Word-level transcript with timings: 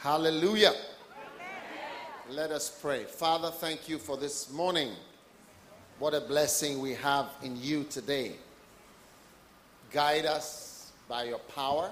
Hallelujah. 0.00 0.74
Let 2.30 2.52
us 2.52 2.70
pray. 2.70 3.02
Father, 3.02 3.50
thank 3.50 3.88
you 3.88 3.98
for 3.98 4.16
this 4.16 4.48
morning. 4.52 4.92
What 5.98 6.14
a 6.14 6.20
blessing 6.20 6.80
we 6.80 6.94
have 6.94 7.26
in 7.42 7.60
you 7.60 7.82
today. 7.82 8.34
Guide 9.90 10.24
us 10.24 10.92
by 11.08 11.24
your 11.24 11.40
power. 11.40 11.90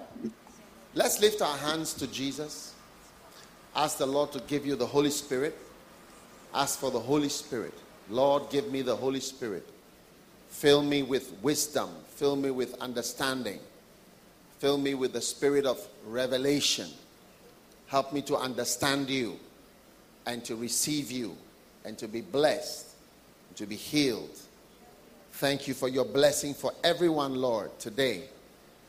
Let's 0.95 1.21
lift 1.21 1.43
our 1.43 1.57
hands 1.57 1.95
to 1.95 2.07
Jesus. 2.07 2.75
Ask 3.75 3.99
the 3.99 4.07
Lord 4.07 4.31
to 4.33 4.41
give 4.47 4.65
you 4.65 4.77
the 4.77 4.87
Holy 4.87 5.11
Spirit. 5.11 5.59
Ask 6.55 6.79
for 6.79 6.93
the 6.93 7.01
Holy 7.01 7.29
Spirit. 7.29 7.75
Lord, 8.09 8.51
give 8.51 8.71
me 8.71 8.83
the 8.83 8.95
Holy 8.95 9.21
Spirit. 9.21 9.69
Fill 10.49 10.81
me 10.81 11.03
with 11.03 11.33
wisdom. 11.43 11.91
Fill 12.15 12.37
me 12.37 12.53
with 12.53 12.81
understanding. 12.81 13.59
Fill 14.61 14.79
me 14.79 14.95
with 14.95 15.13
the 15.13 15.21
spirit 15.21 15.67
of 15.67 15.85
revelation 16.07 16.89
Help 17.87 18.13
me 18.13 18.23
to 18.23 18.37
understand 18.37 19.09
you 19.09 19.39
and 20.27 20.45
to 20.45 20.57
receive 20.57 21.11
you 21.11 21.37
and 21.85 21.97
to 21.99 22.09
be 22.09 22.21
blessed, 22.21 22.87
to 23.55 23.67
be 23.67 23.77
healed. 23.77 24.39
Thank 25.33 25.69
you 25.69 25.75
for 25.75 25.89
your 25.89 26.05
blessing 26.05 26.55
for 26.55 26.73
everyone, 26.83 27.37
Lord, 27.37 27.79
today. 27.79 28.25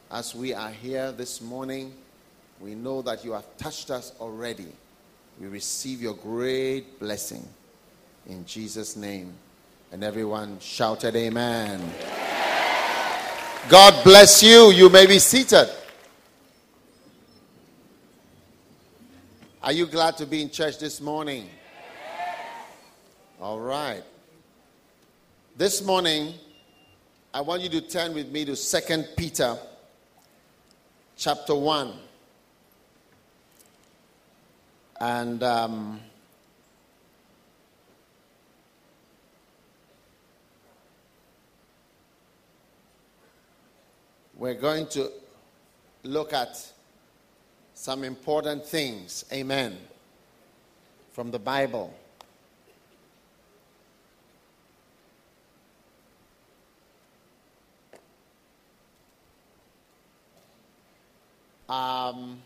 As 0.09 0.33
we 0.33 0.53
are 0.53 0.71
here 0.71 1.11
this 1.11 1.41
morning, 1.41 1.93
we 2.59 2.73
know 2.73 3.01
that 3.03 3.23
you 3.23 3.33
have 3.33 3.45
touched 3.57 3.91
us 3.91 4.13
already. 4.19 4.71
We 5.39 5.47
receive 5.47 6.01
your 6.01 6.15
great 6.15 6.99
blessing 6.99 7.47
in 8.25 8.45
Jesus' 8.45 8.95
name. 8.95 9.33
And 9.91 10.03
everyone 10.03 10.59
shouted, 10.59 11.15
Amen. 11.15 11.81
God 13.69 14.03
bless 14.03 14.41
you. 14.41 14.71
You 14.71 14.89
may 14.89 15.05
be 15.05 15.19
seated. 15.19 15.69
Are 19.67 19.73
you 19.73 19.85
glad 19.85 20.15
to 20.19 20.25
be 20.25 20.41
in 20.41 20.49
church 20.49 20.79
this 20.79 21.01
morning? 21.01 21.49
All 23.41 23.59
right. 23.59 24.01
This 25.57 25.83
morning, 25.83 26.35
I 27.33 27.41
want 27.41 27.61
you 27.63 27.67
to 27.71 27.81
turn 27.81 28.13
with 28.13 28.31
me 28.31 28.45
to 28.45 28.55
Second 28.55 29.09
Peter 29.17 29.57
chapter 31.17 31.53
1. 31.53 31.91
And 35.01 35.43
um, 35.43 35.99
we're 44.37 44.53
going 44.53 44.87
to 44.87 45.11
look 46.03 46.31
at 46.31 46.71
some 47.87 48.03
important 48.03 48.65
things. 48.65 49.23
Amen. 49.31 49.77
From 51.13 51.31
the 51.31 51.39
Bible. 51.39 51.93
Um, 61.69 62.39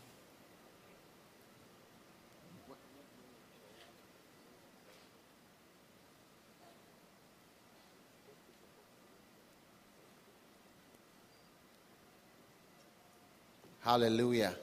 Hallelujah. 13.80 14.54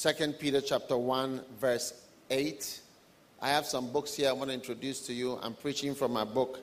Second 0.00 0.38
Peter 0.38 0.62
chapter 0.62 0.96
1 0.96 1.42
verse 1.60 1.92
8. 2.30 2.80
I 3.42 3.50
have 3.50 3.66
some 3.66 3.92
books 3.92 4.14
here 4.14 4.30
I 4.30 4.32
want 4.32 4.48
to 4.48 4.54
introduce 4.54 5.02
to 5.02 5.12
you. 5.12 5.38
I'm 5.42 5.52
preaching 5.52 5.94
from 5.94 6.14
my 6.14 6.24
book, 6.24 6.60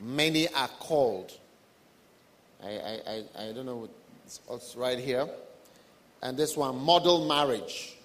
Many 0.00 0.48
Are 0.54 0.68
Called. 0.68 1.30
I, 2.64 2.70
I, 2.70 3.00
I, 3.06 3.24
I 3.40 3.52
don't 3.52 3.66
know 3.66 3.90
what's 4.46 4.74
right 4.74 4.98
here. 4.98 5.28
And 6.22 6.34
this 6.34 6.56
one, 6.56 6.78
Model 6.78 7.28
Marriage. 7.28 7.98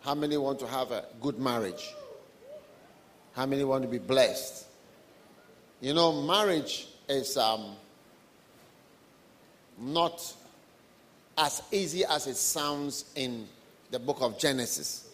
How 0.00 0.14
many 0.14 0.38
want 0.38 0.58
to 0.60 0.66
have 0.66 0.90
a 0.90 1.04
good 1.20 1.38
marriage? 1.38 1.94
How 3.34 3.44
many 3.44 3.62
want 3.62 3.82
to 3.82 3.88
be 3.90 3.98
blessed? 3.98 4.68
You 5.82 5.92
know, 5.92 6.22
marriage 6.22 6.88
is 7.10 7.36
um, 7.36 7.76
not 9.78 10.34
as 11.36 11.60
easy 11.70 12.06
as 12.06 12.26
it 12.26 12.36
sounds 12.36 13.04
in 13.14 13.46
the 13.90 13.98
book 13.98 14.18
of 14.20 14.38
Genesis. 14.38 15.08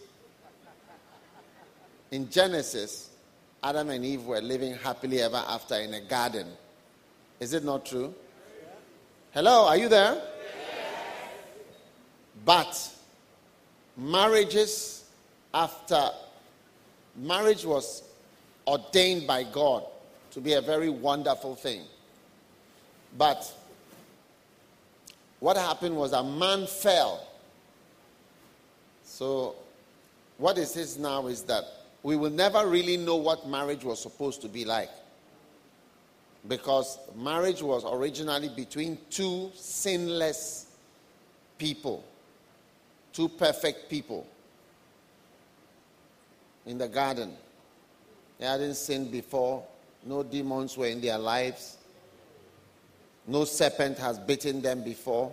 In 2.10 2.30
Genesis, 2.30 3.10
Adam 3.62 3.90
and 3.90 4.04
Eve 4.04 4.24
were 4.24 4.40
living 4.40 4.74
happily 4.74 5.20
ever 5.20 5.42
after 5.48 5.76
in 5.76 5.94
a 5.94 6.00
garden. 6.00 6.46
Is 7.40 7.54
it 7.54 7.64
not 7.64 7.86
true? 7.86 8.14
Hello, 9.32 9.66
are 9.66 9.76
you 9.76 9.88
there? 9.88 10.20
But 12.44 12.90
marriages 13.96 15.04
after 15.52 16.10
marriage 17.16 17.64
was 17.64 18.02
ordained 18.66 19.26
by 19.26 19.44
God 19.44 19.84
to 20.32 20.40
be 20.40 20.54
a 20.54 20.60
very 20.60 20.90
wonderful 20.90 21.54
thing. 21.54 21.82
But 23.16 23.50
what 25.40 25.56
happened 25.56 25.96
was 25.96 26.12
a 26.12 26.22
man 26.22 26.66
fell 26.66 27.26
so, 29.14 29.54
what 30.38 30.58
it 30.58 30.66
says 30.66 30.98
now 30.98 31.28
is 31.28 31.44
that 31.44 31.62
we 32.02 32.16
will 32.16 32.32
never 32.32 32.66
really 32.66 32.96
know 32.96 33.14
what 33.14 33.48
marriage 33.48 33.84
was 33.84 34.02
supposed 34.02 34.42
to 34.42 34.48
be 34.48 34.64
like. 34.64 34.90
Because 36.48 36.98
marriage 37.14 37.62
was 37.62 37.84
originally 37.88 38.48
between 38.48 38.98
two 39.10 39.52
sinless 39.54 40.66
people, 41.58 42.04
two 43.12 43.28
perfect 43.28 43.88
people 43.88 44.26
in 46.66 46.76
the 46.76 46.88
garden. 46.88 47.34
They 48.40 48.46
hadn't 48.46 48.74
sinned 48.74 49.12
before, 49.12 49.64
no 50.04 50.24
demons 50.24 50.76
were 50.76 50.88
in 50.88 51.00
their 51.00 51.18
lives, 51.18 51.76
no 53.28 53.44
serpent 53.44 53.96
has 53.98 54.18
bitten 54.18 54.60
them 54.60 54.82
before. 54.82 55.32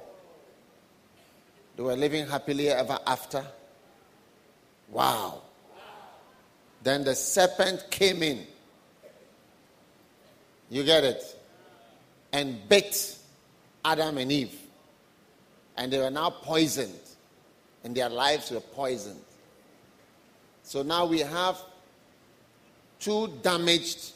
They 1.75 1.81
were 1.81 1.95
living 1.95 2.27
happily 2.27 2.69
ever 2.69 2.99
after. 3.07 3.43
Wow. 4.91 5.41
Then 6.83 7.03
the 7.03 7.15
serpent 7.15 7.85
came 7.89 8.21
in. 8.23 8.45
You 10.69 10.83
get 10.83 11.03
it? 11.03 11.23
And 12.33 12.67
bit 12.67 13.17
Adam 13.83 14.17
and 14.17 14.31
Eve. 14.31 14.57
And 15.77 15.91
they 15.91 15.99
were 15.99 16.09
now 16.09 16.29
poisoned. 16.29 16.93
And 17.83 17.95
their 17.95 18.09
lives 18.09 18.51
were 18.51 18.59
poisoned. 18.59 19.21
So 20.63 20.83
now 20.83 21.05
we 21.05 21.19
have 21.19 21.57
two 22.99 23.27
damaged 23.41 24.11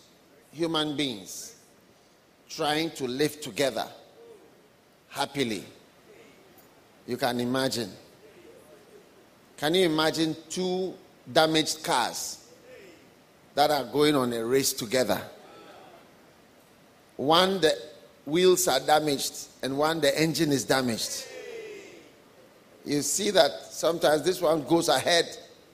human 0.51 0.95
beings 0.95 1.55
trying 2.49 2.91
to 2.91 3.05
live 3.05 3.41
together 3.41 3.87
happily. 5.09 5.63
You 7.07 7.17
can 7.17 7.39
imagine. 7.39 7.91
Can 9.57 9.73
you 9.73 9.85
imagine 9.85 10.35
two 10.49 10.93
damaged 11.31 11.83
cars 11.83 12.45
that 13.53 13.71
are 13.71 13.85
going 13.85 14.15
on 14.15 14.33
a 14.33 14.45
race 14.45 14.73
together? 14.73 15.21
One, 17.15 17.61
the 17.61 17.77
wheels 18.25 18.67
are 18.67 18.79
damaged, 18.79 19.47
and 19.63 19.77
one, 19.77 20.01
the 20.01 20.19
engine 20.19 20.51
is 20.51 20.65
damaged. 20.65 21.25
You 22.83 23.01
see 23.01 23.31
that 23.31 23.51
sometimes 23.71 24.23
this 24.23 24.41
one 24.41 24.63
goes 24.63 24.89
ahead, 24.89 25.25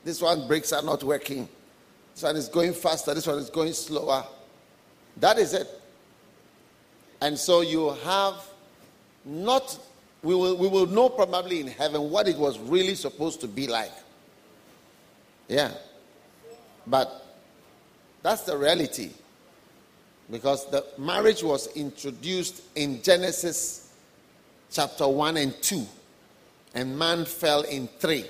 this 0.03 0.21
one 0.21 0.47
brakes 0.47 0.71
are 0.71 0.83
not 0.83 1.03
working, 1.03 1.49
this 2.13 2.23
one 2.23 2.35
is 2.35 2.47
going 2.47 2.73
faster, 2.73 3.13
this 3.13 3.25
one 3.25 3.39
is 3.39 3.49
going 3.49 3.73
slower. 3.73 4.23
That 5.17 5.39
is 5.39 5.53
it. 5.53 5.67
And 7.19 7.37
so 7.37 7.61
you 7.61 7.89
have 8.03 8.35
not 9.25 9.77
we 10.23 10.35
will, 10.35 10.55
we 10.55 10.67
will 10.67 10.85
know 10.85 11.09
probably 11.09 11.59
in 11.59 11.67
heaven 11.67 12.09
what 12.09 12.27
it 12.27 12.37
was 12.37 12.59
really 12.59 12.95
supposed 12.95 13.41
to 13.41 13.47
be 13.47 13.67
like. 13.67 13.91
Yeah. 15.47 15.71
But 16.85 17.25
that's 18.21 18.43
the 18.43 18.57
reality. 18.57 19.11
Because 20.29 20.69
the 20.69 20.85
marriage 20.97 21.43
was 21.43 21.67
introduced 21.75 22.61
in 22.75 23.01
Genesis 23.01 23.91
chapter 24.71 25.07
1 25.07 25.37
and 25.37 25.61
2, 25.61 25.85
and 26.75 26.97
man 26.97 27.25
fell 27.25 27.63
in 27.63 27.87
3. 27.99 28.25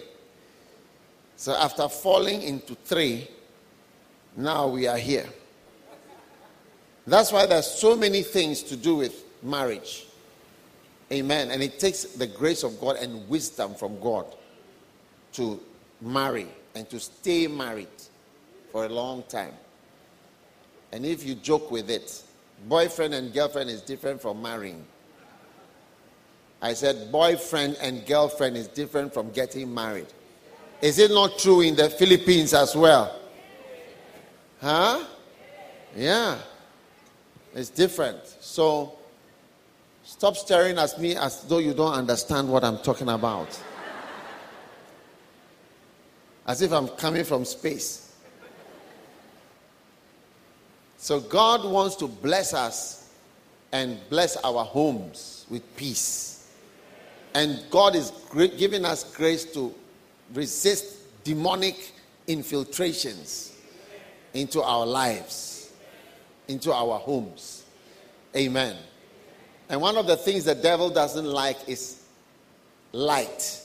So 1.35 1.53
after 1.53 1.87
falling 1.87 2.41
into 2.41 2.73
3, 2.73 3.27
now 4.37 4.67
we 4.67 4.87
are 4.87 4.97
here. 4.97 5.27
That's 7.05 7.31
why 7.31 7.45
there's 7.45 7.67
so 7.67 7.95
many 7.95 8.23
things 8.23 8.63
to 8.63 8.75
do 8.75 8.95
with 8.95 9.23
marriage. 9.43 10.07
Amen. 11.11 11.51
And 11.51 11.61
it 11.61 11.79
takes 11.79 12.03
the 12.03 12.27
grace 12.27 12.63
of 12.63 12.79
God 12.79 12.95
and 12.97 13.27
wisdom 13.27 13.75
from 13.75 13.99
God 13.99 14.25
to 15.33 15.59
marry 15.99 16.47
and 16.73 16.89
to 16.89 16.99
stay 16.99 17.47
married 17.47 17.87
for 18.71 18.85
a 18.85 18.89
long 18.89 19.23
time. 19.23 19.53
And 20.91 21.05
if 21.05 21.25
you 21.25 21.35
joke 21.35 21.69
with 21.71 21.89
it, 21.89 22.23
boyfriend 22.67 23.13
and 23.13 23.33
girlfriend 23.33 23.69
is 23.69 23.81
different 23.81 24.21
from 24.21 24.41
marrying. 24.41 24.85
I 26.61 26.73
said 26.73 27.11
boyfriend 27.11 27.77
and 27.81 28.05
girlfriend 28.05 28.55
is 28.55 28.67
different 28.67 29.13
from 29.13 29.31
getting 29.31 29.73
married. 29.73 30.07
Is 30.81 30.99
it 30.99 31.11
not 31.11 31.37
true 31.37 31.61
in 31.61 31.75
the 31.75 31.89
Philippines 31.89 32.53
as 32.53 32.75
well? 32.75 33.19
Huh? 34.61 35.03
Yeah. 35.95 36.37
It's 37.53 37.69
different. 37.69 38.19
So 38.39 38.97
stop 40.11 40.35
staring 40.35 40.77
at 40.77 40.99
me 40.99 41.15
as 41.15 41.41
though 41.43 41.59
you 41.59 41.73
don't 41.73 41.93
understand 41.93 42.49
what 42.49 42.65
I'm 42.65 42.77
talking 42.79 43.07
about. 43.07 43.59
As 46.45 46.61
if 46.61 46.73
I'm 46.73 46.89
coming 46.89 47.23
from 47.23 47.45
space. 47.45 48.13
So 50.97 51.21
God 51.21 51.63
wants 51.63 51.95
to 51.95 52.07
bless 52.07 52.53
us 52.53 53.09
and 53.71 53.97
bless 54.09 54.35
our 54.37 54.65
homes 54.65 55.45
with 55.49 55.63
peace. 55.77 56.51
And 57.33 57.63
God 57.69 57.95
is 57.95 58.11
giving 58.57 58.83
us 58.83 59.15
grace 59.15 59.45
to 59.53 59.73
resist 60.33 61.23
demonic 61.23 61.93
infiltrations 62.27 63.55
into 64.33 64.61
our 64.61 64.85
lives, 64.85 65.71
into 66.49 66.73
our 66.73 66.99
homes. 66.99 67.63
Amen. 68.35 68.75
And 69.71 69.79
one 69.79 69.95
of 69.95 70.05
the 70.05 70.17
things 70.17 70.43
the 70.43 70.53
devil 70.53 70.89
doesn't 70.89 71.25
like 71.25 71.57
is 71.65 72.03
light. 72.91 73.61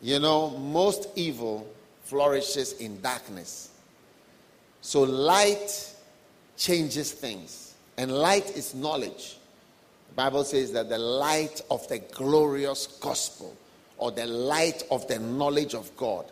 You 0.00 0.18
know, 0.18 0.56
most 0.56 1.08
evil 1.14 1.70
flourishes 2.04 2.72
in 2.80 3.02
darkness. 3.02 3.70
So 4.80 5.02
light 5.02 5.94
changes 6.56 7.12
things. 7.12 7.74
And 7.98 8.10
light 8.10 8.56
is 8.56 8.74
knowledge. 8.74 9.36
The 10.08 10.14
Bible 10.14 10.44
says 10.44 10.72
that 10.72 10.88
the 10.88 10.96
light 10.96 11.60
of 11.70 11.86
the 11.88 11.98
glorious 11.98 12.86
gospel 12.86 13.54
or 13.98 14.10
the 14.10 14.24
light 14.24 14.84
of 14.90 15.06
the 15.06 15.18
knowledge 15.18 15.74
of 15.74 15.94
God. 15.98 16.24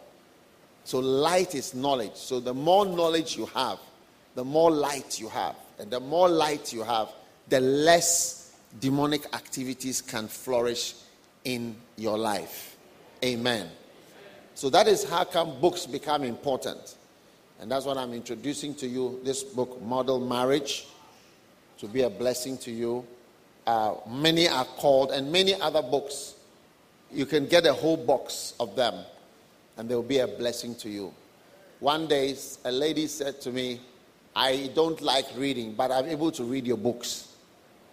So 0.85 0.99
light 0.99 1.55
is 1.55 1.75
knowledge. 1.75 2.15
So 2.15 2.41
the 2.41 2.55
more 2.55 2.87
knowledge 2.87 3.37
you 3.37 3.45
have, 3.47 3.79
the 4.35 4.47
more 4.47 4.71
light 4.71 5.21
you 5.21 5.29
have. 5.29 5.57
And 5.79 5.91
the 5.91 6.01
more 6.01 6.31
light 6.31 6.73
you 6.73 6.83
have, 6.83 7.11
the 7.49 7.61
less 7.61 8.53
demonic 8.81 9.35
activities 9.35 10.01
can 10.03 10.29
flourish 10.29 10.95
in 11.45 11.77
your 11.97 12.19
life. 12.19 12.77
Amen. 13.25 13.69
So 14.55 14.71
that 14.71 14.89
is 14.89 15.05
how 15.05 15.25
come 15.25 15.61
books 15.61 15.87
become 15.87 16.25
important. 16.25 16.97
And 17.61 17.71
that's 17.71 17.87
what 17.87 17.97
I'm 17.97 18.13
introducing 18.13 18.75
to 18.77 18.87
you 18.87 19.21
this 19.25 19.43
book, 19.43 19.81
Model 19.83 20.21
Marriage, 20.21 20.87
to 21.79 21.87
be 21.87 22.03
a 22.03 22.11
blessing 22.11 22.59
to 22.59 22.71
you. 22.71 23.07
Uh, 23.67 23.95
many 24.09 24.49
are 24.49 24.65
called, 24.65 25.11
and 25.11 25.31
many 25.33 25.55
other 25.61 25.83
books. 25.83 26.35
You 27.11 27.27
can 27.27 27.47
get 27.47 27.67
a 27.67 27.73
whole 27.73 27.97
box 27.97 28.55
of 28.61 28.77
them, 28.77 28.95
and 29.77 29.89
they 29.89 29.95
will 29.95 30.03
be 30.03 30.19
a 30.19 30.29
blessing 30.29 30.75
to 30.77 30.89
you. 30.89 31.13
One 31.81 32.07
day, 32.07 32.37
a 32.65 32.73
lady 32.73 33.07
said 33.07 33.41
to 33.43 33.51
me, 33.51 33.81
I 34.35 34.71
don't 34.75 35.01
like 35.01 35.27
reading, 35.37 35.75
but 35.75 35.91
I'm 35.91 36.07
able 36.07 36.31
to 36.33 36.45
read 36.45 36.67
your 36.67 36.77
books 36.77 37.28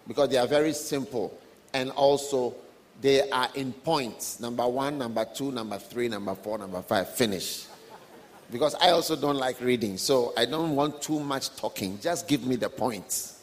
because 0.06 0.28
they 0.28 0.38
are 0.38 0.46
very 0.46 0.72
simple 0.72 1.36
and 1.74 1.90
also 1.92 2.54
they 3.00 3.28
are 3.30 3.48
in 3.54 3.72
points 3.72 4.40
number 4.40 4.66
one, 4.66 4.98
number 4.98 5.24
two, 5.24 5.52
number 5.52 5.78
three, 5.78 6.08
number 6.08 6.34
four, 6.34 6.58
number 6.58 6.82
five. 6.82 7.08
Finish 7.14 7.66
because 8.50 8.74
I 8.76 8.90
also 8.90 9.16
don't 9.16 9.36
like 9.36 9.60
reading, 9.60 9.96
so 9.98 10.32
I 10.36 10.44
don't 10.44 10.76
want 10.76 11.02
too 11.02 11.18
much 11.20 11.54
talking. 11.56 11.98
Just 12.00 12.28
give 12.28 12.46
me 12.46 12.56
the 12.56 12.68
points. 12.68 13.42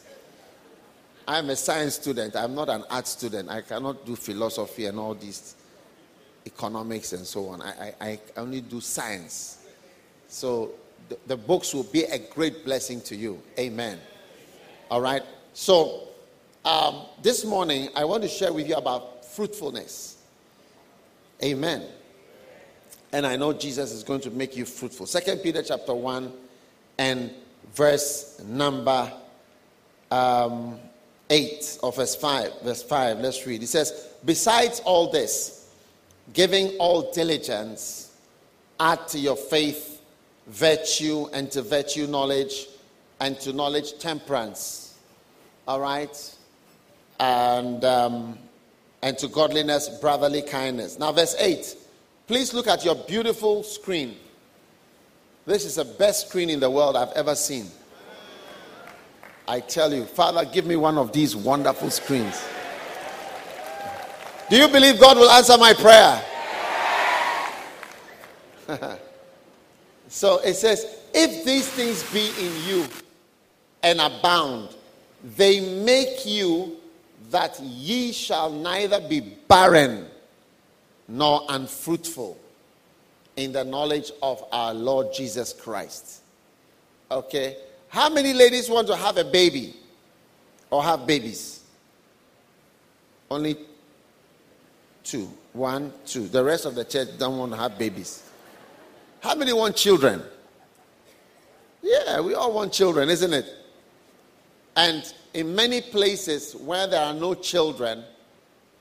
I'm 1.26 1.50
a 1.50 1.56
science 1.56 1.94
student, 1.94 2.36
I'm 2.36 2.54
not 2.54 2.68
an 2.68 2.84
art 2.90 3.06
student. 3.06 3.48
I 3.48 3.62
cannot 3.62 4.04
do 4.04 4.14
philosophy 4.16 4.86
and 4.86 4.98
all 4.98 5.14
these 5.14 5.56
economics 6.46 7.12
and 7.12 7.26
so 7.26 7.48
on. 7.48 7.62
I, 7.62 7.94
I, 8.00 8.06
I 8.06 8.20
only 8.36 8.60
do 8.60 8.80
science. 8.80 9.58
So 10.28 10.72
the, 11.08 11.18
the 11.26 11.36
books 11.36 11.72
will 11.72 11.84
be 11.84 12.04
a 12.04 12.18
great 12.18 12.64
blessing 12.64 13.00
to 13.02 13.16
you. 13.16 13.40
Amen. 13.58 13.98
All 14.90 15.00
right. 15.00 15.22
So 15.54 16.08
um, 16.64 17.02
this 17.22 17.44
morning, 17.44 17.88
I 17.94 18.04
want 18.04 18.22
to 18.22 18.28
share 18.28 18.52
with 18.52 18.68
you 18.68 18.74
about 18.74 19.24
fruitfulness. 19.24 20.16
Amen 21.42 21.84
and 23.14 23.24
I 23.24 23.36
know 23.36 23.52
Jesus 23.52 23.92
is 23.92 24.02
going 24.02 24.20
to 24.22 24.30
make 24.32 24.56
you 24.56 24.64
fruitful. 24.64 25.06
Second 25.06 25.38
Peter 25.38 25.62
chapter 25.62 25.94
1 25.94 26.32
and 26.98 27.30
verse 27.72 28.42
number 28.44 29.12
um, 30.10 30.80
8 31.30 31.78
or 31.84 31.92
verse 31.92 32.16
5. 32.16 32.62
Verse 32.62 32.82
5, 32.82 33.20
let's 33.20 33.46
read. 33.46 33.62
It 33.62 33.68
says, 33.68 34.08
Besides 34.24 34.80
all 34.80 35.12
this, 35.12 35.70
giving 36.32 36.70
all 36.78 37.12
diligence, 37.12 38.16
add 38.80 39.06
to 39.08 39.18
your 39.20 39.36
faith 39.36 40.02
virtue, 40.48 41.28
and 41.32 41.52
to 41.52 41.62
virtue 41.62 42.08
knowledge, 42.08 42.66
and 43.20 43.38
to 43.40 43.52
knowledge 43.52 43.96
temperance. 44.00 44.98
All 45.68 45.78
right? 45.78 46.33
And, 47.20 47.84
um, 47.84 48.38
and 49.02 49.16
to 49.18 49.28
godliness, 49.28 49.88
brotherly 50.00 50.42
kindness. 50.42 50.98
Now, 50.98 51.12
verse 51.12 51.36
8 51.38 51.76
Please 52.26 52.54
look 52.54 52.66
at 52.66 52.84
your 52.84 52.94
beautiful 52.94 53.62
screen. 53.62 54.16
This 55.46 55.66
is 55.66 55.74
the 55.74 55.84
best 55.84 56.28
screen 56.28 56.48
in 56.48 56.58
the 56.58 56.70
world 56.70 56.96
I've 56.96 57.12
ever 57.12 57.34
seen. 57.34 57.66
I 59.46 59.60
tell 59.60 59.92
you, 59.92 60.06
Father, 60.06 60.46
give 60.46 60.64
me 60.64 60.76
one 60.76 60.96
of 60.96 61.12
these 61.12 61.36
wonderful 61.36 61.90
screens. 61.90 62.42
Do 64.48 64.56
you 64.56 64.68
believe 64.68 64.98
God 64.98 65.18
will 65.18 65.28
answer 65.30 65.58
my 65.58 65.74
prayer? 65.74 66.24
so 70.08 70.38
it 70.38 70.54
says, 70.54 70.86
if 71.12 71.44
these 71.44 71.68
things 71.68 72.02
be 72.10 72.30
in 72.40 72.64
you 72.66 72.86
and 73.82 74.00
abound, 74.00 74.70
they 75.36 75.60
make 75.84 76.24
you 76.24 76.78
that 77.34 77.58
ye 77.58 78.12
shall 78.12 78.48
neither 78.48 79.00
be 79.00 79.18
barren 79.18 80.06
nor 81.08 81.44
unfruitful 81.48 82.38
in 83.34 83.50
the 83.50 83.64
knowledge 83.64 84.12
of 84.22 84.44
our 84.52 84.72
Lord 84.72 85.08
Jesus 85.12 85.52
Christ. 85.52 86.20
Okay? 87.10 87.56
How 87.88 88.08
many 88.08 88.32
ladies 88.32 88.70
want 88.70 88.86
to 88.86 88.94
have 88.94 89.16
a 89.16 89.24
baby 89.24 89.74
or 90.70 90.84
have 90.84 91.08
babies? 91.08 91.64
Only 93.28 93.56
two. 95.02 95.28
One, 95.54 95.92
two. 96.06 96.28
The 96.28 96.44
rest 96.44 96.66
of 96.66 96.76
the 96.76 96.84
church 96.84 97.08
don't 97.18 97.36
want 97.36 97.50
to 97.50 97.58
have 97.58 97.76
babies. 97.76 98.30
How 99.20 99.34
many 99.34 99.52
want 99.52 99.74
children? 99.74 100.22
Yeah, 101.82 102.20
we 102.20 102.34
all 102.34 102.52
want 102.52 102.72
children, 102.72 103.10
isn't 103.10 103.32
it? 103.32 103.63
And 104.76 105.12
in 105.34 105.54
many 105.54 105.80
places 105.80 106.54
where 106.54 106.86
there 106.86 107.02
are 107.02 107.14
no 107.14 107.34
children, 107.34 108.04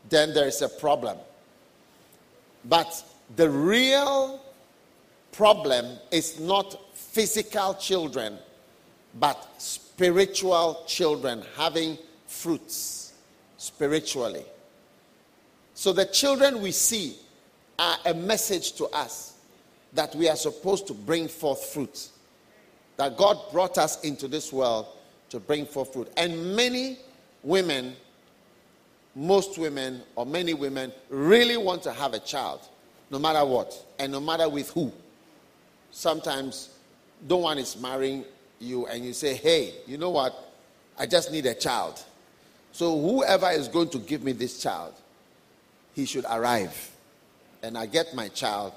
then 0.09 0.33
there 0.33 0.47
is 0.47 0.61
a 0.61 0.69
problem. 0.69 1.17
But 2.65 3.03
the 3.35 3.49
real 3.49 4.41
problem 5.31 5.97
is 6.11 6.39
not 6.39 6.79
physical 6.95 7.75
children, 7.75 8.37
but 9.19 9.49
spiritual 9.57 10.83
children 10.87 11.43
having 11.55 11.97
fruits 12.27 13.13
spiritually. 13.57 14.45
So 15.73 15.93
the 15.93 16.05
children 16.05 16.61
we 16.61 16.71
see 16.71 17.17
are 17.77 17.97
a 18.05 18.13
message 18.13 18.73
to 18.73 18.85
us 18.87 19.33
that 19.93 20.15
we 20.15 20.29
are 20.29 20.35
supposed 20.35 20.87
to 20.87 20.93
bring 20.93 21.27
forth 21.27 21.63
fruit. 21.65 22.09
That 22.97 23.17
God 23.17 23.37
brought 23.51 23.77
us 23.77 24.01
into 24.01 24.27
this 24.27 24.53
world 24.53 24.87
to 25.33 25.39
bring 25.39 25.65
forth 25.65 25.91
fruit. 25.91 26.11
And 26.15 26.55
many 26.55 26.97
women 27.43 27.95
most 29.15 29.57
women 29.57 30.01
or 30.15 30.25
many 30.25 30.53
women 30.53 30.91
really 31.09 31.57
want 31.57 31.83
to 31.83 31.91
have 31.91 32.13
a 32.13 32.19
child, 32.19 32.61
no 33.11 33.19
matter 33.19 33.45
what, 33.45 33.73
and 33.99 34.11
no 34.11 34.19
matter 34.19 34.49
with 34.49 34.71
who. 34.71 34.91
sometimes 35.91 36.69
no 37.29 37.37
one 37.37 37.57
is 37.57 37.79
marrying 37.79 38.25
you 38.59 38.87
and 38.87 39.05
you 39.05 39.13
say, 39.13 39.35
hey, 39.35 39.73
you 39.85 39.97
know 39.97 40.09
what? 40.09 40.51
I 40.97 41.05
just 41.05 41.31
need 41.31 41.45
a 41.45 41.53
child. 41.53 42.01
So 42.71 42.99
whoever 42.99 43.51
is 43.51 43.67
going 43.67 43.89
to 43.89 43.99
give 43.99 44.23
me 44.23 44.31
this 44.31 44.61
child, 44.61 44.93
he 45.93 46.05
should 46.05 46.25
arrive. 46.25 46.91
And 47.61 47.77
I 47.77 47.85
get 47.85 48.13
my 48.15 48.27
child, 48.29 48.73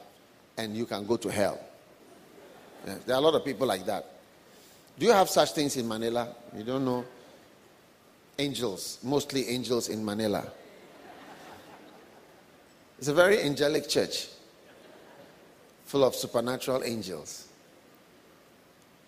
and 0.58 0.76
you 0.76 0.84
can 0.84 1.06
go 1.06 1.16
to 1.16 1.30
hell. 1.30 1.58
There 2.84 3.16
are 3.16 3.18
a 3.18 3.20
lot 3.20 3.34
of 3.34 3.44
people 3.44 3.66
like 3.66 3.86
that. 3.86 4.15
Do 4.98 5.06
you 5.06 5.12
have 5.12 5.28
such 5.28 5.52
things 5.52 5.76
in 5.76 5.86
Manila? 5.86 6.34
You 6.56 6.64
don't 6.64 6.84
know? 6.84 7.04
Angels, 8.38 8.98
mostly 9.02 9.48
angels 9.48 9.88
in 9.88 10.04
Manila. 10.04 10.44
It's 12.98 13.08
a 13.08 13.14
very 13.14 13.42
angelic 13.42 13.88
church, 13.88 14.28
full 15.84 16.04
of 16.04 16.14
supernatural 16.14 16.82
angels. 16.84 17.48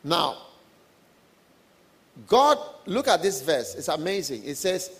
Now, 0.05 0.37
God, 2.27 2.59
look 2.87 3.09
at 3.09 3.23
this 3.23 3.43
verse. 3.43 3.75
It's 3.75 3.89
amazing. 3.89 4.45
It 4.45 4.57
says, 4.57 4.91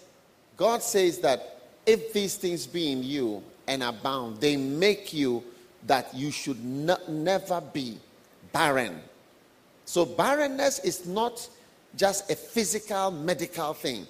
God 0.57 0.83
says 0.83 1.19
that 1.19 1.61
if 1.85 2.13
these 2.13 2.37
things 2.37 2.67
be 2.67 2.93
in 2.93 3.03
you 3.03 3.43
and 3.67 3.83
abound, 3.83 4.39
they 4.41 4.57
make 4.57 5.13
you 5.13 5.43
that 5.87 6.15
you 6.15 6.31
should 6.31 6.63
never 6.65 7.61
be 7.61 7.99
barren. 8.53 9.01
So, 9.89 10.05
barrenness 10.05 10.81
is 10.81 11.07
not 11.07 11.49
just 11.97 12.31
a 12.31 12.37
physical, 12.37 13.11
medical 13.11 13.73
thing, 13.73 14.07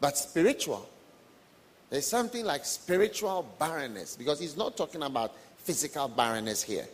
but 0.00 0.16
spiritual. 0.16 0.88
There's 1.90 2.06
something 2.06 2.44
like 2.44 2.64
spiritual 2.64 3.44
barrenness 3.58 4.14
because 4.14 4.38
he's 4.38 4.56
not 4.56 4.76
talking 4.76 5.02
about 5.02 5.34
physical 5.56 6.06
barrenness 6.06 6.62
here. 6.62 6.86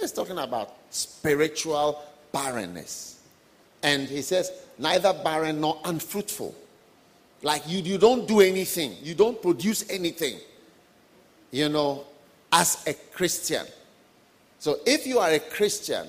He's 0.00 0.12
talking 0.12 0.38
about 0.38 0.76
spiritual 0.88 2.02
barrenness. 2.32 3.20
And 3.82 4.08
he 4.08 4.22
says, 4.22 4.50
neither 4.78 5.12
barren 5.12 5.60
nor 5.60 5.78
unfruitful. 5.84 6.54
Like 7.42 7.68
you, 7.68 7.80
you 7.80 7.98
don't 7.98 8.26
do 8.26 8.40
anything, 8.40 8.96
you 9.02 9.14
don't 9.14 9.42
produce 9.42 9.90
anything, 9.90 10.38
you 11.50 11.68
know, 11.68 12.04
as 12.50 12.82
a 12.86 12.94
Christian. 12.94 13.66
So 14.58 14.78
if 14.86 15.06
you 15.06 15.18
are 15.18 15.32
a 15.32 15.38
Christian, 15.38 16.08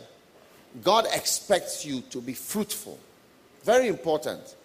God 0.81 1.05
expects 1.13 1.85
you 1.85 2.01
to 2.09 2.19
be 2.21 2.33
fruitful. 2.33 2.99
Very 3.63 3.87
important. 3.87 4.55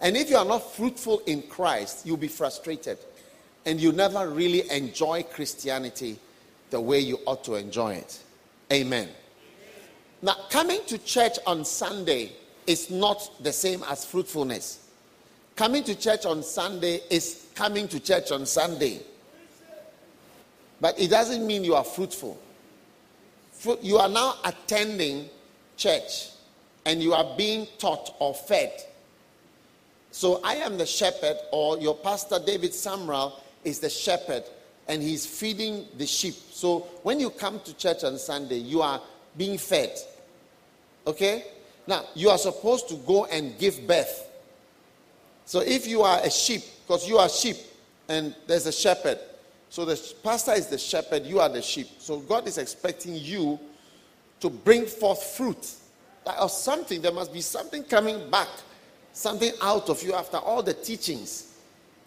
And 0.00 0.16
if 0.16 0.30
you 0.30 0.36
are 0.36 0.44
not 0.44 0.72
fruitful 0.72 1.20
in 1.26 1.42
Christ, 1.42 2.06
you'll 2.06 2.16
be 2.16 2.28
frustrated. 2.28 2.98
And 3.66 3.80
you 3.80 3.92
never 3.92 4.30
really 4.30 4.68
enjoy 4.70 5.24
Christianity 5.24 6.18
the 6.70 6.80
way 6.80 7.00
you 7.00 7.18
ought 7.26 7.44
to 7.44 7.56
enjoy 7.56 7.94
it. 7.94 8.18
Amen. 8.72 9.08
Now, 10.22 10.36
coming 10.50 10.80
to 10.86 10.98
church 10.98 11.38
on 11.46 11.64
Sunday 11.64 12.32
is 12.66 12.90
not 12.90 13.30
the 13.42 13.52
same 13.52 13.82
as 13.88 14.04
fruitfulness. 14.04 14.86
Coming 15.56 15.84
to 15.84 15.94
church 15.94 16.24
on 16.26 16.42
Sunday 16.42 17.00
is 17.10 17.46
coming 17.54 17.88
to 17.88 18.00
church 18.00 18.30
on 18.30 18.46
Sunday. 18.46 19.00
But 20.80 20.98
it 20.98 21.08
doesn't 21.08 21.46
mean 21.46 21.64
you 21.64 21.74
are 21.74 21.84
fruitful. 21.84 22.40
You 23.82 23.98
are 23.98 24.08
now 24.08 24.36
attending 24.44 25.28
church 25.78 26.28
and 26.84 27.02
you 27.02 27.14
are 27.14 27.34
being 27.36 27.66
taught 27.78 28.14
or 28.18 28.34
fed. 28.34 28.72
So 30.10 30.40
I 30.42 30.56
am 30.56 30.78
the 30.78 30.86
shepherd, 30.86 31.36
or 31.52 31.78
your 31.78 31.94
pastor 31.94 32.38
David 32.44 32.72
Sumrall 32.72 33.34
is 33.62 33.78
the 33.78 33.90
shepherd, 33.90 34.42
and 34.88 35.02
he's 35.02 35.26
feeding 35.26 35.86
the 35.96 36.06
sheep. 36.06 36.34
So 36.50 36.80
when 37.02 37.20
you 37.20 37.30
come 37.30 37.60
to 37.60 37.76
church 37.76 38.04
on 38.04 38.18
Sunday, 38.18 38.56
you 38.56 38.80
are 38.80 39.00
being 39.36 39.58
fed. 39.58 39.96
Okay? 41.06 41.44
Now, 41.86 42.04
you 42.14 42.30
are 42.30 42.38
supposed 42.38 42.88
to 42.88 42.96
go 42.96 43.26
and 43.26 43.58
give 43.58 43.86
birth. 43.86 44.26
So 45.44 45.60
if 45.60 45.86
you 45.86 46.02
are 46.02 46.20
a 46.22 46.30
sheep, 46.30 46.62
because 46.86 47.08
you 47.08 47.18
are 47.18 47.28
sheep, 47.28 47.56
and 48.08 48.34
there's 48.46 48.66
a 48.66 48.72
shepherd, 48.72 49.18
so 49.70 49.84
the 49.84 50.00
pastor 50.22 50.52
is 50.52 50.68
the 50.68 50.78
shepherd, 50.78 51.26
you 51.26 51.40
are 51.40 51.48
the 51.50 51.60
sheep. 51.60 51.88
So 51.98 52.20
God 52.20 52.48
is 52.48 52.56
expecting 52.56 53.14
you 53.14 53.60
to 54.40 54.50
bring 54.50 54.86
forth 54.86 55.22
fruit 55.22 55.74
or 56.40 56.48
something. 56.48 57.00
There 57.00 57.12
must 57.12 57.32
be 57.32 57.40
something 57.40 57.82
coming 57.84 58.30
back, 58.30 58.48
something 59.12 59.52
out 59.62 59.88
of 59.88 60.02
you 60.02 60.14
after 60.14 60.36
all 60.38 60.62
the 60.62 60.74
teachings 60.74 61.54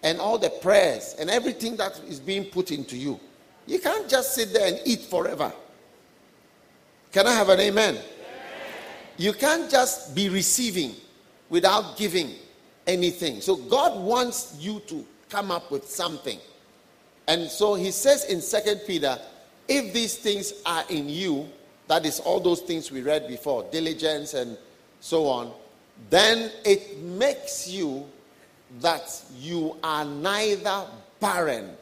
and 0.03 0.19
all 0.19 0.37
the 0.37 0.49
prayers 0.49 1.15
and 1.19 1.29
everything 1.29 1.75
that 1.77 1.99
is 2.07 2.19
being 2.19 2.45
put 2.45 2.71
into 2.71 2.97
you. 2.97 3.19
You 3.67 3.79
can't 3.79 4.09
just 4.09 4.33
sit 4.35 4.53
there 4.53 4.67
and 4.67 4.79
eat 4.85 5.01
forever. 5.01 5.51
Can 7.11 7.27
I 7.27 7.33
have 7.33 7.49
an 7.49 7.59
amen? 7.59 7.95
amen? 7.95 8.03
You 9.17 9.33
can't 9.33 9.69
just 9.69 10.15
be 10.15 10.29
receiving 10.29 10.95
without 11.49 11.97
giving 11.97 12.31
anything. 12.87 13.41
So 13.41 13.55
God 13.55 14.01
wants 14.01 14.55
you 14.59 14.79
to 14.87 15.05
come 15.29 15.51
up 15.51 15.71
with 15.71 15.87
something. 15.87 16.39
And 17.27 17.49
so 17.49 17.75
he 17.75 17.91
says 17.91 18.25
in 18.25 18.41
Second 18.41 18.81
Peter, 18.87 19.17
if 19.67 19.93
these 19.93 20.17
things 20.17 20.53
are 20.65 20.83
in 20.89 21.07
you, 21.07 21.49
that 21.91 22.05
is 22.05 22.21
all 22.21 22.39
those 22.39 22.61
things 22.61 22.89
we 22.89 23.01
read 23.01 23.27
before, 23.27 23.65
diligence 23.69 24.33
and 24.33 24.57
so 25.01 25.27
on, 25.27 25.51
then 26.09 26.49
it 26.63 26.97
makes 26.99 27.67
you 27.67 28.07
that 28.79 29.21
you 29.37 29.75
are 29.83 30.05
neither 30.05 30.85
barren 31.19 31.75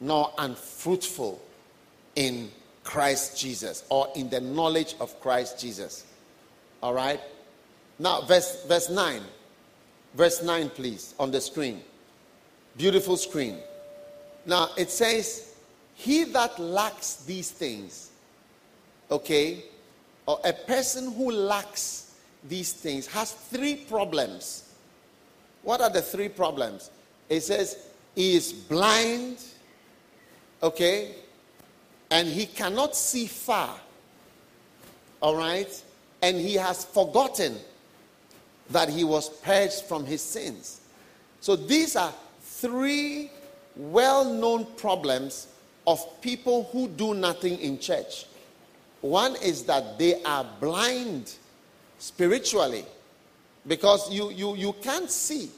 nor 0.00 0.32
unfruitful 0.38 1.42
in 2.16 2.50
Christ 2.84 3.38
Jesus 3.38 3.84
or 3.90 4.08
in 4.16 4.30
the 4.30 4.40
knowledge 4.40 4.94
of 4.98 5.20
Christ 5.20 5.60
Jesus. 5.60 6.06
All 6.82 6.94
right? 6.94 7.20
Now, 7.98 8.22
verse, 8.22 8.64
verse 8.64 8.88
9. 8.88 9.20
Verse 10.14 10.42
9, 10.42 10.70
please, 10.70 11.14
on 11.20 11.30
the 11.30 11.42
screen. 11.42 11.82
Beautiful 12.78 13.18
screen. 13.18 13.58
Now, 14.46 14.70
it 14.78 14.90
says, 14.90 15.54
He 15.92 16.24
that 16.24 16.58
lacks 16.58 17.16
these 17.16 17.50
things 17.50 18.08
okay, 19.14 19.62
or 20.26 20.40
a 20.44 20.52
person 20.52 21.12
who 21.12 21.30
lacks 21.30 22.16
these 22.48 22.72
things 22.72 23.06
has 23.06 23.32
three 23.32 23.76
problems. 23.76 24.74
What 25.62 25.80
are 25.80 25.90
the 25.90 26.02
three 26.02 26.28
problems? 26.28 26.90
It 27.28 27.42
says 27.42 27.86
he 28.14 28.34
is 28.34 28.52
blind, 28.52 29.38
okay, 30.62 31.14
and 32.10 32.26
he 32.28 32.46
cannot 32.46 32.96
see 32.96 33.26
far, 33.26 33.76
all 35.20 35.36
right, 35.36 35.82
and 36.20 36.36
he 36.36 36.54
has 36.54 36.84
forgotten 36.84 37.56
that 38.70 38.88
he 38.88 39.04
was 39.04 39.28
purged 39.28 39.82
from 39.84 40.04
his 40.04 40.22
sins. 40.22 40.80
So 41.40 41.54
these 41.54 41.94
are 41.94 42.12
three 42.40 43.30
well 43.76 44.24
known 44.24 44.66
problems 44.76 45.46
of 45.86 46.00
people 46.20 46.68
who 46.72 46.88
do 46.88 47.14
nothing 47.14 47.58
in 47.60 47.78
church. 47.78 48.26
One 49.04 49.36
is 49.42 49.64
that 49.64 49.98
they 49.98 50.22
are 50.22 50.46
blind 50.60 51.34
spiritually 51.98 52.86
because 53.66 54.10
you, 54.10 54.30
you, 54.30 54.56
you 54.56 54.72
can't 54.80 55.10
see. 55.10 55.50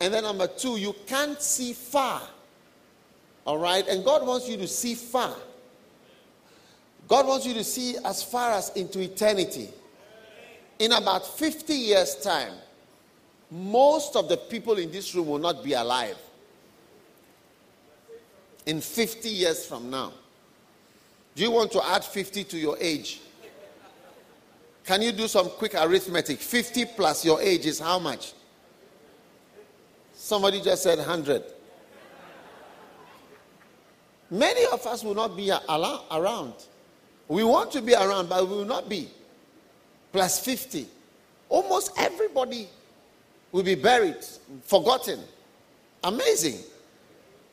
And 0.00 0.12
then 0.12 0.24
number 0.24 0.48
two, 0.48 0.76
you 0.76 0.92
can't 1.06 1.40
see 1.40 1.74
far. 1.74 2.22
All 3.44 3.56
right? 3.56 3.86
And 3.86 4.04
God 4.04 4.26
wants 4.26 4.48
you 4.48 4.56
to 4.56 4.66
see 4.66 4.96
far. 4.96 5.36
God 7.06 7.28
wants 7.28 7.46
you 7.46 7.54
to 7.54 7.62
see 7.62 7.98
as 8.04 8.24
far 8.24 8.50
as 8.50 8.70
into 8.70 9.00
eternity. 9.00 9.68
In 10.80 10.90
about 10.90 11.24
50 11.24 11.72
years' 11.72 12.16
time, 12.16 12.54
most 13.48 14.16
of 14.16 14.28
the 14.28 14.38
people 14.38 14.74
in 14.78 14.90
this 14.90 15.14
room 15.14 15.28
will 15.28 15.38
not 15.38 15.62
be 15.62 15.74
alive. 15.74 16.18
In 18.66 18.80
50 18.80 19.28
years 19.28 19.64
from 19.64 19.88
now. 19.88 20.12
Do 21.36 21.42
you 21.42 21.50
want 21.50 21.70
to 21.72 21.86
add 21.86 22.02
50 22.02 22.44
to 22.44 22.56
your 22.56 22.78
age? 22.80 23.20
Can 24.84 25.02
you 25.02 25.12
do 25.12 25.28
some 25.28 25.50
quick 25.50 25.74
arithmetic? 25.74 26.38
50 26.38 26.86
plus 26.96 27.26
your 27.26 27.42
age 27.42 27.66
is 27.66 27.78
how 27.78 27.98
much? 27.98 28.32
Somebody 30.14 30.62
just 30.62 30.82
said 30.82 30.96
100. 30.96 31.42
Many 34.30 34.64
of 34.72 34.86
us 34.86 35.04
will 35.04 35.14
not 35.14 35.36
be 35.36 35.52
around. 35.68 36.54
We 37.28 37.44
want 37.44 37.70
to 37.72 37.82
be 37.82 37.92
around, 37.94 38.30
but 38.30 38.48
we 38.48 38.56
will 38.56 38.64
not 38.64 38.88
be. 38.88 39.10
Plus 40.12 40.42
50. 40.42 40.86
Almost 41.50 41.92
everybody 41.98 42.66
will 43.52 43.62
be 43.62 43.74
buried, 43.74 44.24
forgotten. 44.64 45.20
Amazing. 46.02 46.60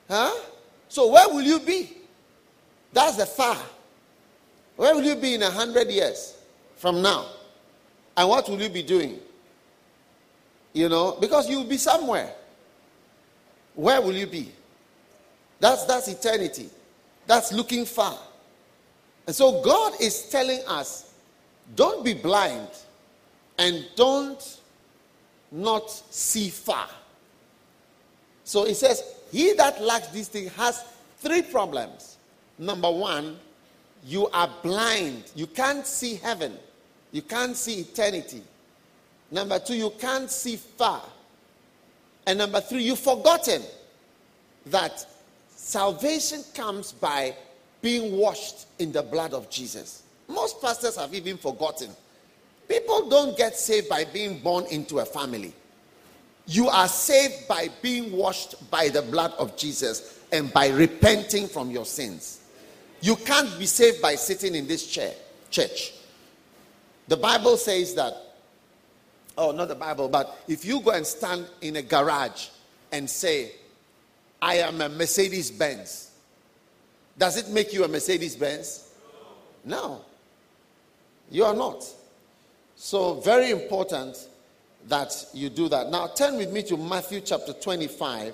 Huh? 0.07 0.33
So, 0.87 1.11
where 1.11 1.27
will 1.27 1.41
you 1.41 1.59
be? 1.59 1.97
That's 2.93 3.17
the 3.17 3.25
far. 3.25 3.57
Where 4.75 4.95
will 4.95 5.03
you 5.03 5.15
be 5.15 5.35
in 5.35 5.43
a 5.43 5.49
hundred 5.49 5.89
years 5.89 6.37
from 6.77 7.01
now? 7.01 7.25
And 8.15 8.29
what 8.29 8.47
will 8.47 8.61
you 8.61 8.69
be 8.69 8.83
doing? 8.83 9.19
You 10.73 10.89
know, 10.89 11.17
because 11.19 11.49
you'll 11.49 11.63
be 11.65 11.77
somewhere. 11.77 12.33
Where 13.75 14.01
will 14.01 14.15
you 14.15 14.27
be? 14.27 14.51
That's 15.59 15.85
that's 15.85 16.07
eternity. 16.07 16.69
That's 17.25 17.51
looking 17.51 17.85
far. 17.85 18.17
And 19.25 19.35
so 19.35 19.61
God 19.61 19.93
is 19.99 20.29
telling 20.29 20.59
us 20.67 21.13
don't 21.75 22.03
be 22.03 22.13
blind 22.13 22.67
and 23.57 23.85
don't 23.95 24.59
not 25.51 25.89
see 25.89 26.49
far. 26.49 26.89
So 28.43 28.65
he 28.65 28.73
says, 28.73 29.15
He 29.31 29.53
that 29.53 29.81
lacks 29.81 30.07
these 30.09 30.27
things 30.27 30.51
has 30.53 30.83
three 31.19 31.41
problems. 31.41 32.12
Number 32.57 32.91
one, 32.91 33.37
you 34.05 34.27
are 34.29 34.49
blind. 34.61 35.31
You 35.35 35.47
can't 35.47 35.85
see 35.85 36.15
heaven. 36.15 36.57
You 37.11 37.21
can't 37.21 37.55
see 37.55 37.81
eternity. 37.81 38.41
Number 39.31 39.59
two, 39.59 39.75
you 39.75 39.91
can't 39.99 40.29
see 40.29 40.57
far. 40.57 41.01
And 42.25 42.39
number 42.39 42.61
three, 42.61 42.83
you've 42.83 42.99
forgotten 42.99 43.61
that 44.67 45.05
salvation 45.49 46.43
comes 46.53 46.91
by 46.91 47.35
being 47.81 48.17
washed 48.17 48.67
in 48.79 48.91
the 48.91 49.01
blood 49.01 49.33
of 49.33 49.49
Jesus. 49.49 50.03
Most 50.27 50.61
pastors 50.61 50.95
have 50.95 51.13
even 51.13 51.37
forgotten. 51.37 51.89
People 52.67 53.09
don't 53.09 53.37
get 53.37 53.57
saved 53.57 53.89
by 53.89 54.05
being 54.05 54.39
born 54.39 54.65
into 54.71 54.99
a 54.99 55.05
family. 55.05 55.53
You 56.47 56.69
are 56.69 56.87
saved 56.87 57.47
by 57.47 57.69
being 57.81 58.11
washed 58.11 58.69
by 58.69 58.89
the 58.89 59.01
blood 59.01 59.33
of 59.37 59.55
Jesus 59.57 60.19
and 60.31 60.51
by 60.51 60.69
repenting 60.69 61.47
from 61.47 61.71
your 61.71 61.85
sins. 61.85 62.39
You 63.03 63.17
can't 63.17 63.59
be 63.59 63.65
saved 63.65 64.01
by 64.01 64.15
sitting 64.15 64.55
in 64.55 64.65
this 64.65 64.87
chair, 64.87 65.13
church. 65.51 65.91
The 67.09 67.17
Bible 67.17 67.57
says 67.57 67.93
that, 67.95 68.13
oh, 69.37 69.51
not 69.51 69.67
the 69.67 69.75
Bible, 69.75 70.07
but 70.07 70.41
if 70.47 70.63
you 70.63 70.79
go 70.79 70.91
and 70.91 71.05
stand 71.05 71.45
in 71.59 71.75
a 71.75 71.81
garage 71.81 72.47
and 72.93 73.09
say, 73.09 73.51
I 74.41 74.55
am 74.59 74.79
a 74.79 74.87
Mercedes 74.87 75.51
Benz, 75.51 76.11
does 77.17 77.35
it 77.35 77.49
make 77.49 77.73
you 77.73 77.83
a 77.83 77.89
Mercedes 77.89 78.37
Benz? 78.37 78.93
No. 79.65 79.99
You 81.29 81.43
are 81.43 81.53
not. 81.53 81.85
So, 82.77 83.15
very 83.15 83.49
important 83.49 84.29
that 84.87 85.25
you 85.33 85.49
do 85.49 85.67
that. 85.67 85.91
Now, 85.91 86.07
turn 86.07 86.37
with 86.37 86.53
me 86.53 86.63
to 86.63 86.77
Matthew 86.77 87.19
chapter 87.19 87.51
25, 87.51 88.33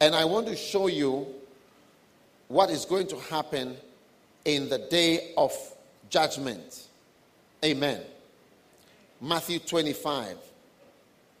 and 0.00 0.14
I 0.14 0.24
want 0.24 0.46
to 0.46 0.56
show 0.56 0.86
you 0.86 1.26
what 2.48 2.70
is 2.70 2.84
going 2.84 3.06
to 3.08 3.16
happen 3.16 3.76
in 4.44 4.68
the 4.68 4.78
day 4.78 5.32
of 5.36 5.52
judgment. 6.08 6.86
Amen. 7.64 8.00
Matthew 9.20 9.58
25. 9.58 10.36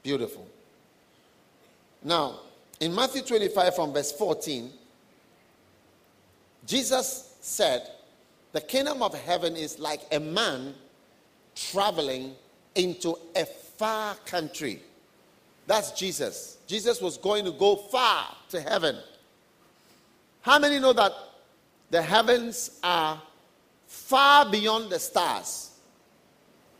Beautiful. 0.02 0.46
Now, 2.02 2.40
in 2.80 2.94
Matthew 2.94 3.22
25, 3.22 3.74
from 3.74 3.92
verse 3.92 4.12
14, 4.12 4.70
Jesus 6.66 7.36
said, 7.40 7.90
The 8.52 8.60
kingdom 8.60 9.02
of 9.02 9.14
heaven 9.14 9.56
is 9.56 9.78
like 9.78 10.02
a 10.12 10.20
man 10.20 10.74
traveling 11.54 12.34
into 12.74 13.16
a 13.34 13.46
far 13.46 14.14
country. 14.26 14.80
That's 15.66 15.92
Jesus. 15.92 16.58
Jesus 16.66 17.00
was 17.00 17.16
going 17.16 17.44
to 17.44 17.52
go 17.52 17.76
far 17.76 18.26
to 18.50 18.60
heaven. 18.60 18.96
How 20.46 20.60
many 20.60 20.78
know 20.78 20.92
that 20.92 21.12
the 21.90 22.00
heavens 22.00 22.78
are 22.84 23.20
far 23.88 24.48
beyond 24.48 24.90
the 24.90 24.98
stars? 25.00 25.72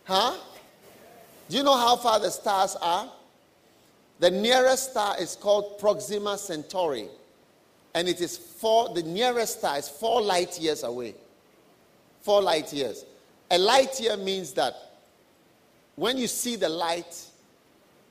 Huh? 0.04 0.36
Do 1.48 1.56
you 1.56 1.64
know 1.64 1.76
how 1.76 1.96
far 1.96 2.20
the 2.20 2.30
stars 2.30 2.76
are? 2.80 3.10
The 4.20 4.30
nearest 4.30 4.92
star 4.92 5.20
is 5.20 5.34
called 5.34 5.80
Proxima 5.80 6.38
Centauri, 6.38 7.08
and 7.92 8.06
it 8.06 8.20
is 8.20 8.38
four, 8.38 8.94
the 8.94 9.02
nearest 9.02 9.58
star 9.58 9.78
is 9.78 9.88
four 9.88 10.22
light 10.22 10.60
years 10.60 10.84
away. 10.84 11.16
Four 12.20 12.42
light 12.42 12.72
years. 12.72 13.04
A 13.50 13.58
light 13.58 13.98
year 13.98 14.16
means 14.16 14.52
that 14.52 14.76
when 15.96 16.18
you 16.18 16.28
see 16.28 16.54
the 16.54 16.68
light, 16.68 17.20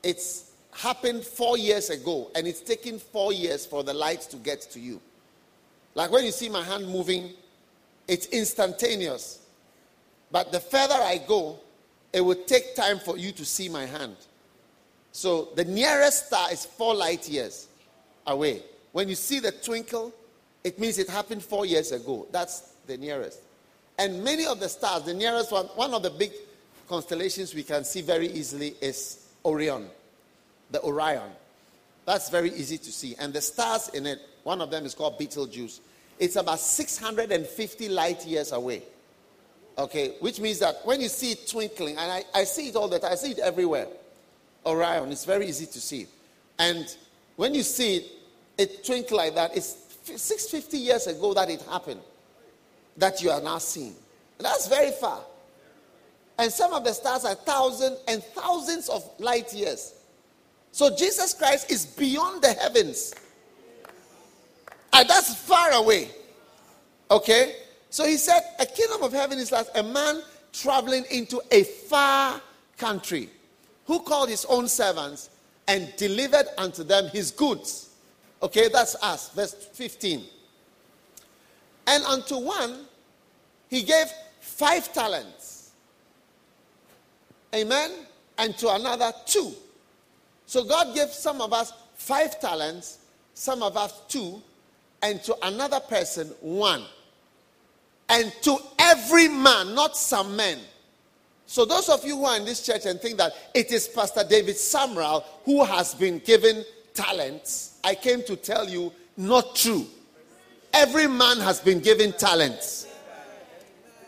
it's 0.04 0.52
happened 0.72 1.24
four 1.24 1.58
years 1.58 1.92
ago, 1.92 2.30
and 2.36 2.46
it's 2.46 2.60
taken 2.60 3.00
four 3.00 3.32
years 3.32 3.66
for 3.66 3.86
the 3.86 3.94
light 3.94 4.20
to 4.24 4.36
get 4.36 4.60
to 4.60 4.82
you. 4.82 5.00
Like 5.96 6.12
when 6.12 6.26
you 6.26 6.32
see 6.32 6.50
my 6.50 6.64
hand 6.64 6.88
moving, 6.88 7.32
it's 8.08 8.28
instantaneous. 8.28 9.40
But 10.32 10.52
the 10.52 10.60
further 10.60 10.96
I 10.96 11.20
go, 11.26 11.58
it 12.14 12.22
will 12.22 12.36
take 12.36 12.76
time 12.76 13.00
for 13.00 13.18
you 13.18 13.32
to 13.32 13.46
see 13.46 13.70
my 13.70 13.86
hand. 13.86 14.16
So 15.12 15.50
the 15.56 15.66
nearest 15.66 16.28
star 16.28 16.52
is 16.52 16.66
four 16.66 16.94
light 16.94 17.28
years 17.28 17.68
away. 18.28 18.62
When 18.92 19.08
you 19.08 19.16
see 19.16 19.40
the 19.40 19.52
twinkle, 19.52 20.14
it 20.64 20.78
means 20.78 20.98
it 21.00 21.10
happened 21.10 21.44
four 21.44 21.66
years 21.66 21.92
ago. 21.92 22.28
That's 22.32 22.74
the 22.88 22.98
nearest. 22.98 23.40
And 23.98 24.24
many 24.24 24.46
of 24.46 24.60
the 24.60 24.68
stars, 24.68 25.04
the 25.04 25.14
nearest 25.14 25.52
one, 25.52 25.68
one 25.68 25.94
of 25.94 26.04
the 26.04 26.10
big 26.10 26.34
constellations 26.88 27.56
we 27.56 27.64
can 27.64 27.84
see 27.84 28.02
very 28.02 28.28
easily 28.28 28.76
is 28.82 29.26
Orion, 29.46 29.88
the 30.72 30.82
Orion. 30.84 31.30
That's 32.06 32.30
very 32.30 32.52
easy 32.52 32.78
to 32.78 32.92
see. 32.92 33.16
And 33.18 33.34
the 33.34 33.42
stars 33.42 33.90
in 33.90 34.06
it, 34.06 34.20
one 34.46 34.62
of 34.62 34.70
them 34.70 34.86
is 34.86 34.94
called 34.94 35.18
Betelgeuse. 35.18 35.82
It's 36.20 36.36
about 36.36 36.60
650 36.60 37.90
light 37.90 38.26
years 38.28 38.52
away. 38.52 38.84
Okay, 39.76 40.14
which 40.20 40.40
means 40.40 40.60
that 40.60 40.76
when 40.86 41.02
you 41.02 41.10
see 41.10 41.32
it 41.32 41.50
twinkling, 41.50 41.98
and 41.98 42.12
I, 42.12 42.24
I 42.34 42.44
see 42.44 42.70
it 42.70 42.76
all 42.76 42.88
the 42.88 43.00
time, 43.00 43.12
I 43.12 43.16
see 43.16 43.32
it 43.32 43.40
everywhere. 43.40 43.88
Orion, 44.64 45.12
it's 45.12 45.26
very 45.26 45.48
easy 45.48 45.66
to 45.66 45.82
see. 45.82 46.06
And 46.60 46.96
when 47.38 47.56
you 47.56 47.64
see 47.64 47.98
it, 47.98 48.06
it 48.58 48.86
twinkle 48.86 49.18
like 49.18 49.34
that, 49.34 49.58
it's 49.58 49.98
650 50.04 50.78
years 50.78 51.08
ago 51.08 51.34
that 51.34 51.50
it 51.50 51.64
happened 51.64 52.02
that 52.98 53.24
you 53.24 53.32
are 53.32 53.42
now 53.42 53.58
seeing. 53.58 53.96
That's 54.38 54.68
very 54.68 54.92
far. 54.92 55.22
And 56.38 56.52
some 56.52 56.72
of 56.72 56.84
the 56.84 56.94
stars 56.94 57.26
are 57.26 57.34
thousands 57.34 57.98
and 58.08 58.24
thousands 58.24 58.90
of 58.90 59.10
light 59.18 59.52
years. 59.54 59.96
So 60.72 60.96
Jesus 60.96 61.34
Christ 61.34 61.72
is 61.72 61.86
beyond 61.86 62.44
the 62.44 62.54
heavens. 62.54 63.16
And 64.96 65.10
that's 65.10 65.36
far 65.36 65.72
away. 65.74 66.10
Okay? 67.12 67.58
So 67.90 68.06
he 68.06 68.16
said, 68.16 68.42
A 68.60 68.66
kingdom 68.66 69.04
of 69.04 69.12
heaven 69.12 69.38
is 69.40 69.52
like 69.52 69.68
a 69.76 69.84
man 69.84 70.22
traveling 70.54 71.04
into 71.12 71.42
a 71.52 71.64
far 71.64 72.42
country 72.78 73.30
who 73.86 74.00
called 74.00 74.30
his 74.30 74.46
own 74.46 74.70
servants 74.70 75.30
and 75.68 75.94
delivered 75.98 76.46
unto 76.58 76.84
them 76.84 77.08
his 77.10 77.32
goods. 77.32 77.90
Okay, 78.42 78.70
that's 78.70 78.96
us. 79.04 79.30
Verse 79.30 79.54
15. 79.54 80.24
And 81.88 82.04
unto 82.06 82.38
one 82.38 82.86
he 83.70 83.84
gave 83.84 84.08
five 84.40 84.94
talents. 84.94 85.72
Amen. 87.54 87.92
And 88.38 88.58
to 88.58 88.74
another 88.74 89.12
two. 89.26 89.52
So 90.46 90.64
God 90.64 90.96
gave 90.96 91.10
some 91.10 91.42
of 91.42 91.52
us 91.52 91.74
five 91.96 92.40
talents, 92.40 93.00
some 93.34 93.62
of 93.62 93.76
us 93.76 94.02
two, 94.08 94.42
and 95.06 95.22
to 95.22 95.38
another 95.44 95.80
person 95.80 96.28
one. 96.42 96.84
And 98.10 98.34
to 98.42 98.58
every 98.80 99.28
man, 99.28 99.76
not 99.76 99.96
some 99.96 100.36
men. 100.36 100.58
So, 101.46 101.64
those 101.64 101.90
of 101.90 102.04
you 102.04 102.18
who 102.18 102.26
are 102.26 102.38
in 102.38 102.46
this 102.46 102.66
church 102.66 102.86
and 102.88 103.00
think 103.00 103.18
that 103.18 103.34
it 103.54 103.72
is 103.72 103.88
Pastor 103.88 104.24
David 104.28 104.56
Sumrall 104.56 105.24
who 105.44 105.64
has 105.64 105.94
been 105.94 106.18
given 106.20 106.66
talents, 106.96 107.80
I 107.84 107.94
came 107.94 108.24
to 108.24 108.36
tell 108.36 108.68
you 108.68 108.92
not 109.16 109.56
true. 109.56 109.86
Every 110.74 111.08
man 111.08 111.38
has 111.38 111.60
been 111.60 111.82
given 111.82 112.12
talents. 112.14 112.88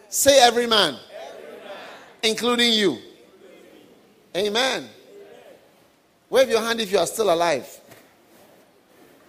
Say, 0.10 0.40
every 0.42 0.66
man, 0.66 0.96
every 0.96 1.58
man. 1.64 1.78
including 2.24 2.74
you. 2.74 2.98
Amen. 4.36 4.90
Wave 6.30 6.50
your 6.50 6.62
hand 6.62 6.82
if 6.82 6.92
you 6.92 6.98
are 6.98 7.08
still 7.08 7.32
alive. 7.32 7.68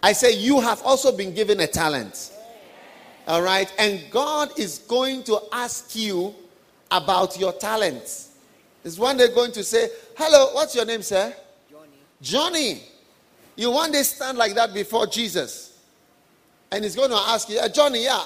I 0.03 0.13
say, 0.13 0.33
you 0.33 0.61
have 0.61 0.83
also 0.83 1.17
been 1.17 1.35
given 1.35 1.61
a 1.61 1.67
talent. 1.67 2.33
All 3.27 3.43
right? 3.43 3.73
And 3.79 4.03
God 4.11 4.59
is 4.59 4.79
going 4.79 5.23
to 5.25 5.41
ask 5.53 5.95
you 5.97 6.35
about 6.91 7.39
your 7.39 7.53
talents. 7.53 8.31
Is 8.85 8.99
one 8.99 9.17
day 9.17 9.29
going 9.35 9.53
to 9.53 9.65
say, 9.65 9.89
Hello, 10.17 10.55
what's 10.55 10.75
your 10.75 10.87
name, 10.87 11.03
sir? 11.03 11.35
Johnny. 11.71 11.89
Johnny. 12.23 12.83
You 13.57 13.71
one 13.73 13.91
day 13.91 14.03
stand 14.03 14.39
like 14.39 14.55
that 14.55 14.73
before 14.73 15.07
Jesus. 15.07 15.79
And 16.71 16.85
he's 16.85 16.95
going 16.95 17.11
to 17.11 17.17
ask 17.17 17.49
you, 17.49 17.59
uh, 17.59 17.69
Johnny, 17.69 18.05
yeah, 18.05 18.25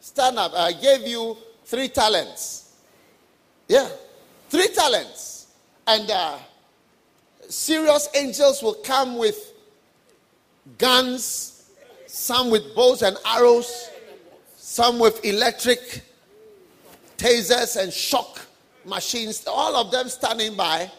stand 0.00 0.38
up. 0.38 0.52
I 0.54 0.72
gave 0.72 1.06
you 1.06 1.36
three 1.64 1.88
talents. 1.88 2.76
Yeah, 3.68 3.88
three 4.48 4.68
talents. 4.68 5.48
And 5.86 6.10
uh, 6.10 6.38
serious 7.48 8.08
angels 8.14 8.62
will 8.62 8.74
come 8.74 9.18
with 9.18 9.49
guns, 10.78 11.70
some 12.06 12.50
with 12.50 12.74
bows 12.74 13.02
and 13.02 13.16
arrows, 13.24 13.90
some 14.56 14.98
with 14.98 15.24
electric 15.24 16.02
tasers 17.16 17.80
and 17.80 17.92
shock 17.92 18.40
machines, 18.84 19.46
all 19.46 19.76
of 19.76 19.90
them 19.90 20.08
standing 20.08 20.56
by 20.56 20.90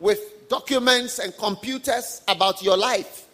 with 0.00 0.48
documents 0.48 1.18
and 1.18 1.36
computers 1.36 2.22
about 2.28 2.62
your 2.62 2.76
life, 2.76 3.26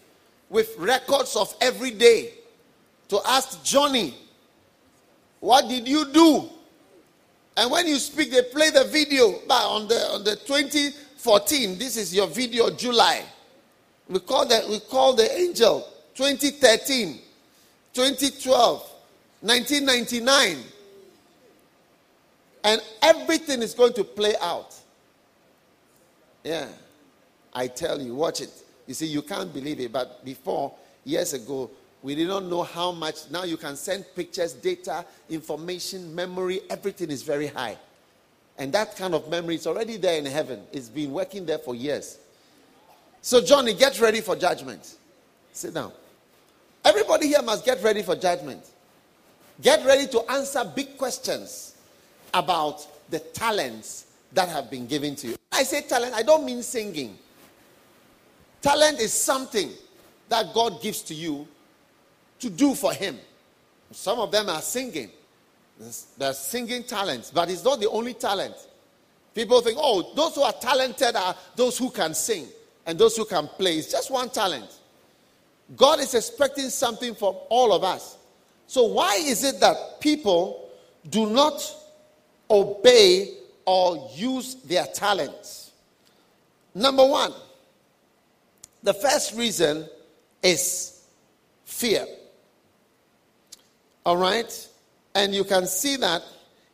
with 0.49 0.77
records 0.79 1.37
of 1.37 1.55
every 1.61 1.91
day 1.91 2.33
to 3.09 3.21
ask 3.27 3.63
Johnny, 3.65 4.15
What 5.41 5.69
did 5.69 5.89
you 5.89 6.07
do? 6.13 6.49
And 7.57 7.71
when 7.71 7.87
you 7.87 7.97
speak, 7.97 8.31
they 8.31 8.43
play 8.43 8.71
the 8.71 8.85
video. 8.85 9.41
But 9.47 9.67
on 9.67 9.89
the 9.89 10.01
on 10.13 10.25
the 10.25 10.37
2014, 10.37 11.79
this 11.79 11.97
is 11.97 12.15
your 12.15 12.27
video, 12.27 12.71
July. 12.71 13.25
We 14.11 14.19
call 14.19 14.45
the 14.45 14.67
we 14.69 14.81
call 14.81 15.15
the 15.15 15.33
angel 15.39 15.87
2013, 16.15 17.21
2012, 17.95 18.93
1999. 19.41 20.59
And 22.63 22.83
everything 23.01 23.63
is 23.63 23.73
going 23.73 23.95
to 23.95 24.05
play 24.05 24.35
out. 24.43 24.75
Yeah. 26.45 26.67
I 27.55 27.69
tell 27.69 28.01
you, 28.01 28.15
watch 28.15 28.41
it. 28.41 28.51
You 28.87 28.95
see, 28.95 29.07
you 29.07 29.23
can't 29.23 29.53
believe 29.53 29.81
it, 29.81 29.93
but 29.93 30.25
before, 30.25 30.75
years 31.05 31.33
ago, 31.33 31.71
we 32.03 32.15
did 32.15 32.29
not 32.29 32.45
know 32.45 32.63
how 32.63 32.93
much. 32.93 33.31
Now 33.31 33.45
you 33.45 33.57
can 33.57 33.77
send 33.77 34.05
pictures, 34.15 34.53
data, 34.53 35.05
information, 35.29 36.15
memory, 36.15 36.61
everything 36.69 37.11
is 37.11 37.23
very 37.23 37.47
high. 37.47 37.79
And 38.59 38.73
that 38.73 38.97
kind 38.97 39.15
of 39.15 39.31
memory 39.31 39.55
is 39.55 39.67
already 39.67 39.97
there 39.97 40.19
in 40.19 40.27
heaven. 40.27 40.63
It's 40.73 40.89
been 40.89 41.13
working 41.13 41.47
there 41.47 41.59
for 41.59 41.75
years. 41.75 42.19
So, 43.23 43.41
Johnny, 43.41 43.75
get 43.75 44.01
ready 44.01 44.21
for 44.21 44.35
judgment. 44.35 44.97
Sit 45.53 45.75
down. 45.75 45.93
Everybody 46.85 47.29
here 47.29 47.43
must 47.43 47.65
get 47.65 47.83
ready 47.83 48.03
for 48.03 48.17
judgment. 48.17 48.65
Get 49.61 49.85
ready 49.85 50.07
to 50.09 50.31
answer 50.31 50.65
big 50.65 50.97
questions 50.97 51.75
about 52.33 52.87
the 53.11 53.19
talents 53.19 54.07
that 54.33 54.49
have 54.49 54.71
been 54.71 54.87
given 54.87 55.15
to 55.17 55.29
you. 55.29 55.37
I 55.53 55.65
say 55.65 55.83
talent, 55.83 56.15
I 56.15 56.23
don't 56.23 56.47
mean 56.47 56.63
singing. 56.63 57.19
Talent 58.63 59.01
is 59.01 59.13
something 59.13 59.71
that 60.29 60.55
God 60.55 60.81
gives 60.81 61.03
to 61.03 61.15
you 61.15 61.47
to 62.39 62.49
do 62.49 62.75
for 62.75 62.95
Him. 62.95 63.19
Some 63.91 64.19
of 64.19 64.31
them 64.31 64.49
are 64.49 64.63
singing. 64.63 65.11
They're 66.17 66.33
singing 66.33 66.85
talents, 66.85 67.31
but 67.31 67.51
it's 67.51 67.65
not 67.65 67.81
the 67.81 67.89
only 67.91 68.15
talent. 68.15 68.55
People 69.35 69.61
think, 69.61 69.79
oh, 69.81 70.13
those 70.15 70.35
who 70.35 70.43
are 70.43 70.53
talented 70.53 71.17
are 71.17 71.35
those 71.57 71.77
who 71.77 71.91
can 71.91 72.15
sing 72.15 72.47
and 72.91 72.99
those 72.99 73.17
who 73.17 73.25
can 73.25 73.47
play. 73.47 73.79
It's 73.79 73.93
just 73.93 74.11
one 74.11 74.31
talent. 74.31 74.69
God 75.77 76.01
is 76.01 76.13
expecting 76.13 76.69
something 76.71 77.15
from 77.15 77.37
all 77.49 77.73
of 77.73 77.85
us. 77.85 78.19
So, 78.67 78.83
why 78.87 79.15
is 79.15 79.45
it 79.45 79.61
that 79.61 80.01
people 80.01 80.69
do 81.09 81.31
not 81.31 81.63
obey 82.51 83.35
or 83.65 84.11
use 84.17 84.57
their 84.57 84.87
talents? 84.87 85.71
Number 86.75 87.07
one, 87.07 87.33
the 88.83 88.93
first 88.93 89.37
reason 89.37 89.89
is 90.43 91.05
fear. 91.65 92.07
All 94.05 94.17
right? 94.17 94.69
And 95.15 95.33
you 95.33 95.45
can 95.45 95.69
see 95.69 95.95
that 95.99 96.25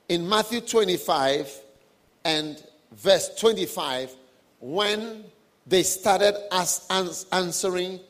in 0.09 0.26
Matthew 0.26 0.62
25 0.62 1.61
and 2.24 2.62
verse 2.92 3.35
25 3.38 4.14
when 4.61 5.22
they 5.66 5.83
started 5.83 6.35
as 6.52 6.87
answering 7.33 8.00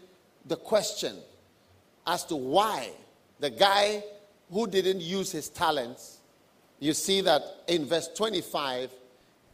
the 0.47 0.57
question 0.57 1.17
as 2.07 2.25
to 2.25 2.37
why 2.37 2.91
the 3.41 3.51
guy 3.51 4.03
who 4.51 4.67
didn't 4.67 5.01
use 5.01 5.33
his 5.33 5.49
talents, 5.49 6.19
you 6.79 6.93
see 6.93 7.21
that 7.23 7.43
in 7.67 7.87
verse 7.87 8.09
25, 8.15 8.91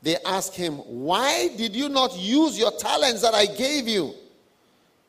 they 0.02 0.16
ask 0.26 0.52
him, 0.52 0.74
Why 0.74 1.48
did 1.56 1.74
you 1.74 1.88
not 1.88 2.16
use 2.18 2.58
your 2.58 2.72
talents 2.72 3.22
that 3.22 3.34
I 3.34 3.46
gave 3.46 3.86
you? 3.86 4.14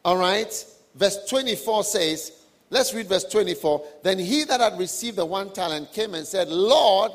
All 0.05 0.17
right. 0.17 0.65
Verse 0.95 1.25
24 1.27 1.83
says, 1.83 2.43
Let's 2.69 2.93
read 2.93 3.07
verse 3.07 3.25
24. 3.25 3.85
Then 4.03 4.19
he 4.19 4.43
that 4.45 4.59
had 4.59 4.79
received 4.79 5.17
the 5.17 5.25
one 5.25 5.51
talent 5.51 5.91
came 5.93 6.13
and 6.13 6.25
said, 6.25 6.47
Lord, 6.47 7.11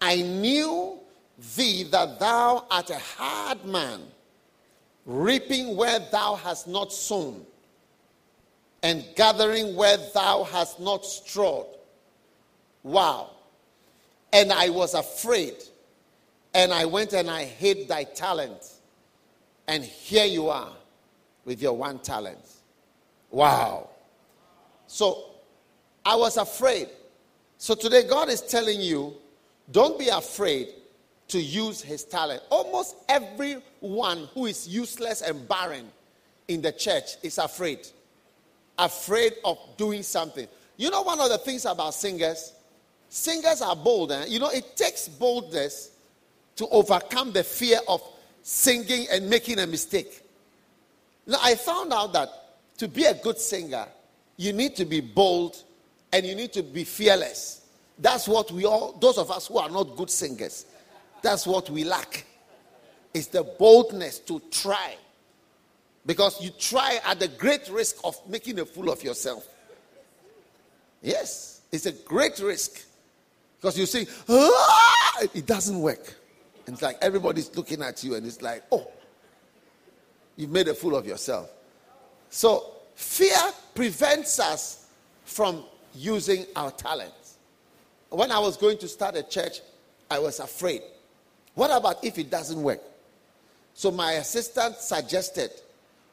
I 0.00 0.22
knew 0.22 0.98
thee 1.56 1.84
that 1.84 2.18
thou 2.18 2.66
art 2.70 2.90
a 2.90 2.98
hard 2.98 3.64
man, 3.64 4.00
reaping 5.06 5.76
where 5.76 5.98
thou 6.10 6.34
hast 6.36 6.68
not 6.68 6.92
sown, 6.92 7.44
and 8.82 9.04
gathering 9.16 9.76
where 9.76 9.96
thou 10.12 10.44
hast 10.44 10.80
not 10.80 11.04
strawed. 11.04 11.66
Wow. 12.82 13.30
And 14.32 14.52
I 14.52 14.70
was 14.70 14.94
afraid, 14.94 15.54
and 16.54 16.72
I 16.72 16.84
went 16.84 17.12
and 17.12 17.30
I 17.30 17.44
hid 17.44 17.88
thy 17.88 18.04
talent. 18.04 18.72
And 19.68 19.84
here 19.84 20.24
you 20.24 20.48
are 20.48 20.72
with 21.44 21.62
your 21.62 21.76
one 21.76 22.00
talent. 22.00 22.44
Wow. 23.30 23.90
So 24.86 25.30
I 26.04 26.16
was 26.16 26.36
afraid. 26.36 26.88
So 27.58 27.74
today, 27.74 28.02
God 28.08 28.28
is 28.28 28.40
telling 28.40 28.80
you 28.80 29.14
don't 29.70 29.98
be 29.98 30.08
afraid 30.08 30.68
to 31.32 31.40
use 31.40 31.80
his 31.80 32.04
talent. 32.04 32.42
Almost 32.50 32.94
everyone 33.08 34.28
who 34.34 34.44
is 34.44 34.68
useless 34.68 35.22
and 35.22 35.48
barren 35.48 35.90
in 36.46 36.60
the 36.60 36.72
church 36.72 37.16
is 37.22 37.38
afraid. 37.38 37.88
Afraid 38.78 39.32
of 39.42 39.58
doing 39.78 40.02
something. 40.02 40.46
You 40.76 40.90
know, 40.90 41.00
one 41.00 41.20
of 41.20 41.30
the 41.30 41.38
things 41.38 41.64
about 41.64 41.94
singers, 41.94 42.52
singers 43.08 43.62
are 43.62 43.74
bold. 43.74 44.12
Eh? 44.12 44.26
You 44.28 44.40
know, 44.40 44.50
it 44.50 44.76
takes 44.76 45.08
boldness 45.08 45.92
to 46.56 46.68
overcome 46.68 47.32
the 47.32 47.44
fear 47.44 47.78
of 47.88 48.02
singing 48.42 49.06
and 49.10 49.30
making 49.30 49.58
a 49.58 49.66
mistake. 49.66 50.20
Now, 51.26 51.38
I 51.42 51.54
found 51.54 51.94
out 51.94 52.12
that 52.12 52.28
to 52.76 52.88
be 52.88 53.04
a 53.04 53.14
good 53.14 53.38
singer, 53.38 53.86
you 54.36 54.52
need 54.52 54.76
to 54.76 54.84
be 54.84 55.00
bold 55.00 55.62
and 56.12 56.26
you 56.26 56.34
need 56.34 56.52
to 56.52 56.62
be 56.62 56.84
fearless. 56.84 57.66
That's 57.98 58.28
what 58.28 58.50
we 58.50 58.66
all, 58.66 58.92
those 59.00 59.16
of 59.16 59.30
us 59.30 59.46
who 59.46 59.56
are 59.56 59.70
not 59.70 59.96
good 59.96 60.10
singers, 60.10 60.66
that's 61.22 61.46
what 61.46 61.70
we 61.70 61.84
lack. 61.84 62.26
It's 63.14 63.28
the 63.28 63.42
boldness 63.42 64.18
to 64.20 64.40
try. 64.50 64.96
Because 66.04 66.42
you 66.42 66.50
try 66.50 66.98
at 67.06 67.20
the 67.20 67.28
great 67.28 67.68
risk 67.68 67.96
of 68.04 68.16
making 68.28 68.58
a 68.58 68.64
fool 68.64 68.90
of 68.90 69.02
yourself. 69.04 69.46
Yes, 71.00 71.62
it's 71.70 71.86
a 71.86 71.92
great 71.92 72.38
risk. 72.40 72.84
Because 73.60 73.78
you 73.78 73.86
say, 73.86 74.06
ah! 74.28 75.22
it 75.34 75.46
doesn't 75.46 75.78
work. 75.80 76.16
And 76.66 76.74
it's 76.74 76.82
like 76.82 76.96
everybody's 77.00 77.54
looking 77.56 77.82
at 77.82 78.02
you 78.02 78.14
and 78.14 78.26
it's 78.26 78.42
like, 78.42 78.64
oh, 78.72 78.90
you've 80.36 80.50
made 80.50 80.68
a 80.68 80.74
fool 80.74 80.96
of 80.96 81.06
yourself. 81.06 81.50
So, 82.30 82.72
fear 82.94 83.36
prevents 83.74 84.40
us 84.40 84.86
from 85.24 85.64
using 85.94 86.46
our 86.56 86.70
talents. 86.70 87.36
When 88.08 88.30
I 88.30 88.38
was 88.38 88.56
going 88.56 88.78
to 88.78 88.88
start 88.88 89.16
a 89.16 89.22
church, 89.22 89.60
I 90.10 90.18
was 90.18 90.40
afraid. 90.40 90.82
What 91.54 91.70
about 91.70 92.04
if 92.04 92.18
it 92.18 92.30
doesn't 92.30 92.62
work? 92.62 92.80
So, 93.74 93.90
my 93.90 94.12
assistant 94.12 94.76
suggested, 94.76 95.50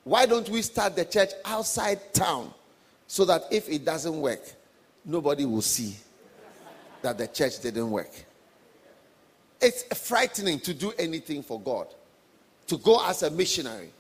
why 0.04 0.26
don't 0.26 0.48
we 0.50 0.62
start 0.62 0.96
the 0.96 1.06
church 1.06 1.32
outside 1.46 2.14
town 2.14 2.54
so 3.08 3.26
that 3.26 3.44
if 3.52 3.68
it 3.70 3.84
doesn't 3.86 4.20
work, 4.20 4.42
nobody 5.06 5.46
will 5.46 5.62
see 5.62 5.96
that 7.02 7.18
the 7.18 7.28
church 7.28 7.60
didn't 7.62 7.90
work? 7.90 8.12
It's 9.62 9.84
frightening 10.08 10.60
to 10.62 10.74
do 10.74 10.94
anything 10.98 11.44
for 11.44 11.60
God, 11.60 11.88
to 12.68 12.78
go 12.78 13.06
as 13.06 13.24
a 13.24 13.30
missionary 13.30 13.92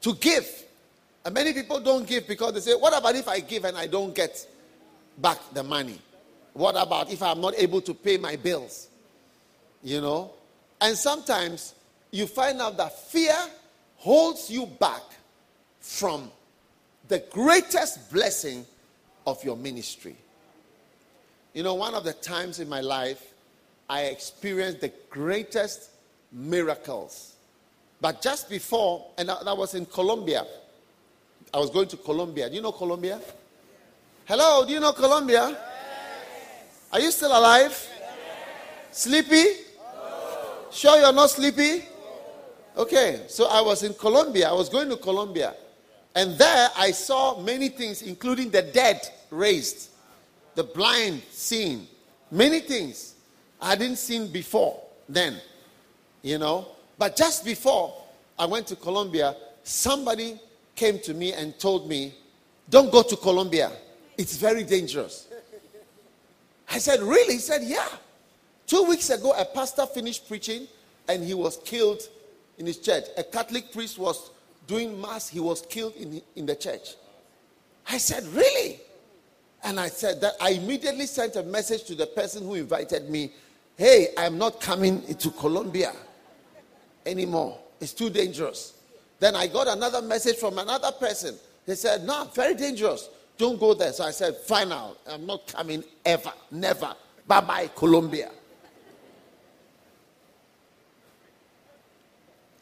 to 0.00 0.14
give. 0.14 0.64
And 1.24 1.34
many 1.34 1.52
people 1.52 1.80
don't 1.80 2.06
give 2.06 2.26
because 2.26 2.54
they 2.54 2.60
say, 2.60 2.74
What 2.74 2.96
about 2.96 3.14
if 3.14 3.28
I 3.28 3.40
give 3.40 3.64
and 3.64 3.76
I 3.76 3.86
don't 3.86 4.14
get 4.14 4.46
back 5.18 5.38
the 5.52 5.62
money? 5.62 5.98
What 6.52 6.76
about 6.76 7.12
if 7.12 7.22
I'm 7.22 7.40
not 7.40 7.54
able 7.56 7.80
to 7.82 7.94
pay 7.94 8.16
my 8.16 8.36
bills? 8.36 8.88
You 9.82 10.00
know? 10.00 10.32
And 10.80 10.96
sometimes 10.96 11.74
you 12.10 12.26
find 12.26 12.60
out 12.60 12.76
that 12.78 12.98
fear 12.98 13.36
holds 13.96 14.50
you 14.50 14.66
back 14.66 15.02
from 15.80 16.30
the 17.08 17.18
greatest 17.30 18.10
blessing 18.12 18.64
of 19.26 19.42
your 19.44 19.56
ministry. 19.56 20.16
You 21.52 21.62
know, 21.62 21.74
one 21.74 21.94
of 21.94 22.04
the 22.04 22.12
times 22.12 22.60
in 22.60 22.68
my 22.68 22.80
life, 22.80 23.34
I 23.88 24.02
experienced 24.02 24.80
the 24.80 24.92
greatest 25.10 25.90
miracles 26.32 27.30
but 28.00 28.22
just 28.22 28.48
before, 28.48 29.06
and 29.18 29.28
that 29.28 29.56
was 29.56 29.74
in 29.74 29.84
Colombia. 29.84 30.46
I 31.52 31.58
was 31.58 31.70
going 31.70 31.88
to 31.88 31.96
Colombia. 31.98 32.48
Do 32.48 32.56
you 32.56 32.62
know 32.62 32.72
Colombia? 32.72 33.20
Hello, 34.24 34.64
do 34.64 34.72
you 34.72 34.80
know 34.80 34.92
Colombia? 34.92 35.48
Yes. 35.50 35.58
Are 36.92 37.00
you 37.00 37.10
still 37.10 37.36
alive? 37.36 37.88
Yes. 37.98 39.02
Sleepy? 39.02 39.46
Sure 40.70 40.98
you're 40.98 41.12
not 41.12 41.30
sleepy? 41.30 41.84
Okay, 42.76 43.22
so 43.28 43.46
I 43.48 43.60
was 43.60 43.82
in 43.82 43.94
Colombia. 43.94 44.48
I 44.48 44.52
was 44.52 44.68
going 44.68 44.88
to 44.88 44.96
Colombia. 44.96 45.54
And 46.14 46.38
there 46.38 46.68
I 46.76 46.90
saw 46.92 47.40
many 47.40 47.68
things, 47.68 48.02
including 48.02 48.50
the 48.50 48.62
dead 48.62 49.00
raised, 49.30 49.90
the 50.54 50.64
blind 50.64 51.22
seen, 51.30 51.86
many 52.30 52.60
things 52.60 53.14
I 53.60 53.70
hadn't 53.70 53.96
seen 53.96 54.30
before 54.30 54.80
then, 55.08 55.36
you 56.22 56.38
know. 56.38 56.68
But 56.98 57.16
just 57.16 57.44
before 57.44 57.94
I 58.38 58.46
went 58.46 58.66
to 58.68 58.76
Colombia, 58.76 59.36
somebody 59.62 60.40
came 60.74 60.98
to 61.00 61.14
me 61.14 61.32
and 61.32 61.58
told 61.58 61.88
me, 61.88 62.14
Don't 62.68 62.90
go 62.90 63.02
to 63.02 63.16
Colombia. 63.16 63.70
It's 64.16 64.36
very 64.36 64.64
dangerous. 64.64 65.28
I 66.70 66.78
said, 66.78 67.00
Really? 67.00 67.34
He 67.34 67.40
said, 67.40 67.62
Yeah. 67.62 67.88
Two 68.70 68.84
weeks 68.84 69.10
ago, 69.10 69.32
a 69.36 69.44
pastor 69.44 69.84
finished 69.84 70.28
preaching 70.28 70.68
and 71.08 71.24
he 71.24 71.34
was 71.34 71.58
killed 71.64 72.02
in 72.56 72.66
his 72.66 72.78
church. 72.78 73.02
A 73.16 73.24
Catholic 73.24 73.72
priest 73.72 73.98
was 73.98 74.30
doing 74.68 75.00
mass, 75.00 75.28
he 75.28 75.40
was 75.40 75.62
killed 75.62 75.96
in, 75.96 76.22
in 76.36 76.46
the 76.46 76.54
church. 76.54 76.94
I 77.88 77.98
said, 77.98 78.22
Really? 78.28 78.78
And 79.64 79.80
I 79.80 79.88
said 79.88 80.20
that 80.20 80.34
I 80.40 80.50
immediately 80.50 81.06
sent 81.06 81.34
a 81.34 81.42
message 81.42 81.82
to 81.86 81.96
the 81.96 82.06
person 82.06 82.44
who 82.44 82.54
invited 82.54 83.10
me 83.10 83.32
Hey, 83.76 84.10
I'm 84.16 84.38
not 84.38 84.60
coming 84.60 85.02
to 85.16 85.30
Colombia 85.32 85.92
anymore. 87.04 87.58
It's 87.80 87.92
too 87.92 88.08
dangerous. 88.08 88.74
Then 89.18 89.34
I 89.34 89.48
got 89.48 89.66
another 89.66 90.00
message 90.00 90.36
from 90.36 90.58
another 90.58 90.92
person. 90.92 91.34
They 91.66 91.74
said, 91.74 92.04
No, 92.04 92.30
very 92.32 92.54
dangerous. 92.54 93.08
Don't 93.36 93.58
go 93.58 93.74
there. 93.74 93.92
So 93.92 94.04
I 94.04 94.12
said, 94.12 94.36
Fine 94.36 94.68
now. 94.68 94.94
I'm 95.08 95.26
not 95.26 95.48
coming 95.48 95.82
ever. 96.04 96.32
Never. 96.52 96.94
Bye 97.26 97.40
bye, 97.40 97.70
Colombia. 97.74 98.30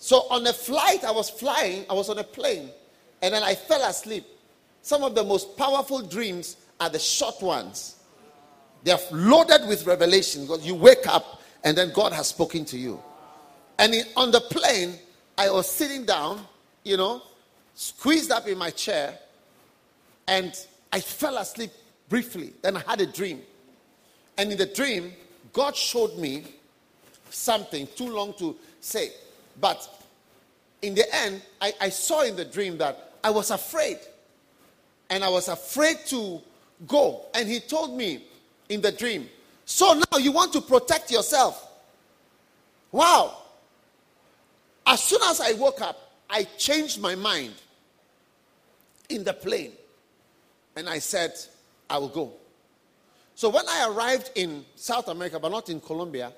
So 0.09 0.21
on 0.31 0.47
a 0.47 0.55
flight, 0.55 1.05
I 1.05 1.11
was 1.11 1.29
flying, 1.29 1.85
I 1.91 1.93
was 1.93 2.09
on 2.09 2.17
a 2.17 2.25
plane, 2.25 2.71
and 3.21 3.35
then 3.35 3.43
I 3.43 3.55
fell 3.55 3.85
asleep. 3.85 4.25
Some 4.81 5.03
of 5.03 5.15
the 5.15 5.23
most 5.23 5.55
powerful 5.59 6.01
dreams 6.01 6.57
are 6.81 6.89
the 6.89 6.99
short 6.99 7.43
ones. 7.43 7.97
They 8.85 8.93
are 8.93 9.01
loaded 9.13 9.69
with 9.69 9.85
revelation 9.85 10.47
because 10.47 10.67
you 10.67 10.75
wake 10.75 11.07
up 11.07 11.43
and 11.63 11.77
then 11.77 11.93
God 11.93 12.15
has 12.15 12.29
spoken 12.29 12.65
to 12.65 12.79
you. 12.79 12.99
And 13.79 13.93
in, 13.93 14.07
on 14.17 14.31
the 14.31 14.41
plane, 14.41 14.95
I 15.37 15.51
was 15.51 15.71
sitting 15.71 16.07
down, 16.07 16.41
you 16.85 16.97
know, 16.97 17.21
squeezed 17.75 18.33
up 18.33 18.49
in 18.49 18.57
my 18.57 18.71
chair, 18.71 19.15
and 20.27 20.59
I 20.91 21.01
fell 21.01 21.37
asleep 21.37 21.73
briefly. 22.09 22.55
Then 22.63 22.79
I 22.79 22.83
had 22.87 23.03
a 23.03 23.07
dream. 23.07 23.43
And 24.39 24.53
in 24.53 24.57
the 24.57 24.65
dream, 24.65 25.13
God 25.53 25.77
showed 25.77 26.17
me 26.17 26.45
something 27.29 27.87
too 27.95 28.09
long 28.09 28.33
to 28.39 28.57
say. 28.81 29.11
But 29.61 29.89
in 30.83 30.95
the 30.95 31.15
end, 31.15 31.43
I, 31.61 31.73
I 31.81 31.89
saw 31.89 32.23
in 32.23 32.37
the 32.37 32.45
dream 32.45 32.79
that 32.79 33.13
I 33.23 33.31
was 33.31 33.51
afraid. 33.51 33.99
And 35.11 35.25
I 35.25 35.29
was 35.29 35.49
afraid 35.49 35.99
to 36.07 36.41
go. 36.87 37.27
And 37.35 37.49
he 37.49 37.61
told 37.61 37.97
me 37.97 38.25
in 38.69 38.81
the 38.81 38.93
dream, 38.93 39.29
So 39.65 39.95
now 39.95 40.19
you 40.19 40.33
want 40.33 40.53
to 40.53 40.61
protect 40.61 41.11
yourself. 41.11 41.67
Wow. 42.93 43.37
As 44.87 45.03
soon 45.03 45.21
as 45.25 45.41
I 45.41 45.53
woke 45.53 45.81
up, 45.81 46.13
I 46.31 46.45
changed 46.57 47.01
my 47.01 47.15
mind 47.15 47.55
in 49.09 49.25
the 49.25 49.33
plane. 49.33 49.73
And 50.77 50.89
I 50.89 50.99
said, 50.99 51.33
I 51.91 51.99
will 51.99 52.09
go. 52.09 52.33
So 53.35 53.49
when 53.49 53.69
I 53.69 53.89
arrived 53.89 54.31
in 54.35 54.65
South 54.75 55.09
America, 55.09 55.39
but 55.39 55.51
not 55.51 55.69
in 55.69 55.81
Colombia, 55.81 56.33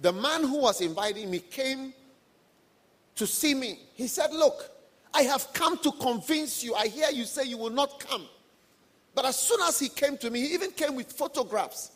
the 0.00 0.12
man 0.12 0.42
who 0.42 0.58
was 0.60 0.80
inviting 0.80 1.30
me 1.30 1.38
came 1.38 1.92
to 3.16 3.26
see 3.26 3.54
me. 3.54 3.80
He 3.94 4.06
said, 4.06 4.32
Look, 4.32 4.70
I 5.12 5.22
have 5.22 5.52
come 5.52 5.78
to 5.78 5.92
convince 5.92 6.62
you. 6.62 6.74
I 6.74 6.86
hear 6.86 7.08
you 7.10 7.24
say 7.24 7.44
you 7.44 7.58
will 7.58 7.70
not 7.70 7.98
come. 8.00 8.26
But 9.14 9.24
as 9.24 9.38
soon 9.38 9.60
as 9.62 9.78
he 9.78 9.88
came 9.88 10.18
to 10.18 10.30
me, 10.30 10.40
he 10.42 10.54
even 10.54 10.70
came 10.70 10.94
with 10.94 11.10
photographs 11.10 11.92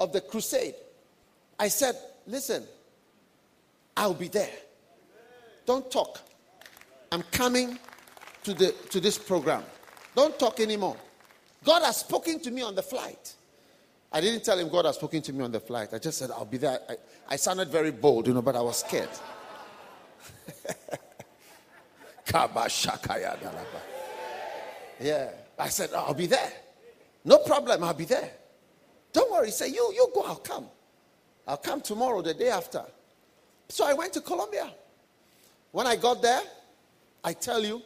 of 0.00 0.12
the 0.12 0.20
crusade. 0.20 0.74
I 1.58 1.68
said, 1.68 1.96
Listen, 2.26 2.64
I'll 3.96 4.14
be 4.14 4.28
there. 4.28 4.50
Don't 5.66 5.90
talk. 5.90 6.20
I'm 7.12 7.22
coming 7.30 7.78
to, 8.42 8.54
the, 8.54 8.74
to 8.90 9.00
this 9.00 9.16
program. 9.16 9.62
Don't 10.14 10.38
talk 10.38 10.60
anymore. 10.60 10.96
God 11.64 11.82
has 11.82 11.98
spoken 11.98 12.40
to 12.40 12.50
me 12.50 12.62
on 12.62 12.74
the 12.74 12.82
flight. 12.82 13.34
I 14.12 14.20
didn't 14.20 14.44
tell 14.44 14.58
him 14.58 14.68
God 14.68 14.84
has 14.84 14.96
spoken 14.96 15.22
to 15.22 15.32
me 15.32 15.42
on 15.44 15.50
the 15.50 15.60
flight. 15.60 15.88
I 15.92 15.98
just 15.98 16.18
said, 16.18 16.30
I'll 16.30 16.44
be 16.44 16.58
there. 16.58 16.78
I, 16.88 16.96
I 17.30 17.36
sounded 17.36 17.68
very 17.68 17.90
bold, 17.90 18.26
you 18.26 18.34
know, 18.34 18.42
but 18.42 18.54
I 18.54 18.60
was 18.60 18.80
scared. 18.80 19.08
yeah. 25.00 25.30
I 25.58 25.68
said, 25.68 25.90
oh, 25.92 26.06
I'll 26.08 26.14
be 26.14 26.26
there. 26.26 26.52
No 27.24 27.38
problem, 27.38 27.84
I'll 27.84 27.94
be 27.94 28.04
there. 28.04 28.30
Don't 29.12 29.30
worry. 29.30 29.50
Say, 29.50 29.68
you, 29.68 29.92
you 29.94 30.08
go, 30.14 30.22
I'll 30.22 30.36
come. 30.36 30.66
I'll 31.46 31.56
come 31.56 31.80
tomorrow, 31.80 32.22
the 32.22 32.34
day 32.34 32.50
after. 32.50 32.84
So 33.68 33.86
I 33.86 33.94
went 33.94 34.12
to 34.14 34.20
Colombia. 34.20 34.70
When 35.70 35.86
I 35.86 35.96
got 35.96 36.22
there, 36.22 36.42
I 37.22 37.32
tell 37.32 37.64
you, 37.64 37.82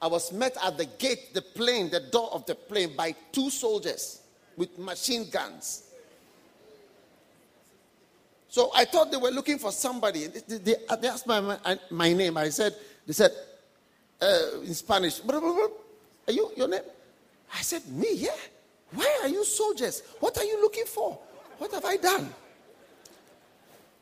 I 0.00 0.06
was 0.06 0.32
met 0.32 0.56
at 0.64 0.78
the 0.78 0.84
gate, 0.84 1.34
the 1.34 1.42
plane, 1.42 1.90
the 1.90 2.00
door 2.00 2.30
of 2.32 2.46
the 2.46 2.54
plane 2.54 2.94
by 2.96 3.14
two 3.32 3.50
soldiers 3.50 4.22
with 4.56 4.78
machine 4.78 5.28
guns. 5.30 5.87
So 8.48 8.70
I 8.74 8.84
thought 8.86 9.10
they 9.10 9.18
were 9.18 9.30
looking 9.30 9.58
for 9.58 9.70
somebody. 9.70 10.26
They, 10.26 10.58
they, 10.58 10.74
they 11.00 11.08
asked 11.08 11.26
my, 11.26 11.40
my, 11.40 11.78
my, 11.90 12.12
name. 12.12 12.36
I 12.36 12.48
said, 12.48 12.74
they 13.06 13.12
said, 13.12 13.30
uh, 14.20 14.60
in 14.62 14.74
Spanish, 14.74 15.20
are 15.20 16.32
you, 16.32 16.50
your 16.56 16.68
name? 16.68 16.82
I 17.54 17.60
said, 17.60 17.86
me, 17.88 18.08
yeah. 18.14 18.30
Why 18.92 19.20
are 19.22 19.28
you 19.28 19.44
soldiers? 19.44 20.02
What 20.20 20.38
are 20.38 20.44
you 20.44 20.60
looking 20.62 20.86
for? 20.86 21.18
What 21.58 21.72
have 21.72 21.84
I 21.84 21.96
done? 21.96 22.32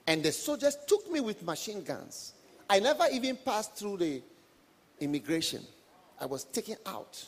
And 0.07 0.23
the 0.23 0.31
soldiers 0.31 0.77
took 0.87 1.11
me 1.11 1.21
with 1.21 1.43
machine 1.43 1.83
guns. 1.83 2.33
I 2.71 2.79
never 2.79 3.07
even 3.13 3.37
passed 3.37 3.75
through 3.75 3.99
the 3.99 4.23
immigration. 5.01 5.63
I 6.21 6.27
was 6.27 6.45
taken 6.45 6.77
out. 6.87 7.25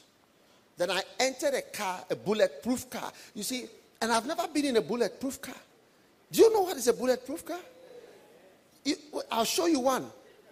Then 0.76 0.90
I 0.92 1.02
entered 1.18 1.54
a 1.54 1.62
car, 1.62 2.04
a 2.09 2.14
bulletproof 2.14 2.88
car. 2.88 3.12
You 3.35 3.42
see, 3.42 3.66
and 4.00 4.12
I've 4.12 4.26
never 4.26 4.46
been 4.46 4.66
in 4.66 4.76
a 4.76 4.81
bulletproof 4.81 5.42
car. 5.42 5.57
Do 6.30 6.40
you 6.40 6.52
know 6.52 6.62
what 6.62 6.76
is 6.76 6.88
a 6.88 6.92
bulletproof 6.92 7.44
car? 7.44 7.60
I'll 9.30 9.44
show 9.44 9.66
you 9.66 9.80
one. 9.80 10.06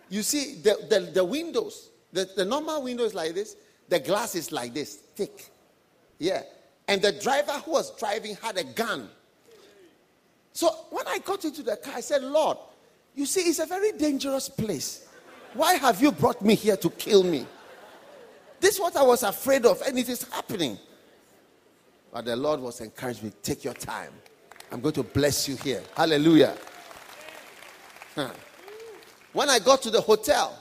You 0.09 0.23
see, 0.23 0.57
the, 0.57 0.87
the, 0.89 1.01
the 1.13 1.25
windows, 1.25 1.91
the, 2.13 2.29
the 2.37 2.45
normal 2.45 2.83
window 2.83 3.05
is 3.05 3.15
like 3.15 3.35
this, 3.35 3.57
the 3.89 3.99
glass 3.99 4.35
is 4.35 4.53
like 4.53 4.75
this, 4.75 4.95
thick. 4.95 5.51
Yeah. 6.19 6.43
And 6.89 7.03
the 7.03 7.13
driver 7.13 7.53
who 7.53 7.73
was 7.73 7.97
driving 7.99 8.37
had 8.37 8.57
a 8.59 8.65
gun. 8.65 9.09
So 10.53 10.71
when 10.91 11.07
I 11.07 11.19
got 11.19 11.45
into 11.45 11.63
the 11.63 11.77
car, 11.77 11.95
I 11.97 12.01
said, 12.01 12.23
Lord, 12.23 12.59
you 13.15 13.27
see, 13.27 13.41
it's 13.41 13.59
a 13.59 13.67
very 13.67 13.93
dangerous 13.93 14.49
place. 14.49 15.09
Why 15.55 15.75
have 15.75 16.01
you 16.01 16.13
brought 16.13 16.43
me 16.43 16.55
here 16.55 16.77
to 16.77 16.91
kill 16.91 17.23
me? 17.23 17.47
This 18.61 18.75
is 18.75 18.81
what 18.81 18.97
I 18.97 19.03
was 19.03 19.23
afraid 19.23 19.67
of, 19.67 19.83
and 19.83 19.99
it 19.99 20.09
is 20.09 20.23
happening. 20.25 20.79
But 22.13 22.25
the 22.25 22.37
Lord 22.37 22.61
was 22.61 22.81
encouraging 22.81 23.27
me, 23.27 23.33
take 23.43 23.65
your 23.65 23.75
time. 23.75 24.13
I'm 24.71 24.81
going 24.81 24.95
to 24.95 25.03
bless 25.03 25.49
you 25.49 25.57
here. 25.57 25.83
Hallelujah. 25.97 26.57
Huh. 28.15 28.31
When 29.33 29.49
I 29.51 29.59
got 29.59 29.83
to 29.83 29.91
the 29.91 30.01
hotel, 30.01 30.59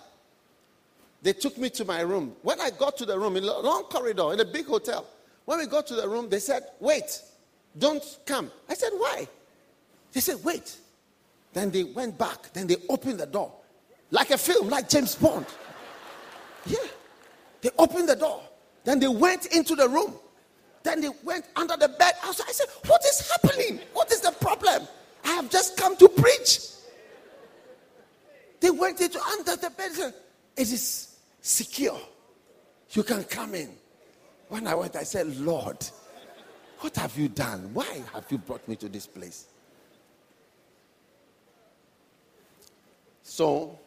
they 1.22 1.34
took 1.34 1.58
me 1.58 1.70
to 1.72 1.86
my 1.86 2.02
room. 2.02 2.36
When 2.44 2.60
I 2.60 2.70
got 2.70 2.98
to 2.98 3.06
the 3.06 3.18
room, 3.18 3.38
in 3.38 3.44
a 3.44 3.60
long 3.60 3.84
corridor, 3.84 4.34
in 4.34 4.40
a 4.40 4.46
big 4.46 4.68
hotel, 4.68 5.06
when 5.46 5.60
we 5.60 5.66
got 5.66 5.88
to 5.88 5.96
the 5.96 6.08
room, 6.08 6.30
they 6.30 6.40
said, 6.40 6.64
Wait, 6.80 7.22
don't 7.78 8.04
come. 8.26 8.52
I 8.70 8.74
said, 8.74 8.92
Why? 8.98 9.28
They 10.12 10.20
said, 10.20 10.44
Wait. 10.44 10.78
Then 11.54 11.72
they 11.72 11.84
went 11.84 12.18
back. 12.18 12.52
Then 12.54 12.68
they 12.68 12.76
opened 12.90 13.20
the 13.20 13.26
door. 13.26 13.52
Like 14.12 14.30
a 14.32 14.38
film, 14.38 14.70
like 14.70 14.90
James 14.90 15.16
Bond. 15.16 15.46
Yeah. 16.66 16.78
They 17.62 17.70
opened 17.78 18.10
the 18.10 18.16
door. 18.16 18.42
Then 18.84 19.00
they 19.00 19.08
went 19.08 19.48
into 19.48 19.76
the 19.76 19.88
room. 19.90 20.14
Then 20.84 21.02
they 21.02 21.10
went 21.24 21.46
under 21.56 21.76
the 21.76 21.88
bed 21.88 22.14
I 22.24 22.32
said, 22.32 22.68
What 22.86 23.04
is 23.04 23.32
happening? 23.32 23.80
What 23.94 24.12
is 24.12 24.22
the 24.22 24.32
problem? 24.32 24.88
I 25.24 25.30
have 25.30 25.50
just 25.50 25.78
come 25.78 25.98
to 25.98 26.08
preach. 26.08 26.60
They 28.60 28.70
went 28.70 29.02
into 29.02 29.20
under 29.20 29.56
the 29.56 29.70
bed. 29.72 29.92
Said, 29.92 30.14
it 30.56 30.72
is 30.72 31.18
secure. 31.42 32.00
In. 33.54 33.70
When 34.50 34.68
I 34.68 34.76
went, 34.76 34.96
I 34.96 35.04
said, 35.04 35.36
Lord, 35.38 35.78
what 36.80 36.96
have 36.98 37.18
you 37.18 37.28
done? 37.28 37.74
Why 37.74 38.02
have 38.14 38.26
you 38.30 38.38
brought 38.38 38.68
me 38.68 38.76
to 38.78 38.90
this 38.90 39.08
place? 39.08 39.48
So, 43.24 43.78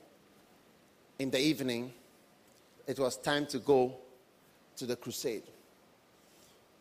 in 1.18 1.30
the 1.30 1.40
evening, 1.40 1.92
it 2.86 2.98
was 2.98 3.16
time 3.16 3.46
to 3.46 3.58
go 3.58 3.94
to 4.76 4.86
the 4.86 4.96
crusade 4.96 5.44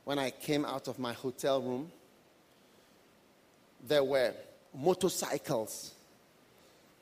when 0.08 0.20
I 0.20 0.30
came 0.30 0.64
out 0.64 0.88
of 0.88 1.00
my 1.00 1.12
hotel 1.12 1.62
room, 1.62 1.92
there 3.86 4.06
were 4.06 4.32
motorcycles 4.74 5.96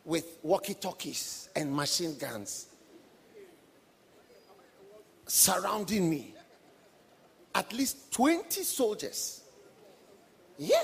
with 0.04 0.40
walkie 0.42 0.74
talkies 0.74 1.50
and 1.56 1.72
machine 1.72 2.18
guns 2.18 2.66
surrounding 5.28 6.10
me. 6.10 6.34
At 7.54 7.72
least 7.74 8.12
20 8.12 8.64
soldiers. 8.64 9.42
Yeah. 10.58 10.82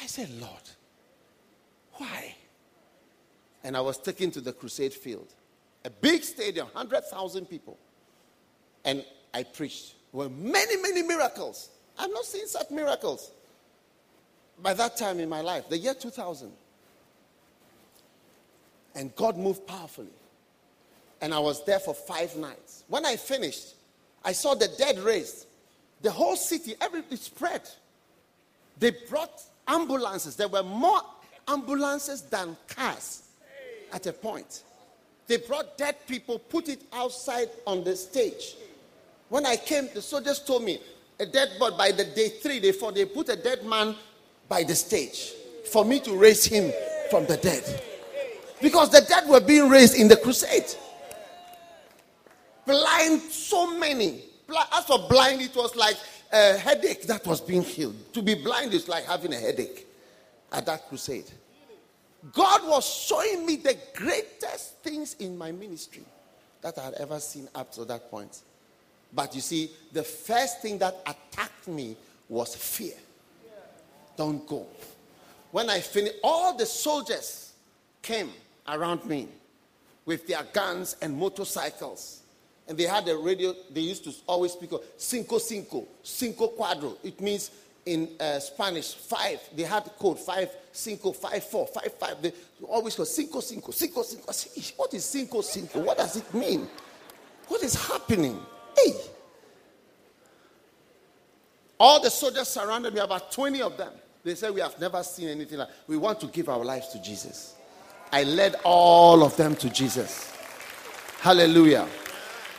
I 0.00 0.06
said, 0.06 0.30
Lord, 0.40 0.62
why? 1.94 2.34
And 3.64 3.76
I 3.76 3.80
was 3.80 3.98
taken 3.98 4.30
to 4.32 4.40
the 4.40 4.52
crusade 4.52 4.94
field, 4.94 5.34
a 5.84 5.90
big 5.90 6.22
stadium, 6.22 6.68
100,000 6.72 7.46
people. 7.46 7.76
And 8.84 9.04
I 9.34 9.42
preached 9.42 9.94
were 10.12 10.28
many, 10.28 10.80
many 10.80 11.02
miracles. 11.02 11.70
I've 11.98 12.10
not 12.10 12.24
seen 12.24 12.46
such 12.46 12.70
miracles. 12.70 13.30
By 14.62 14.74
that 14.74 14.96
time 14.96 15.20
in 15.20 15.28
my 15.28 15.40
life, 15.40 15.68
the 15.68 15.78
year 15.78 15.94
2000. 15.94 16.50
And 18.94 19.14
God 19.14 19.36
moved 19.36 19.66
powerfully. 19.66 20.08
And 21.20 21.34
I 21.34 21.38
was 21.38 21.64
there 21.64 21.80
for 21.80 21.94
five 21.94 22.36
nights. 22.36 22.84
When 22.88 23.04
I 23.04 23.16
finished, 23.16 23.74
I 24.24 24.32
saw 24.32 24.54
the 24.54 24.68
dead 24.78 24.98
raised. 24.98 25.46
The 26.02 26.10
whole 26.10 26.36
city, 26.36 26.74
everything 26.80 27.18
spread. 27.18 27.62
They 28.78 28.92
brought 29.08 29.42
ambulances. 29.66 30.36
There 30.36 30.48
were 30.48 30.62
more 30.62 31.00
ambulances 31.48 32.22
than 32.22 32.56
cars 32.68 33.22
at 33.92 34.06
a 34.06 34.12
point. 34.12 34.62
They 35.26 35.38
brought 35.38 35.76
dead 35.76 35.96
people, 36.06 36.38
put 36.38 36.68
it 36.68 36.82
outside 36.92 37.48
on 37.66 37.84
the 37.84 37.96
stage. 37.96 38.56
When 39.28 39.44
I 39.44 39.56
came, 39.56 39.88
the 39.92 40.00
soldiers 40.00 40.40
told 40.40 40.62
me 40.64 40.78
a 41.20 41.26
dead 41.26 41.50
body 41.58 41.76
by 41.76 41.92
the 41.92 42.04
day 42.04 42.28
three, 42.28 42.60
day 42.60 42.72
four, 42.72 42.92
they 42.92 43.04
put 43.04 43.28
a 43.28 43.36
dead 43.36 43.64
man 43.64 43.94
by 44.48 44.62
the 44.62 44.74
stage 44.74 45.32
for 45.70 45.84
me 45.84 46.00
to 46.00 46.16
raise 46.16 46.44
him 46.44 46.72
from 47.10 47.26
the 47.26 47.36
dead. 47.36 47.82
Because 48.62 48.90
the 48.90 49.02
dead 49.02 49.28
were 49.28 49.40
being 49.40 49.68
raised 49.68 49.94
in 49.94 50.08
the 50.08 50.16
crusade. 50.16 50.64
Blind, 52.68 53.22
so 53.22 53.78
many. 53.78 54.24
As 54.72 54.84
for 54.84 55.08
blind, 55.08 55.40
it 55.40 55.56
was 55.56 55.74
like 55.74 55.96
a 56.30 56.58
headache 56.58 57.02
that 57.04 57.26
was 57.26 57.40
being 57.40 57.62
healed. 57.62 57.96
To 58.12 58.20
be 58.20 58.34
blind 58.34 58.74
is 58.74 58.88
like 58.88 59.06
having 59.06 59.32
a 59.32 59.38
headache 59.38 59.86
at 60.52 60.66
that 60.66 60.86
crusade. 60.86 61.30
God 62.30 62.68
was 62.68 62.84
showing 62.84 63.46
me 63.46 63.56
the 63.56 63.74
greatest 63.94 64.74
things 64.82 65.14
in 65.14 65.38
my 65.38 65.50
ministry 65.50 66.04
that 66.60 66.76
I 66.76 66.82
had 66.82 66.94
ever 66.94 67.18
seen 67.20 67.48
up 67.54 67.72
to 67.72 67.86
that 67.86 68.10
point. 68.10 68.42
But 69.14 69.34
you 69.34 69.40
see, 69.40 69.70
the 69.92 70.02
first 70.02 70.60
thing 70.60 70.76
that 70.78 70.94
attacked 71.06 71.68
me 71.68 71.96
was 72.28 72.54
fear. 72.54 72.96
Don't 74.14 74.46
go. 74.46 74.66
When 75.52 75.70
I 75.70 75.80
finished, 75.80 76.16
all 76.22 76.54
the 76.54 76.66
soldiers 76.66 77.54
came 78.02 78.30
around 78.66 79.06
me 79.06 79.28
with 80.04 80.26
their 80.26 80.42
guns 80.52 80.96
and 81.00 81.16
motorcycles. 81.16 82.24
And 82.68 82.76
they 82.76 82.84
had 82.84 83.08
a 83.08 83.16
radio, 83.16 83.54
they 83.70 83.80
used 83.80 84.04
to 84.04 84.12
always 84.26 84.52
speak 84.52 84.72
of 84.72 84.82
cinco 84.96 85.38
cinco, 85.38 85.88
cinco 86.02 86.48
cuatro. 86.48 86.96
It 87.02 87.20
means 87.20 87.50
in 87.86 88.10
uh, 88.20 88.38
Spanish, 88.38 88.92
five. 88.92 89.40
They 89.56 89.62
had 89.62 89.84
code 89.98 90.20
five, 90.20 90.50
cinco, 90.70 91.12
five, 91.12 91.42
four, 91.44 91.66
five, 91.66 91.92
five. 91.94 92.20
They 92.20 92.32
always 92.68 92.94
go 92.94 93.04
cinco, 93.04 93.40
cinco, 93.40 93.72
cinco, 93.72 94.02
cinco. 94.02 94.32
What 94.76 94.92
is 94.92 95.04
cinco, 95.06 95.40
cinco? 95.40 95.80
What 95.80 95.96
does 95.96 96.16
it 96.16 96.34
mean? 96.34 96.68
What 97.48 97.62
is 97.62 97.74
happening? 97.74 98.38
Hey! 98.76 98.92
All 101.80 102.02
the 102.02 102.10
soldiers 102.10 102.48
surrounded 102.48 102.92
me, 102.92 103.00
about 103.00 103.32
20 103.32 103.62
of 103.62 103.76
them. 103.78 103.92
They 104.22 104.34
said, 104.34 104.52
We 104.52 104.60
have 104.60 104.78
never 104.78 105.02
seen 105.02 105.28
anything 105.28 105.58
like 105.58 105.68
We 105.86 105.96
want 105.96 106.20
to 106.20 106.26
give 106.26 106.48
our 106.50 106.64
lives 106.64 106.88
to 106.88 107.00
Jesus. 107.00 107.54
I 108.12 108.24
led 108.24 108.56
all 108.64 109.22
of 109.22 109.36
them 109.36 109.54
to 109.56 109.70
Jesus. 109.70 110.30
Hallelujah. 111.20 111.88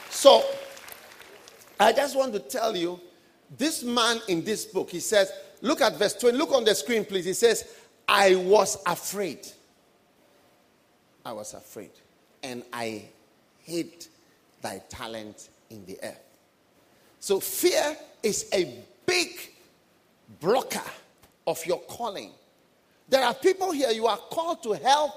So, 0.09 0.43
I 1.79 1.93
just 1.93 2.15
want 2.15 2.33
to 2.33 2.39
tell 2.39 2.75
you 2.75 2.99
this 3.57 3.83
man 3.83 4.19
in 4.27 4.43
this 4.43 4.65
book, 4.65 4.89
he 4.89 4.99
says, 4.99 5.31
Look 5.61 5.81
at 5.81 5.97
verse 5.97 6.13
20. 6.13 6.37
Look 6.37 6.51
on 6.51 6.63
the 6.63 6.73
screen, 6.73 7.03
please. 7.05 7.25
He 7.25 7.33
says, 7.33 7.65
I 8.07 8.35
was 8.35 8.81
afraid. 8.85 9.47
I 11.25 11.33
was 11.33 11.53
afraid. 11.53 11.91
And 12.41 12.63
I 12.71 13.03
hid 13.59 14.07
thy 14.61 14.81
talent 14.89 15.49
in 15.69 15.85
the 15.85 15.97
earth. 16.01 16.19
So, 17.19 17.39
fear 17.39 17.97
is 18.23 18.49
a 18.53 18.83
big 19.05 19.51
blocker 20.39 20.89
of 21.45 21.65
your 21.65 21.79
calling. 21.81 22.31
There 23.09 23.23
are 23.23 23.33
people 23.33 23.71
here, 23.71 23.89
you 23.89 24.07
are 24.07 24.17
called 24.17 24.63
to 24.63 24.73
help 24.73 25.11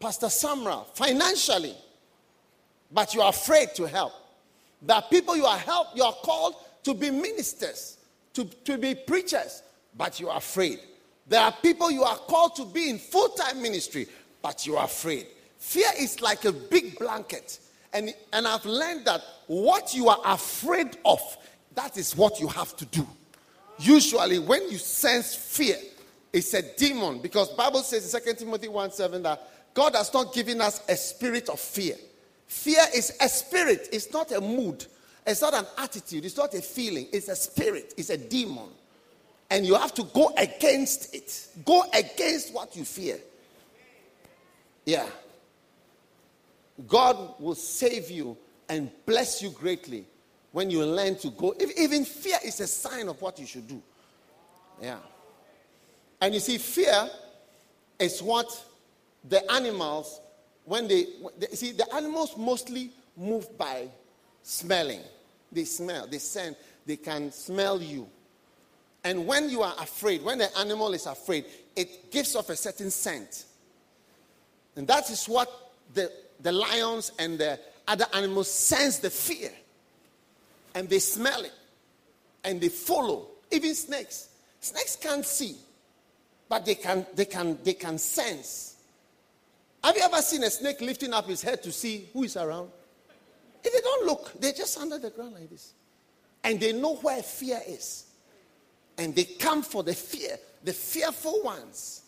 Pastor 0.00 0.26
Sumrall 0.26 0.86
financially, 0.94 1.76
but 2.94 3.12
you 3.12 3.20
are 3.20 3.30
afraid 3.30 3.74
to 3.74 3.86
help. 3.86 4.12
There 4.80 4.96
are 4.96 5.02
people 5.02 5.36
you 5.36 5.44
are 5.44 5.58
help, 5.58 5.88
you 5.94 6.04
are 6.04 6.12
called 6.12 6.54
to 6.84 6.94
be 6.94 7.10
ministers, 7.10 7.98
to, 8.34 8.44
to 8.44 8.78
be 8.78 8.94
preachers, 8.94 9.62
but 9.96 10.20
you 10.20 10.28
are 10.28 10.38
afraid. 10.38 10.78
There 11.26 11.40
are 11.40 11.52
people 11.52 11.90
you 11.90 12.04
are 12.04 12.16
called 12.16 12.54
to 12.56 12.64
be 12.64 12.90
in 12.90 12.98
full 12.98 13.30
time 13.30 13.60
ministry, 13.60 14.06
but 14.42 14.66
you 14.66 14.76
are 14.76 14.84
afraid. 14.84 15.26
Fear 15.58 15.88
is 15.98 16.20
like 16.20 16.44
a 16.44 16.52
big 16.52 16.98
blanket. 16.98 17.58
And, 17.92 18.14
and 18.32 18.46
I've 18.46 18.66
learned 18.66 19.06
that 19.06 19.22
what 19.46 19.94
you 19.94 20.08
are 20.08 20.20
afraid 20.24 20.98
of, 21.04 21.20
that 21.74 21.96
is 21.96 22.16
what 22.16 22.40
you 22.40 22.48
have 22.48 22.76
to 22.76 22.84
do. 22.86 23.06
Usually, 23.78 24.38
when 24.38 24.70
you 24.70 24.78
sense 24.78 25.34
fear, 25.34 25.76
it's 26.32 26.52
a 26.54 26.62
demon 26.76 27.20
because 27.20 27.48
Bible 27.50 27.80
says 27.80 28.12
in 28.12 28.20
2 28.20 28.34
Timothy 28.34 28.68
1 28.68 28.90
7 28.92 29.22
that 29.22 29.48
God 29.72 29.94
has 29.94 30.12
not 30.12 30.34
given 30.34 30.60
us 30.60 30.82
a 30.88 30.96
spirit 30.96 31.48
of 31.48 31.58
fear. 31.58 31.96
Fear 32.46 32.84
is 32.94 33.16
a 33.20 33.28
spirit, 33.28 33.88
it's 33.92 34.12
not 34.12 34.32
a 34.32 34.40
mood, 34.40 34.86
it's 35.26 35.42
not 35.42 35.54
an 35.54 35.66
attitude, 35.78 36.24
it's 36.24 36.36
not 36.36 36.54
a 36.54 36.62
feeling, 36.62 37.08
it's 37.12 37.28
a 37.28 37.36
spirit, 37.36 37.94
it's 37.96 38.10
a 38.10 38.18
demon. 38.18 38.68
And 39.50 39.66
you 39.66 39.74
have 39.74 39.94
to 39.94 40.04
go 40.04 40.32
against 40.36 41.14
it. 41.14 41.48
Go 41.64 41.84
against 41.92 42.52
what 42.52 42.74
you 42.74 42.84
fear. 42.84 43.18
Yeah. 44.84 45.06
God 46.88 47.34
will 47.38 47.54
save 47.54 48.10
you 48.10 48.36
and 48.68 48.90
bless 49.06 49.42
you 49.42 49.50
greatly 49.50 50.04
when 50.52 50.70
you 50.70 50.84
learn 50.84 51.16
to 51.18 51.30
go. 51.30 51.54
Even 51.76 52.04
fear 52.04 52.38
is 52.44 52.60
a 52.60 52.66
sign 52.66 53.08
of 53.08 53.20
what 53.20 53.38
you 53.38 53.46
should 53.46 53.68
do. 53.68 53.80
Yeah. 54.82 54.98
And 56.20 56.34
you 56.34 56.40
see, 56.40 56.58
fear 56.58 57.08
is 57.98 58.22
what 58.22 58.64
the 59.28 59.50
animals, 59.52 60.20
when 60.64 60.88
they, 60.88 61.06
they 61.38 61.48
see, 61.48 61.72
the 61.72 61.92
animals 61.94 62.36
mostly 62.36 62.90
move 63.16 63.56
by 63.58 63.88
smelling. 64.42 65.00
They 65.52 65.64
smell, 65.64 66.06
they 66.06 66.18
scent, 66.18 66.56
they 66.86 66.96
can 66.96 67.30
smell 67.30 67.80
you. 67.80 68.08
And 69.04 69.26
when 69.26 69.50
you 69.50 69.62
are 69.62 69.74
afraid, 69.78 70.22
when 70.22 70.38
the 70.38 70.58
animal 70.58 70.94
is 70.94 71.06
afraid, 71.06 71.44
it 71.76 72.10
gives 72.10 72.34
off 72.34 72.48
a 72.48 72.56
certain 72.56 72.90
scent. 72.90 73.44
And 74.76 74.86
that 74.88 75.10
is 75.10 75.26
what 75.26 75.48
the 75.92 76.10
the 76.40 76.52
lions 76.52 77.12
and 77.18 77.38
the 77.38 77.58
other 77.86 78.06
animals 78.12 78.50
sense 78.50 78.98
the 78.98 79.10
fear 79.10 79.50
and 80.74 80.88
they 80.88 80.98
smell 80.98 81.42
it 81.42 81.52
and 82.44 82.60
they 82.60 82.68
follow. 82.68 83.28
Even 83.50 83.74
snakes. 83.74 84.28
Snakes 84.60 84.96
can't 84.96 85.24
see, 85.24 85.56
but 86.48 86.64
they 86.64 86.74
can, 86.74 87.06
they 87.14 87.26
can, 87.26 87.58
they 87.62 87.74
can 87.74 87.98
sense. 87.98 88.73
Have 89.84 89.98
you 89.98 90.02
ever 90.02 90.22
seen 90.22 90.42
a 90.44 90.50
snake 90.50 90.80
lifting 90.80 91.12
up 91.12 91.26
his 91.26 91.42
head 91.42 91.62
to 91.62 91.70
see 91.70 92.08
who 92.14 92.24
is 92.24 92.38
around? 92.38 92.70
If 93.62 93.70
they 93.70 93.80
don't 93.82 94.06
look, 94.06 94.32
they're 94.40 94.54
just 94.54 94.78
under 94.78 94.98
the 94.98 95.10
ground 95.10 95.34
like 95.34 95.50
this. 95.50 95.74
And 96.42 96.58
they 96.58 96.72
know 96.72 96.96
where 96.96 97.22
fear 97.22 97.60
is. 97.68 98.06
And 98.96 99.14
they 99.14 99.24
come 99.24 99.62
for 99.62 99.82
the 99.82 99.92
fear, 99.92 100.38
the 100.62 100.72
fearful 100.72 101.42
ones. 101.42 102.00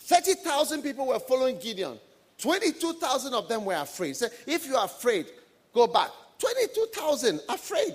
30,000 0.00 0.82
people 0.82 1.06
were 1.06 1.18
following 1.18 1.58
Gideon. 1.58 1.98
22,000 2.36 3.32
of 3.32 3.48
them 3.48 3.64
were 3.64 3.76
afraid. 3.76 4.14
So 4.14 4.26
if 4.46 4.66
you 4.66 4.76
are 4.76 4.84
afraid, 4.84 5.24
go 5.72 5.86
back. 5.86 6.10
22,000 6.38 7.40
afraid. 7.48 7.94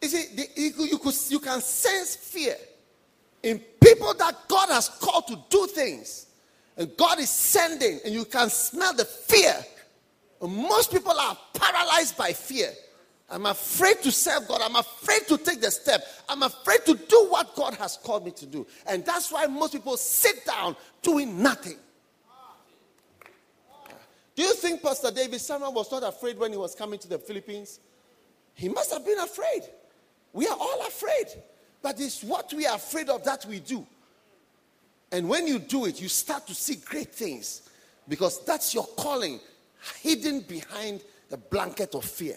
You 0.00 0.08
see, 0.08 0.36
the, 0.36 0.46
you, 0.54 0.86
you, 0.86 0.98
could, 0.98 1.14
you 1.30 1.40
can 1.40 1.60
sense 1.60 2.14
fear 2.14 2.54
in 3.42 3.58
people 3.82 4.14
that 4.14 4.36
God 4.48 4.68
has 4.68 4.88
called 4.88 5.26
to 5.28 5.38
do 5.48 5.66
things. 5.66 6.26
And 6.76 6.96
God 6.96 7.18
is 7.18 7.30
sending, 7.30 8.00
and 8.04 8.14
you 8.14 8.24
can 8.24 8.48
smell 8.48 8.94
the 8.94 9.04
fear. 9.04 9.54
And 10.40 10.54
most 10.54 10.90
people 10.90 11.12
are 11.12 11.36
paralyzed 11.54 12.16
by 12.16 12.32
fear. 12.32 12.70
I'm 13.28 13.46
afraid 13.46 14.02
to 14.02 14.10
serve 14.10 14.48
God. 14.48 14.60
I'm 14.62 14.76
afraid 14.76 15.26
to 15.28 15.38
take 15.38 15.60
the 15.60 15.70
step. 15.70 16.02
I'm 16.28 16.42
afraid 16.42 16.84
to 16.86 16.94
do 16.94 17.26
what 17.28 17.54
God 17.54 17.74
has 17.74 17.96
called 18.02 18.24
me 18.24 18.32
to 18.32 18.46
do. 18.46 18.66
And 18.86 19.04
that's 19.04 19.30
why 19.30 19.46
most 19.46 19.72
people 19.72 19.96
sit 19.96 20.44
down 20.44 20.74
doing 21.02 21.40
nothing. 21.40 21.76
Do 24.34 24.42
you 24.42 24.54
think 24.54 24.82
Pastor 24.82 25.10
David 25.10 25.38
Sumrall 25.38 25.74
was 25.74 25.92
not 25.92 26.02
afraid 26.02 26.38
when 26.38 26.50
he 26.50 26.56
was 26.56 26.74
coming 26.74 26.98
to 27.00 27.08
the 27.08 27.18
Philippines? 27.18 27.78
He 28.54 28.68
must 28.68 28.92
have 28.92 29.04
been 29.04 29.18
afraid. 29.18 29.62
We 30.32 30.46
are 30.46 30.56
all 30.58 30.86
afraid. 30.86 31.26
But 31.82 32.00
it's 32.00 32.22
what 32.22 32.52
we 32.52 32.66
are 32.66 32.76
afraid 32.76 33.08
of 33.08 33.24
that 33.24 33.46
we 33.46 33.60
do. 33.60 33.86
And 35.12 35.28
when 35.28 35.46
you 35.46 35.58
do 35.58 35.86
it, 35.86 36.00
you 36.00 36.08
start 36.08 36.46
to 36.46 36.54
see 36.54 36.76
great 36.76 37.12
things 37.12 37.68
because 38.08 38.44
that's 38.44 38.74
your 38.74 38.86
calling 38.96 39.40
hidden 40.02 40.40
behind 40.40 41.02
the 41.28 41.36
blanket 41.36 41.94
of 41.94 42.04
fear. 42.04 42.36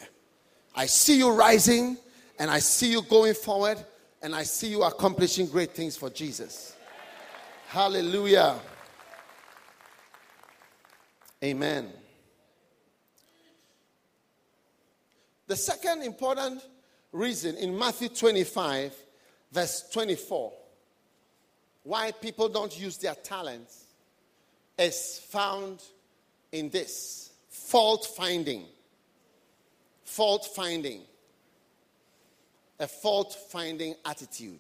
I 0.76 0.86
see 0.86 1.18
you 1.18 1.32
rising 1.32 1.98
and 2.40 2.50
I 2.50 2.60
see 2.60 2.92
you 2.92 3.02
going 3.04 3.34
forward 3.34 3.78
and 4.22 4.34
I 4.34 4.44
see 4.44 4.70
you 4.70 4.84
accomplishing 4.84 5.48
great 5.48 5.72
things 5.72 5.98
for 5.98 6.10
Jesus. 6.10 6.76
Hallelujah. 7.68 8.60
Amen. 11.44 11.90
The 15.48 15.56
second 15.56 16.04
important 16.04 16.64
reason 17.12 17.58
in 17.58 17.78
Matthew 17.78 18.10
25, 18.10 18.94
verse 19.54 19.88
24, 19.92 20.52
why 21.84 22.12
people 22.12 22.50
don't 22.50 22.78
use 22.80 22.98
their 22.98 23.14
talents 23.14 23.86
is 24.78 25.22
found 25.30 25.82
in 26.52 26.70
this 26.70 27.32
fault 27.50 28.06
finding. 28.18 28.66
Fault 30.04 30.50
finding. 30.56 31.02
A 32.80 32.88
fault 32.88 33.38
finding 33.50 33.94
attitude. 34.06 34.60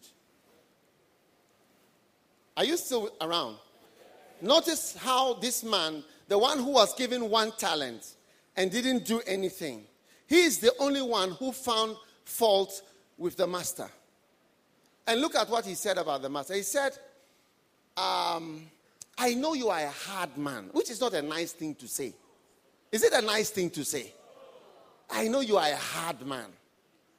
Are 2.55 2.63
you 2.63 2.77
still 2.77 3.09
around? 3.19 3.57
Notice 4.41 4.95
how 4.95 5.33
this 5.35 5.63
man, 5.63 6.03
the 6.27 6.37
one 6.37 6.59
who 6.59 6.71
was 6.71 6.93
given 6.93 7.29
one 7.29 7.51
talent 7.57 8.15
and 8.55 8.69
didn't 8.69 9.05
do 9.05 9.21
anything, 9.25 9.85
he 10.27 10.41
is 10.41 10.59
the 10.59 10.71
only 10.79 11.01
one 11.01 11.31
who 11.31 11.51
found 11.51 11.95
fault 12.25 12.81
with 13.17 13.37
the 13.37 13.47
master. 13.47 13.89
And 15.05 15.19
look 15.19 15.35
at 15.35 15.49
what 15.49 15.65
he 15.65 15.75
said 15.75 15.97
about 15.97 16.21
the 16.21 16.29
master. 16.29 16.53
He 16.53 16.61
said, 16.61 16.97
um, 17.97 18.63
I 19.17 19.33
know 19.33 19.53
you 19.53 19.69
are 19.69 19.81
a 19.81 19.89
hard 19.89 20.37
man, 20.37 20.69
which 20.71 20.89
is 20.89 20.99
not 21.01 21.13
a 21.13 21.21
nice 21.21 21.51
thing 21.51 21.75
to 21.75 21.87
say. 21.87 22.13
Is 22.91 23.03
it 23.03 23.13
a 23.13 23.21
nice 23.21 23.49
thing 23.49 23.69
to 23.71 23.83
say? 23.83 24.13
I 25.09 25.27
know 25.27 25.41
you 25.41 25.57
are 25.57 25.69
a 25.69 25.75
hard 25.75 26.25
man. 26.25 26.45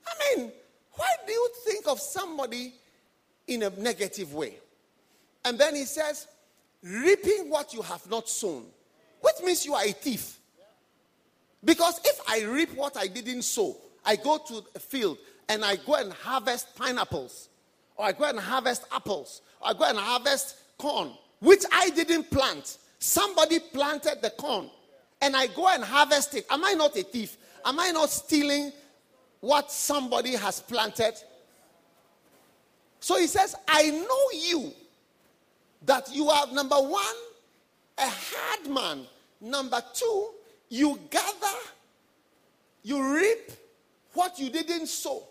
I 0.07 0.37
mean, 0.37 0.53
why 0.93 1.09
do 1.26 1.32
you 1.32 1.51
think 1.66 1.87
of 1.87 2.01
somebody 2.01 2.72
in 3.47 3.62
a 3.62 3.70
negative 3.70 4.32
way? 4.32 4.57
And 5.45 5.59
then 5.59 5.74
he 5.74 5.85
says, 5.85 6.26
reaping 6.82 7.51
what 7.51 7.74
you 7.74 7.82
have 7.82 8.09
not 8.09 8.28
sown, 8.28 8.64
which 9.20 9.35
means 9.45 9.64
you 9.64 9.74
are 9.74 9.85
a 9.85 9.93
thief. 9.93 10.39
Because 11.64 12.01
if 12.05 12.20
I 12.28 12.45
reap 12.45 12.74
what 12.74 12.97
I 12.97 13.07
didn't 13.07 13.43
sow, 13.43 13.76
I 14.05 14.16
go 14.16 14.39
to 14.39 14.64
a 14.74 14.78
field 14.78 15.18
and 15.49 15.64
I 15.64 15.76
go 15.76 15.95
and 15.95 16.12
harvest 16.12 16.76
pineapples, 16.76 17.49
or 17.97 18.07
I 18.07 18.12
go 18.12 18.24
and 18.24 18.38
harvest 18.38 18.84
apples, 18.92 19.42
or 19.61 19.68
I 19.68 19.72
go 19.74 19.84
and 19.84 19.99
harvest 19.99 20.57
corn, 20.78 21.12
which 21.40 21.64
I 21.72 21.90
didn't 21.90 22.30
plant. 22.30 22.78
Somebody 22.99 23.59
planted 23.59 24.18
the 24.22 24.30
corn, 24.30 24.70
and 25.20 25.36
I 25.36 25.47
go 25.49 25.68
and 25.68 25.84
harvest 25.84 26.34
it. 26.34 26.47
Am 26.51 26.64
I 26.64 26.72
not 26.72 26.97
a 26.97 27.03
thief? 27.03 27.36
Am 27.64 27.78
I 27.78 27.90
not 27.90 28.11
stealing 28.11 28.72
what 29.40 29.70
somebody 29.70 30.34
has 30.36 30.61
planted? 30.61 31.14
So 33.01 33.18
he 33.18 33.26
says, 33.26 33.55
I 33.68 33.90
know 33.90 34.38
you 34.40 34.72
that 35.84 36.14
you 36.14 36.28
are 36.28 36.47
number 36.53 36.76
one, 36.76 37.16
a 37.99 38.09
hard 38.09 38.70
man. 38.70 39.07
Number 39.40 39.82
two, 39.92 40.30
you 40.70 40.99
gather, 41.11 41.59
you 42.82 43.14
reap 43.14 43.53
what 44.14 44.38
you 44.38 44.49
didn't 44.49 44.86
sow. 44.86 45.22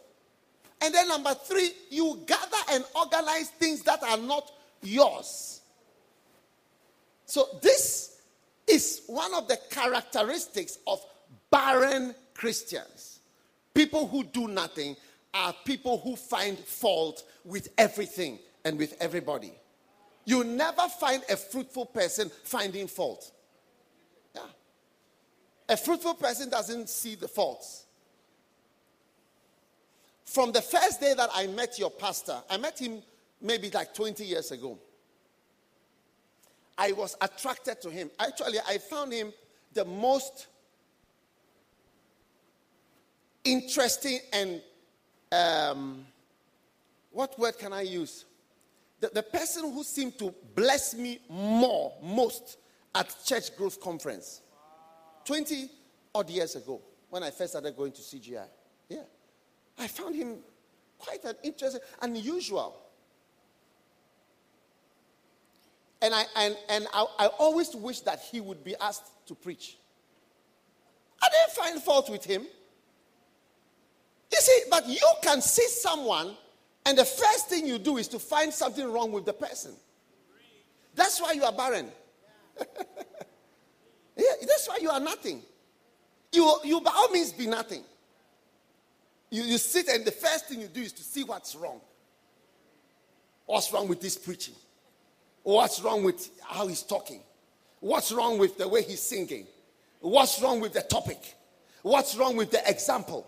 And 0.84 0.94
then 0.94 1.08
number 1.08 1.34
three, 1.34 1.72
you 1.90 2.22
gather 2.26 2.58
and 2.72 2.84
organize 2.94 3.50
things 3.52 3.84
that 3.84 4.04
are 4.04 4.18
not 4.18 4.52
yours. 4.82 5.62
So 7.26 7.48
this 7.62 8.22
is 8.68 9.04
one 9.08 9.34
of 9.34 9.48
the 9.48 9.58
characteristics 9.72 10.78
of 10.86 11.02
barren 11.50 12.14
Christians. 12.34 13.22
People 13.74 14.08
who 14.08 14.26
do 14.26 14.50
nothing 14.50 14.98
are 15.34 15.56
people 15.64 16.00
who 16.00 16.18
find 16.18 16.60
fault 16.60 17.24
with 17.46 17.70
everything 17.78 18.40
and 18.66 18.78
with 18.78 18.96
everybody. 19.00 19.54
You 20.26 20.44
never 20.44 20.90
find 21.00 21.24
a 21.30 21.38
fruitful 21.38 21.86
person 21.88 22.30
finding 22.44 22.88
fault. 22.88 23.32
Yeah. 24.36 24.42
A 25.70 25.78
fruitful 25.78 26.16
person 26.16 26.50
doesn't 26.50 26.90
see 26.90 27.16
the 27.16 27.30
faults. 27.30 27.83
From 30.26 30.52
the 30.52 30.62
first 30.62 31.00
day 31.00 31.14
that 31.16 31.30
I 31.34 31.48
met 31.48 31.78
your 31.78 31.92
pastor, 31.92 32.42
I 32.50 32.58
met 32.58 32.80
him 32.80 33.02
maybe 33.42 33.70
like 33.70 33.94
20 33.94 34.24
years 34.24 34.52
ago. 34.52 34.80
I 36.78 36.92
was 36.94 37.16
attracted 37.22 37.82
to 37.82 37.90
him. 37.90 38.10
Actually, 38.20 38.60
I 38.68 38.78
found 38.78 39.14
him 39.14 39.32
the 39.74 39.86
most 39.86 40.48
interesting 43.44 44.20
and 44.32 44.62
um, 45.32 46.06
what 47.12 47.38
word 47.38 47.58
can 47.60 47.74
I 47.74 47.82
use? 47.82 48.26
The, 49.00 49.10
the 49.10 49.24
person 49.24 49.72
who 49.72 49.84
seemed 49.84 50.18
to 50.20 50.34
bless 50.56 50.94
me 50.96 51.20
more, 51.30 51.94
most 52.02 52.58
at 52.96 53.14
Church 53.26 53.56
Growth 53.58 53.80
Conference 53.82 54.42
20 55.26 55.70
odd 56.16 56.30
years 56.30 56.56
ago 56.56 56.82
when 57.10 57.24
I 57.24 57.32
first 57.32 57.52
started 57.52 57.76
going 57.76 57.92
to 57.92 58.02
CGI. 58.02 58.46
Yeah. 58.90 59.00
I 59.78 59.88
found 59.88 60.16
him 60.16 60.38
quite 60.98 61.24
an 61.26 61.36
interesting, 61.44 61.82
unusual. 62.02 62.78
And 66.02 66.14
I 66.14 66.26
and, 66.36 66.58
and 66.70 66.88
I, 66.94 67.06
I 67.20 67.28
always 67.28 67.76
wish 67.76 68.02
that 68.02 68.20
he 68.20 68.42
would 68.42 68.64
be 68.64 68.76
asked 68.80 69.06
to 69.28 69.36
preach. 69.36 69.78
I 71.22 71.30
didn't 71.30 71.56
find 71.56 71.82
fault 71.82 72.10
with 72.10 72.26
him. 72.26 72.46
You 74.32 74.40
see, 74.40 74.64
but 74.70 74.88
you 74.88 75.14
can 75.22 75.42
see 75.42 75.68
someone, 75.68 76.36
and 76.86 76.98
the 76.98 77.06
first 77.06 77.48
thing 77.48 77.66
you 77.66 77.80
do 77.80 77.98
is 77.98 78.08
to 78.10 78.20
find 78.20 78.52
something 78.52 78.92
wrong 78.92 79.12
with 79.12 79.26
the 79.26 79.34
person. 79.34 79.74
That's 80.96 81.22
why 81.22 81.32
you 81.34 81.44
are 81.44 81.52
barren. 81.52 81.88
yeah, 84.18 84.26
that's 84.42 84.68
why 84.68 84.80
you 84.82 84.90
are 84.90 85.00
nothing. 85.00 85.42
You, 86.32 86.58
you 86.64 86.82
by 86.82 86.92
all 86.94 87.10
means 87.10 87.32
be 87.32 87.48
nothing. 87.48 87.84
You, 89.34 89.42
you 89.42 89.58
sit 89.58 89.88
and 89.88 90.06
the 90.06 90.12
first 90.12 90.46
thing 90.46 90.62
you 90.62 90.68
do 90.68 90.82
is 90.82 90.94
to 90.94 91.02
see 91.02 91.24
what's 91.24 91.56
wrong. 91.56 91.82
What's 93.48 93.74
wrong 93.74 93.88
with 93.88 94.00
this 94.00 94.16
preaching? 94.16 94.54
What's 95.42 95.82
wrong 95.82 96.04
with 96.04 96.30
how 96.44 96.68
he's 96.68 96.84
talking? 96.84 97.20
What's 97.80 98.12
wrong 98.12 98.38
with 98.38 98.60
the 98.60 98.68
way 98.68 98.84
he's 98.84 99.02
singing? 99.02 99.48
What's 100.02 100.40
wrong 100.40 100.60
with 100.60 100.74
the 100.74 100.82
topic? 100.82 101.18
What's 101.82 102.16
wrong 102.16 102.38
with 102.38 102.52
the 102.52 102.62
example? 102.70 103.28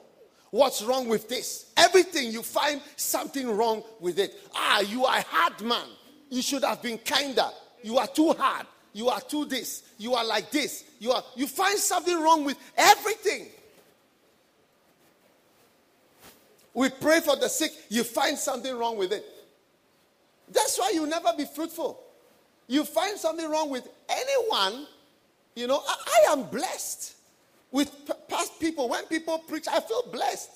What's 0.52 0.84
wrong 0.84 1.08
with 1.08 1.28
this? 1.28 1.72
Everything 1.76 2.32
you 2.32 2.44
find 2.44 2.82
something 2.98 3.50
wrong 3.50 3.82
with 4.00 4.20
it. 4.20 4.32
Ah, 4.54 4.82
you 4.82 5.06
are 5.06 5.18
a 5.18 5.24
hard 5.24 5.60
man. 5.62 5.88
You 6.30 6.44
should 6.44 6.64
have 6.64 6.84
been 6.84 7.00
kinder. 7.00 7.50
You 7.82 7.98
are 7.98 8.08
too 8.08 8.32
hard. 8.34 8.68
You 8.94 9.10
are 9.10 9.22
too 9.22 9.46
this. 9.46 9.82
You 9.98 10.14
are 10.14 10.24
like 10.24 10.52
this. 10.52 10.84
You 11.00 11.14
are 11.14 11.24
you 11.36 11.48
find 11.48 11.80
something 11.80 12.22
wrong 12.22 12.46
with 12.46 12.58
everything. 12.78 13.48
We 16.76 16.90
pray 16.90 17.22
for 17.22 17.38
the 17.38 17.48
sick, 17.48 17.72
you 17.90 18.04
find 18.04 18.38
something 18.38 18.78
wrong 18.78 18.98
with 18.98 19.14
it. 19.14 19.26
That's 20.52 20.78
why 20.78 20.92
you 20.94 21.08
never 21.08 21.30
be 21.36 21.46
fruitful. 21.46 22.00
You 22.68 22.84
find 22.84 23.18
something 23.18 23.50
wrong 23.50 23.70
with 23.70 23.88
anyone, 24.10 24.86
you 25.56 25.68
know, 25.68 25.82
I, 25.88 25.96
I 26.28 26.34
am 26.34 26.44
blessed 26.44 27.16
with 27.72 27.90
p- 28.06 28.14
past 28.28 28.60
people. 28.60 28.90
When 28.90 29.06
people 29.06 29.38
preach, 29.40 29.68
I 29.72 29.80
feel 29.80 30.04
blessed. 30.12 30.50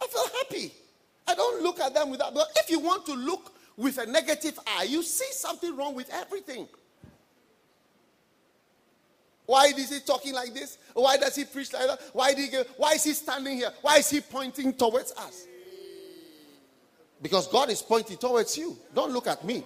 I 0.00 0.06
feel 0.06 0.26
happy. 0.38 0.72
I 1.26 1.34
don't 1.34 1.62
look 1.62 1.80
at 1.80 1.94
them 1.94 2.10
without. 2.10 2.32
But 2.32 2.48
if 2.56 2.70
you 2.70 2.78
want 2.78 3.04
to 3.06 3.14
look 3.14 3.54
with 3.76 3.98
a 3.98 4.06
negative 4.06 4.58
eye, 4.66 4.84
you 4.84 5.02
see 5.02 5.30
something 5.32 5.76
wrong 5.76 5.94
with 5.94 6.10
everything. 6.12 6.68
Why 9.46 9.66
is 9.66 9.90
he 9.90 10.00
talking 10.00 10.32
like 10.32 10.54
this? 10.54 10.78
Why 10.94 11.16
does 11.16 11.36
he 11.36 11.44
preach 11.44 11.72
like 11.72 11.86
that? 11.86 12.00
Why, 12.12 12.32
did 12.32 12.50
he, 12.50 12.56
why 12.76 12.92
is 12.92 13.04
he 13.04 13.12
standing 13.12 13.58
here? 13.58 13.70
Why 13.82 13.98
is 13.98 14.08
he 14.08 14.20
pointing 14.20 14.72
towards 14.72 15.12
us? 15.12 15.46
Because 17.20 17.46
God 17.48 17.70
is 17.70 17.82
pointing 17.82 18.16
towards 18.16 18.56
you. 18.56 18.76
Don't 18.94 19.12
look 19.12 19.26
at 19.26 19.44
me. 19.44 19.64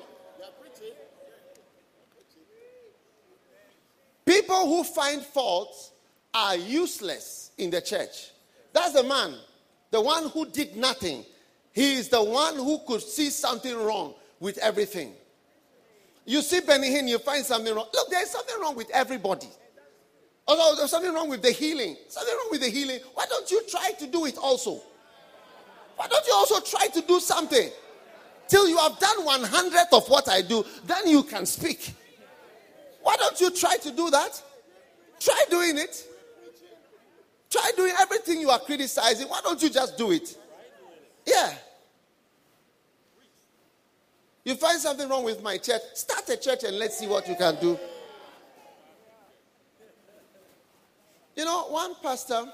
People 4.25 4.67
who 4.67 4.85
find 4.85 5.23
faults 5.23 5.93
are 6.35 6.57
useless 6.57 7.53
in 7.57 7.71
the 7.71 7.81
church. 7.81 8.31
That's 8.73 8.93
the 8.93 9.03
man, 9.03 9.35
the 9.91 10.01
one 10.01 10.29
who 10.29 10.47
did 10.47 10.77
nothing. 10.77 11.25
He 11.73 11.95
is 11.95 12.09
the 12.09 12.23
one 12.23 12.57
who 12.57 12.81
could 12.87 13.03
see 13.03 13.31
something 13.31 13.75
wrong 13.77 14.15
with 14.39 14.59
everything. 14.59 15.15
You 16.27 16.43
see 16.43 16.61
Benny 16.61 16.91
Hinn, 16.91 17.09
you 17.09 17.19
find 17.19 17.45
something 17.45 17.75
wrong. 17.75 17.87
Look, 17.95 18.11
there's 18.11 18.31
something 18.31 18.61
wrong 18.61 18.77
with 18.77 18.91
everybody. 18.91 19.49
Although 20.49 20.77
there's 20.77 20.91
something 20.91 21.13
wrong 21.13 21.29
with 21.29 21.43
the 21.43 21.53
healing. 21.53 21.95
Something 22.09 22.35
wrong 22.35 22.49
with 22.51 22.63
the 22.63 22.71
healing. 22.71 23.01
Why 23.13 23.27
don't 23.29 23.49
you 23.51 23.63
try 23.69 23.91
to 23.99 24.07
do 24.07 24.25
it 24.25 24.39
also? 24.39 24.81
Why 25.97 26.09
don't 26.09 26.27
you 26.27 26.33
also 26.35 26.61
try 26.61 26.87
to 26.89 27.03
do 27.03 27.21
something? 27.21 27.71
Till 28.49 28.67
you 28.67 28.79
have 28.79 28.99
done 28.99 29.27
one 29.27 29.43
hundredth 29.45 29.93
of 29.93 30.09
what 30.09 30.27
I 30.29 30.41
do, 30.41 30.65
then 30.87 31.07
you 31.07 31.23
can 31.23 31.45
speak. 31.45 31.95
Why 33.03 33.15
don't 33.17 33.39
you 33.39 33.51
try 33.51 33.77
to 33.77 33.91
do 33.91 34.09
that? 34.11 34.43
Try 35.21 35.45
doing 35.51 35.77
it. 35.77 36.07
Try 37.51 37.71
doing 37.77 37.93
everything 38.01 38.41
you 38.41 38.49
are 38.49 38.59
criticizing. 38.59 39.29
Why 39.29 39.41
don't 39.43 39.63
you 39.63 39.69
just 39.69 39.99
do 39.99 40.13
it? 40.13 40.35
Yeah. 41.27 41.53
You 44.45 44.55
find 44.55 44.81
something 44.81 45.07
wrong 45.11 45.25
with 45.25 45.43
my 45.43 45.59
church, 45.59 45.83
start 45.93 46.27
a 46.31 46.37
church 46.39 46.65
and 46.65 46.79
let's 46.79 46.99
see 46.99 47.07
what 47.07 47.29
you 47.29 47.35
can 47.35 47.61
do. 47.61 47.79
You 51.39 51.45
know, 51.45 51.67
one 51.69 51.95
pastor, 52.03 52.47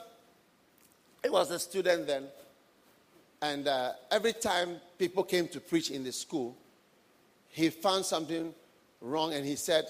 he 1.22 1.30
was 1.30 1.50
a 1.50 1.58
student 1.58 2.06
then, 2.06 2.24
And 3.40 3.66
uh, 3.66 3.92
every 4.10 4.34
time 4.34 4.76
people 4.98 5.24
came 5.24 5.48
to 5.48 5.60
preach 5.60 5.90
in 5.90 6.04
the 6.04 6.12
school, 6.12 6.54
he 7.48 7.70
found 7.70 8.04
something 8.04 8.52
wrong 9.00 9.32
and 9.32 9.46
he 9.46 9.56
said, 9.56 9.86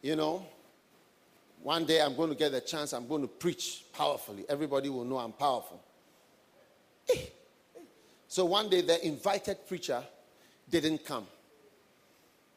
You 0.00 0.14
know, 0.14 0.46
one 1.60 1.86
day 1.86 2.00
I'm 2.00 2.14
going 2.14 2.28
to 2.28 2.36
get 2.36 2.52
the 2.52 2.60
chance, 2.60 2.92
I'm 2.92 3.08
going 3.08 3.22
to 3.22 3.26
preach 3.26 3.82
powerfully. 3.92 4.44
Everybody 4.48 4.90
will 4.90 5.04
know 5.04 5.18
I'm 5.18 5.32
powerful. 5.32 5.82
So 8.28 8.44
one 8.44 8.68
day 8.68 8.80
the 8.80 9.06
invited 9.06 9.66
preacher 9.68 10.02
didn't 10.68 11.04
come. 11.04 11.26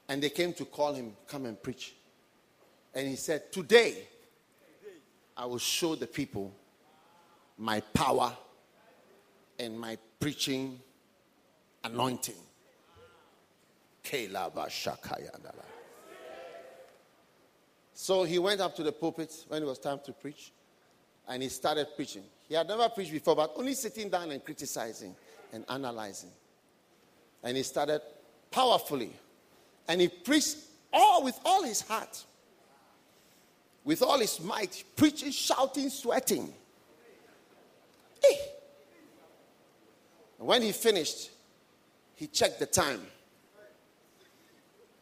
And 0.09 0.21
they 0.21 0.29
came 0.31 0.51
to 0.53 0.65
call 0.65 0.93
him, 0.95 1.13
come 1.27 1.45
and 1.45 1.61
preach. 1.61 1.93
And 2.93 3.07
he 3.07 3.15
said, 3.15 3.51
Today, 3.51 4.07
I 5.39 5.45
will 5.45 5.57
show 5.57 5.95
the 5.95 6.05
people 6.05 6.53
my 7.57 7.79
power 7.93 8.35
and 9.57 9.79
my 9.79 9.97
preaching 10.19 10.81
anointing. 11.85 12.35
So 17.93 18.23
he 18.23 18.37
went 18.37 18.59
up 18.59 18.75
to 18.75 18.83
the 18.83 18.91
pulpit 18.91 19.33
when 19.47 19.63
it 19.63 19.65
was 19.65 19.79
time 19.79 20.01
to 20.07 20.11
preach 20.11 20.51
and 21.25 21.41
he 21.41 21.47
started 21.47 21.87
preaching. 21.95 22.23
He 22.49 22.55
had 22.55 22.67
never 22.67 22.89
preached 22.89 23.13
before, 23.13 23.37
but 23.37 23.53
only 23.55 23.75
sitting 23.75 24.09
down 24.09 24.31
and 24.31 24.43
criticizing 24.43 25.15
and 25.53 25.63
analyzing. 25.69 26.31
And 27.43 27.55
he 27.55 27.63
started 27.63 28.01
powerfully. 28.51 29.13
And 29.87 30.01
he 30.01 30.09
preached 30.09 30.57
all 30.91 31.23
with 31.23 31.39
all 31.45 31.63
his 31.63 31.79
heart, 31.79 32.25
with 33.89 34.03
all 34.03 34.19
his 34.19 34.39
might, 34.39 34.83
preaching, 34.95 35.31
shouting, 35.31 35.89
sweating. 35.89 36.53
Hey. 38.23 38.37
When 40.37 40.61
he 40.61 40.73
finished, 40.73 41.31
he 42.13 42.27
checked 42.27 42.59
the 42.59 42.67
time 42.67 43.01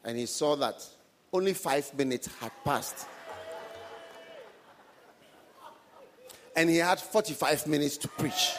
and 0.06 0.18
he 0.18 0.26
saw 0.26 0.56
that 0.56 0.82
only 1.34 1.54
five 1.54 1.94
minutes 1.98 2.30
had 2.40 2.54
passed. 2.64 3.06
And 6.56 6.70
he 6.70 6.78
had 6.78 7.02
45 7.02 7.68
minutes 7.68 7.98
to 7.98 8.08
preach. 8.08 8.54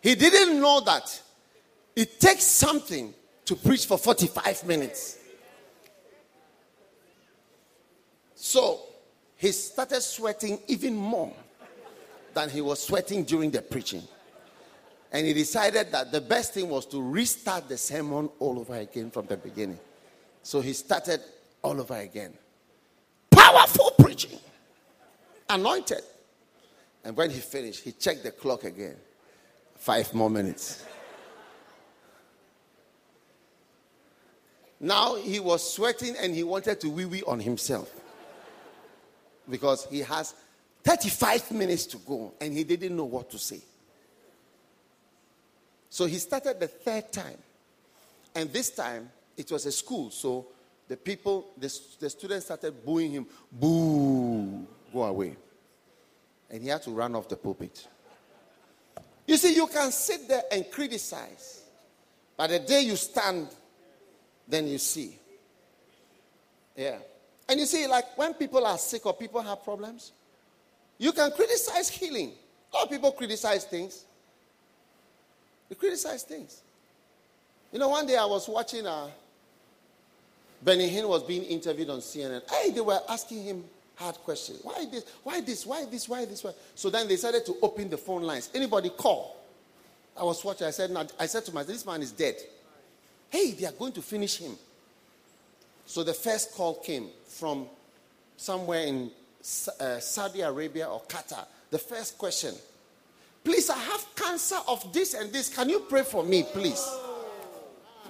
He 0.00 0.16
didn't 0.16 0.60
know 0.60 0.80
that 0.80 1.22
it 1.94 2.18
takes 2.18 2.42
something 2.42 3.14
to 3.44 3.54
preach 3.54 3.86
for 3.86 3.96
45 3.96 4.66
minutes. 4.66 5.17
So 8.40 8.80
he 9.36 9.50
started 9.50 10.00
sweating 10.00 10.60
even 10.68 10.94
more 10.94 11.34
than 12.32 12.48
he 12.48 12.60
was 12.60 12.80
sweating 12.80 13.24
during 13.24 13.50
the 13.50 13.60
preaching. 13.60 14.02
And 15.10 15.26
he 15.26 15.32
decided 15.32 15.90
that 15.90 16.12
the 16.12 16.20
best 16.20 16.54
thing 16.54 16.68
was 16.68 16.86
to 16.86 17.02
restart 17.02 17.68
the 17.68 17.76
sermon 17.76 18.30
all 18.38 18.60
over 18.60 18.76
again 18.76 19.10
from 19.10 19.26
the 19.26 19.36
beginning. 19.36 19.80
So 20.44 20.60
he 20.60 20.72
started 20.72 21.20
all 21.62 21.80
over 21.80 21.96
again. 21.96 22.32
Powerful 23.32 23.90
preaching, 23.98 24.38
anointed. 25.50 26.02
And 27.02 27.16
when 27.16 27.30
he 27.30 27.40
finished, 27.40 27.82
he 27.82 27.90
checked 27.90 28.22
the 28.22 28.30
clock 28.30 28.62
again. 28.62 28.96
Five 29.74 30.14
more 30.14 30.30
minutes. 30.30 30.84
Now 34.78 35.16
he 35.16 35.40
was 35.40 35.74
sweating 35.74 36.14
and 36.20 36.32
he 36.32 36.44
wanted 36.44 36.80
to 36.82 36.88
wee 36.88 37.04
wee 37.04 37.22
on 37.26 37.40
himself 37.40 37.97
because 39.48 39.86
he 39.86 40.00
has 40.00 40.34
35 40.84 41.52
minutes 41.52 41.86
to 41.86 41.96
go 41.98 42.32
and 42.40 42.52
he 42.52 42.64
didn't 42.64 42.96
know 42.96 43.04
what 43.04 43.30
to 43.30 43.38
say. 43.38 43.60
So 45.90 46.06
he 46.06 46.16
started 46.16 46.60
the 46.60 46.68
third 46.68 47.12
time. 47.12 47.38
And 48.34 48.52
this 48.52 48.70
time, 48.70 49.10
it 49.36 49.50
was 49.50 49.66
a 49.66 49.72
school. 49.72 50.10
So 50.10 50.46
the 50.86 50.96
people, 50.96 51.48
the, 51.56 51.74
the 51.98 52.10
students 52.10 52.46
started 52.46 52.84
booing 52.84 53.12
him. 53.12 53.26
Boo, 53.50 54.66
go 54.92 55.02
away. 55.02 55.36
And 56.50 56.62
he 56.62 56.68
had 56.68 56.82
to 56.82 56.90
run 56.90 57.14
off 57.14 57.28
the 57.28 57.36
pulpit. 57.36 57.86
You 59.26 59.36
see, 59.36 59.54
you 59.54 59.66
can 59.66 59.90
sit 59.92 60.28
there 60.28 60.42
and 60.50 60.70
criticize. 60.70 61.62
But 62.36 62.50
the 62.50 62.60
day 62.60 62.82
you 62.82 62.96
stand, 62.96 63.48
then 64.46 64.66
you 64.68 64.78
see. 64.78 65.18
Yeah. 66.76 66.98
And 67.48 67.58
you 67.58 67.66
see, 67.66 67.86
like 67.86 68.16
when 68.16 68.34
people 68.34 68.66
are 68.66 68.76
sick 68.76 69.06
or 69.06 69.14
people 69.14 69.40
have 69.40 69.64
problems, 69.64 70.12
you 70.98 71.12
can 71.12 71.30
criticize 71.30 71.88
healing. 71.88 72.32
A 72.72 72.76
lot 72.76 72.84
of 72.84 72.90
people 72.90 73.12
criticize 73.12 73.64
things. 73.64 74.04
They 75.68 75.74
criticize 75.74 76.22
things. 76.24 76.62
You 77.72 77.78
know, 77.78 77.88
one 77.88 78.06
day 78.06 78.16
I 78.16 78.24
was 78.24 78.48
watching 78.48 78.86
uh, 78.86 79.08
Benny 80.62 80.90
Hinn 80.90 81.08
was 81.08 81.22
being 81.22 81.44
interviewed 81.44 81.90
on 81.90 81.98
CNN. 82.00 82.42
Hey, 82.50 82.70
they 82.70 82.80
were 82.80 83.00
asking 83.08 83.44
him 83.44 83.64
hard 83.94 84.16
questions. 84.16 84.60
Why 84.62 84.86
this? 84.90 85.04
Why 85.22 85.40
this? 85.40 85.66
Why 85.66 85.84
this? 85.84 86.08
Why 86.08 86.24
this? 86.24 86.44
Why? 86.44 86.52
So 86.74 86.90
then 86.90 87.06
they 87.06 87.14
decided 87.14 87.46
to 87.46 87.56
open 87.62 87.88
the 87.90 87.98
phone 87.98 88.22
lines. 88.22 88.50
Anybody 88.54 88.90
call? 88.90 89.36
I 90.16 90.24
was 90.24 90.44
watching. 90.44 90.66
I 90.66 90.70
said, 90.70 90.90
I 91.18 91.26
said 91.26 91.44
to 91.46 91.52
myself, 91.52 91.68
this 91.68 91.86
man 91.86 92.02
is 92.02 92.12
dead. 92.12 92.36
Hey, 93.30 93.52
they 93.52 93.66
are 93.66 93.72
going 93.72 93.92
to 93.92 94.02
finish 94.02 94.38
him. 94.38 94.56
So 95.88 96.04
the 96.04 96.12
first 96.12 96.52
call 96.52 96.74
came 96.74 97.08
from 97.26 97.66
somewhere 98.36 98.82
in 98.82 99.10
uh, 99.80 99.98
Saudi 100.00 100.42
Arabia 100.42 100.86
or 100.86 101.00
Qatar. 101.08 101.46
The 101.70 101.78
first 101.78 102.18
question 102.18 102.54
Please, 103.42 103.70
I 103.70 103.78
have 103.78 104.06
cancer 104.14 104.58
of 104.68 104.92
this 104.92 105.14
and 105.14 105.32
this. 105.32 105.48
Can 105.48 105.70
you 105.70 105.80
pray 105.80 106.02
for 106.02 106.22
me, 106.22 106.42
please? 106.42 106.86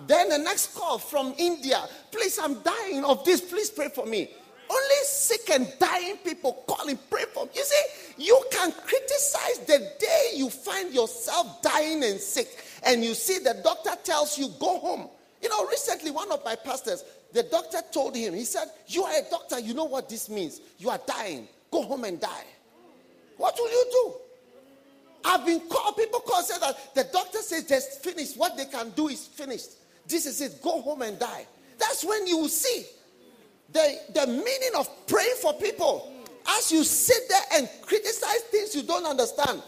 Then 0.09 0.29
the 0.29 0.39
next 0.39 0.75
call 0.75 0.99
from 0.99 1.33
India. 1.39 1.79
Please, 2.11 2.37
I'm 2.43 2.61
dying 2.63 3.05
of 3.05 3.25
this. 3.25 3.41
Please 3.41 3.71
pray 3.71 3.91
for 3.95 4.07
me. 4.07 4.29
Only 4.69 5.05
sick 5.05 5.49
and 5.51 5.73
dying 5.79 6.17
people 6.25 6.65
calling, 6.67 6.99
pray 7.09 7.27
for 7.33 7.45
me. 7.45 7.53
You 7.55 7.63
see, 7.63 8.25
you 8.25 8.43
can 8.51 8.73
criticize 8.73 9.61
the 9.69 9.93
day 10.01 10.31
you 10.35 10.51
find 10.51 10.93
yourself 10.93 11.63
dying 11.63 12.03
and 12.03 12.19
sick, 12.19 12.49
and 12.83 13.05
you 13.05 13.15
see 13.15 13.39
the 13.39 13.61
doctor 13.63 13.93
tells 14.03 14.37
you, 14.37 14.49
go 14.59 14.81
home. 14.81 15.09
You 15.41 15.49
know, 15.49 15.65
recently, 15.67 16.11
one 16.11 16.33
of 16.33 16.45
my 16.45 16.57
pastors, 16.57 17.05
the 17.33 17.43
doctor 17.45 17.79
told 17.93 18.17
him, 18.17 18.35
he 18.35 18.45
said, 18.45 18.69
You 18.87 19.05
are 19.05 19.13
a 19.13 19.31
doctor, 19.31 19.59
you 19.61 19.75
know 19.75 19.85
what 19.85 20.09
this 20.09 20.29
means. 20.29 20.61
You 20.79 20.91
are 20.91 21.01
dying. 21.07 21.49
Go 21.71 21.83
home 21.83 22.05
and 22.05 22.21
die. 22.21 22.45
What 23.37 23.55
will 23.59 23.71
you 23.71 23.85
do? 23.93 24.15
I've 25.25 25.45
been 25.45 25.61
called, 25.69 25.97
people 25.97 26.21
call 26.21 26.43
say 26.43 26.59
that 26.61 26.95
the 26.95 27.05
doctor 27.13 27.39
says 27.39 27.67
just 27.69 28.03
finished. 28.03 28.37
What 28.37 28.57
they 28.57 28.65
can 28.65 28.91
do 28.91 29.09
is 29.09 29.27
finished. 29.27 29.71
This 30.07 30.27
is 30.27 30.41
it. 30.41 30.63
Go 30.63 30.81
home 30.81 31.03
and 31.03 31.19
die. 31.19 31.47
That's 31.79 32.05
when 32.05 32.27
you 32.27 32.39
will 32.39 32.49
see 32.49 32.85
the, 33.73 33.99
the 34.15 34.27
meaning 34.27 34.71
of 34.77 34.89
praying 35.07 35.37
for 35.43 35.53
people. 35.55 36.13
As 36.49 36.73
you 36.73 36.83
sit 36.83 37.29
there 37.29 37.43
and 37.61 37.69
criticize 37.83 38.41
things 38.51 38.75
you 38.75 38.83
don't 38.83 39.05
understand, 39.05 39.63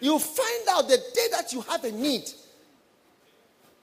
you 0.00 0.18
find 0.18 0.68
out 0.70 0.88
the 0.88 0.96
day 0.96 1.26
that 1.32 1.52
you 1.52 1.60
have 1.62 1.84
a 1.84 1.92
need. 1.92 2.30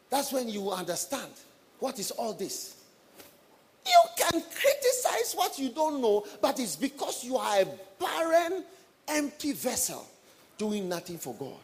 That's 0.10 0.32
when 0.32 0.50
you 0.50 0.62
will 0.62 0.74
understand 0.74 1.32
what 1.80 2.00
is 2.00 2.12
all 2.12 2.34
this. 2.34 2.83
You 3.86 4.02
can 4.18 4.42
criticize 4.42 5.34
what 5.36 5.60
you 5.60 5.70
don't 5.70 6.02
know, 6.02 6.26
but 6.42 6.60
it's 6.60 6.76
because 6.76 7.24
you 7.24 7.38
are 7.38 7.62
a 7.62 7.68
barren, 8.00 8.64
empty 9.08 9.54
vessel 9.54 10.08
doing 10.58 10.88
nothing 10.88 11.18
for 11.18 11.34
God. 11.34 11.60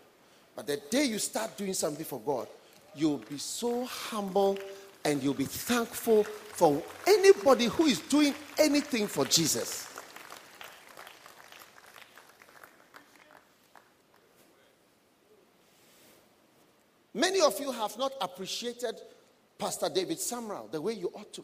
But 0.55 0.67
the 0.67 0.77
day 0.89 1.05
you 1.05 1.19
start 1.19 1.55
doing 1.57 1.73
something 1.73 2.05
for 2.05 2.19
God, 2.19 2.47
you'll 2.95 3.17
be 3.29 3.37
so 3.37 3.85
humble 3.85 4.57
and 5.05 5.23
you'll 5.23 5.33
be 5.33 5.45
thankful 5.45 6.23
for 6.23 6.83
anybody 7.07 7.65
who 7.65 7.85
is 7.85 7.99
doing 7.99 8.33
anything 8.57 9.07
for 9.07 9.25
Jesus. 9.25 9.87
Many 17.13 17.41
of 17.41 17.59
you 17.59 17.71
have 17.71 17.97
not 17.97 18.13
appreciated 18.21 18.95
Pastor 19.57 19.89
David 19.89 20.17
Sumrall 20.17 20.71
the 20.71 20.81
way 20.81 20.93
you 20.93 21.11
ought 21.13 21.33
to. 21.33 21.43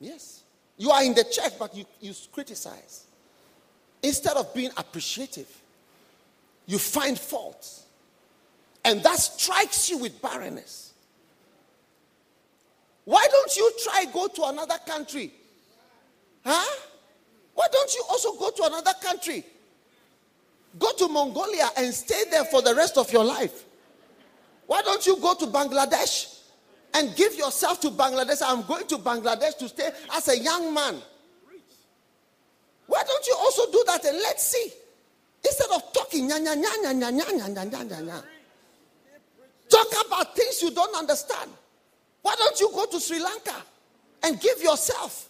Yes. 0.00 0.42
You 0.76 0.90
are 0.90 1.02
in 1.02 1.14
the 1.14 1.24
church, 1.24 1.52
but 1.58 1.74
you, 1.74 1.84
you 2.00 2.12
criticize. 2.32 3.04
Instead 4.02 4.36
of 4.36 4.52
being 4.54 4.70
appreciative, 4.76 5.48
you 6.66 6.78
find 6.78 7.18
faults. 7.18 7.84
And 8.84 9.02
that 9.02 9.18
strikes 9.18 9.90
you 9.90 9.98
with 9.98 10.20
barrenness. 10.20 10.92
Why 13.04 13.26
don't 13.30 13.56
you 13.56 13.72
try 13.82 14.04
go 14.12 14.28
to 14.28 14.44
another 14.44 14.78
country? 14.86 15.32
Huh? 16.44 16.76
Why 17.54 17.66
don't 17.72 17.94
you 17.94 18.04
also 18.10 18.34
go 18.34 18.50
to 18.50 18.64
another 18.64 18.92
country? 19.02 19.44
Go 20.78 20.92
to 20.92 21.08
Mongolia 21.08 21.68
and 21.76 21.92
stay 21.94 22.24
there 22.30 22.44
for 22.44 22.60
the 22.62 22.74
rest 22.74 22.98
of 22.98 23.10
your 23.12 23.24
life. 23.24 23.64
Why 24.66 24.82
don't 24.82 25.06
you 25.06 25.16
go 25.16 25.34
to 25.34 25.46
Bangladesh 25.46 26.35
and 26.96 27.14
give 27.14 27.34
yourself 27.34 27.80
to 27.82 27.90
Bangladesh? 27.90 28.42
I'm 28.44 28.62
going 28.66 28.86
to 28.88 28.96
Bangladesh 28.96 29.58
to 29.58 29.68
stay 29.68 29.90
as 30.12 30.28
a 30.28 30.38
young 30.38 30.72
man. 30.72 30.96
Why 32.86 33.02
don't 33.06 33.26
you 33.26 33.36
also 33.38 33.70
do 33.70 33.84
that 33.86 34.04
and 34.04 34.16
let's 34.18 34.46
see? 34.46 34.72
Instead 35.44 35.70
of 35.74 35.92
talking, 35.92 36.28
nya, 36.28 36.38
nya, 36.38 36.54
nya, 36.54 36.72
nya, 36.82 36.92
nya, 36.92 37.10
nya, 37.10 37.48
nya, 37.54 37.70
nya, 37.70 37.88
nya, 37.88 38.02
nya, 38.02 38.22
talk 39.68 40.06
about 40.06 40.34
things 40.34 40.62
you 40.62 40.70
don't 40.70 40.94
understand. 40.96 41.50
Why 42.22 42.34
don't 42.36 42.58
you 42.58 42.70
go 42.72 42.86
to 42.86 42.98
Sri 42.98 43.20
Lanka 43.22 43.54
and 44.22 44.40
give 44.40 44.62
yourself 44.62 45.28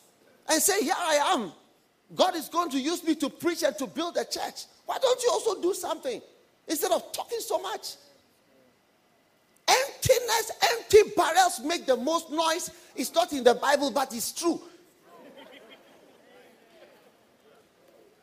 and 0.48 0.62
say, 0.62 0.82
Here 0.82 0.94
I 0.96 1.34
am. 1.34 1.52
God 2.14 2.36
is 2.36 2.48
going 2.48 2.70
to 2.70 2.78
use 2.78 3.02
me 3.02 3.16
to 3.16 3.28
preach 3.28 3.64
and 3.64 3.76
to 3.78 3.86
build 3.86 4.16
a 4.16 4.24
church. 4.24 4.64
Why 4.84 4.98
don't 4.98 5.20
you 5.22 5.30
also 5.32 5.60
do 5.60 5.74
something 5.74 6.22
instead 6.68 6.92
of 6.92 7.12
talking 7.12 7.40
so 7.40 7.58
much? 7.58 7.96
Emptiness, 9.68 10.52
empty 10.70 10.98
barrels 11.16 11.60
make 11.60 11.86
the 11.86 11.96
most 11.96 12.30
noise. 12.30 12.70
It's 12.94 13.12
not 13.12 13.32
in 13.32 13.44
the 13.44 13.54
Bible, 13.54 13.90
but 13.90 14.14
it's 14.14 14.32
true. 14.32 14.60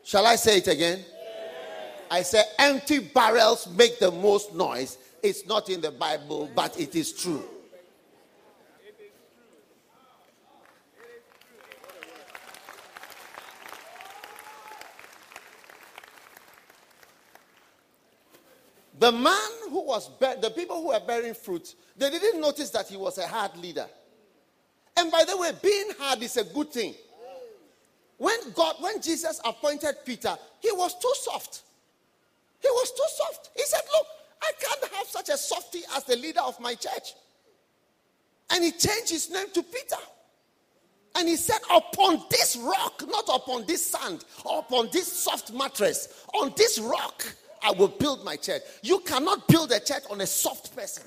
Shall 0.04 0.26
I 0.26 0.36
say 0.36 0.58
it 0.58 0.68
again? 0.68 1.04
I 2.12 2.22
say 2.22 2.44
empty 2.60 3.00
barrels 3.00 3.68
make 3.70 4.00
the 4.00 4.12
most 4.12 4.54
noise. 4.54 4.98
It's 5.24 5.46
not 5.48 5.70
in 5.70 5.82
the 5.82 5.92
Bible, 5.92 6.50
but 6.54 6.80
it 6.80 6.96
is 6.96 7.14
true. 7.14 7.44
The 19.04 19.12
man 19.12 19.52
who 19.70 19.82
was, 19.86 20.08
bur- 20.08 20.38
the 20.40 20.50
people 20.50 20.78
who 20.78 20.88
were 20.88 21.00
bearing 21.06 21.34
fruit, 21.34 21.76
they 21.98 22.10
didn't 22.10 22.40
notice 22.40 22.70
that 22.70 22.88
he 22.88 22.96
was 22.96 23.18
a 23.18 23.28
hard 23.28 23.58
leader. 23.58 23.86
And 24.96 25.12
by 25.12 25.26
the 25.26 25.36
way, 25.36 25.52
being 25.62 25.90
hard 26.00 26.24
is 26.24 26.38
a 26.38 26.46
good 26.46 26.72
thing. 26.72 26.96
When 28.18 28.38
God, 28.56 28.76
when 28.80 29.02
Jesus 29.02 29.42
appointed 29.44 29.96
Peter, 30.06 30.34
he 30.62 30.72
was 30.72 30.98
too 30.98 31.12
soft. 31.16 31.64
He 32.62 32.70
was 32.70 32.92
too 32.92 33.04
soft. 33.18 33.50
He 33.54 33.64
said, 33.66 33.82
Look, 33.94 34.08
I 34.42 34.52
can't 34.58 34.94
have 34.94 35.08
such 35.08 35.28
a 35.28 35.36
softy 35.36 35.82
as 35.98 36.06
the 36.06 36.16
leader 36.16 36.40
of 36.40 36.58
my 36.62 36.74
church. 36.74 37.14
And 38.52 38.64
he 38.64 38.72
changed 38.72 39.10
his 39.10 39.30
name 39.30 39.48
to 39.54 39.64
Peter. 39.64 40.02
And 41.18 41.28
he 41.28 41.36
said, 41.36 41.60
Upon 41.70 42.24
this 42.30 42.56
rock, 42.56 43.04
not 43.06 43.26
upon 43.28 43.66
this 43.66 43.86
sand, 43.86 44.24
upon 44.46 44.88
this 44.94 45.12
soft 45.12 45.52
mattress, 45.52 46.26
on 46.34 46.54
this 46.56 46.80
rock, 46.80 47.26
I 47.64 47.72
will 47.72 47.88
build 47.88 48.24
my 48.26 48.36
church. 48.36 48.62
You 48.82 49.00
cannot 49.00 49.48
build 49.48 49.72
a 49.72 49.80
church 49.80 50.04
on 50.10 50.22
a 50.22 50.28
soft 50.28 50.76
person. 50.76 51.04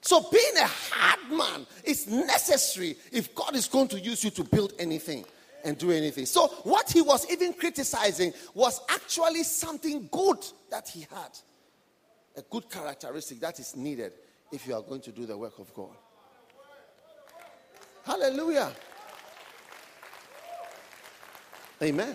So, 0.00 0.20
being 0.30 0.56
a 0.56 0.66
hard 0.66 1.32
man 1.32 1.66
is 1.82 2.06
necessary 2.06 2.96
if 3.10 3.34
God 3.34 3.56
is 3.56 3.66
going 3.66 3.88
to 3.88 3.98
use 3.98 4.22
you 4.22 4.30
to 4.30 4.44
build 4.44 4.72
anything 4.78 5.24
and 5.64 5.76
do 5.76 5.90
anything. 5.90 6.26
So, 6.26 6.46
what 6.62 6.90
he 6.92 7.02
was 7.02 7.28
even 7.30 7.52
criticizing 7.52 8.32
was 8.54 8.80
actually 8.88 9.42
something 9.42 10.08
good 10.12 10.38
that 10.70 10.88
he 10.88 11.00
had. 11.00 11.30
A 12.36 12.42
good 12.42 12.70
characteristic 12.70 13.40
that 13.40 13.58
is 13.58 13.74
needed 13.74 14.12
if 14.52 14.66
you 14.66 14.74
are 14.74 14.82
going 14.82 15.00
to 15.00 15.10
do 15.10 15.26
the 15.26 15.36
work 15.36 15.58
of 15.58 15.72
God. 15.74 15.96
Hallelujah. 18.04 18.70
Amen. 21.82 22.14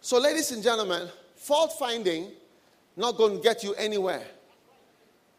So, 0.00 0.18
ladies 0.18 0.52
and 0.52 0.62
gentlemen, 0.62 1.08
fault 1.40 1.72
finding 1.78 2.30
not 2.96 3.16
going 3.16 3.36
to 3.36 3.42
get 3.42 3.64
you 3.64 3.74
anywhere. 3.74 4.22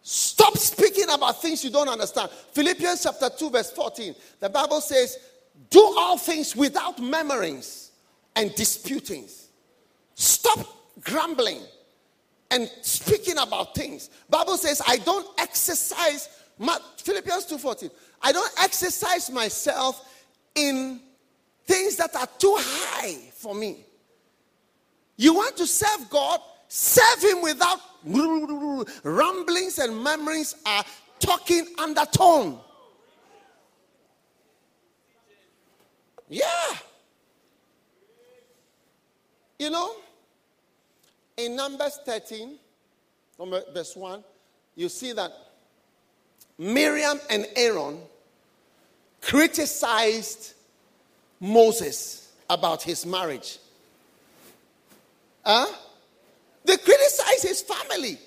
Stop 0.01 0.57
speaking 0.57 1.05
about 1.11 1.41
things 1.41 1.63
you 1.63 1.69
don't 1.69 1.87
understand. 1.87 2.31
Philippians 2.53 3.03
chapter 3.03 3.29
2, 3.29 3.49
verse 3.51 3.71
14. 3.71 4.15
The 4.39 4.49
Bible 4.49 4.81
says, 4.81 5.17
Do 5.69 5.79
all 5.97 6.17
things 6.17 6.55
without 6.55 6.99
murmurings 6.99 7.91
and 8.35 8.53
disputings. 8.55 9.49
Stop 10.15 10.59
grumbling 11.01 11.61
and 12.49 12.69
speaking 12.81 13.37
about 13.37 13.75
things. 13.75 14.09
Bible 14.29 14.57
says, 14.57 14.81
I 14.87 14.97
don't 14.97 15.27
exercise 15.39 16.29
my, 16.57 16.77
Philippians 16.97 17.45
2:14. 17.45 17.89
I 18.21 18.31
don't 18.31 18.51
exercise 18.59 19.31
myself 19.31 20.07
in 20.53 20.99
things 21.65 21.95
that 21.95 22.15
are 22.15 22.27
too 22.37 22.55
high 22.59 23.15
for 23.33 23.55
me. 23.55 23.85
You 25.17 25.33
want 25.33 25.57
to 25.57 25.67
serve 25.67 26.09
God? 26.09 26.39
Serve 26.67 27.23
Him 27.23 27.41
without 27.41 27.79
rumblings 29.03 29.79
and 29.79 29.95
murmurings 29.95 30.55
are 30.65 30.83
talking 31.19 31.67
undertone. 31.77 32.59
Yeah. 36.29 36.45
You 39.59 39.69
know, 39.69 39.91
in 41.37 41.55
Numbers 41.55 41.99
13, 42.05 42.57
from 43.35 43.53
verse 43.73 43.95
1, 43.95 44.23
you 44.75 44.89
see 44.89 45.11
that 45.11 45.31
Miriam 46.57 47.19
and 47.29 47.45
Aaron 47.55 47.99
criticized 49.21 50.53
Moses 51.39 52.33
about 52.49 52.81
his 52.81 53.05
marriage. 53.05 53.59
Huh? 55.43 55.67
They 56.65 56.77
criticize 56.77 57.41
his 57.41 57.61
family. 57.61 58.17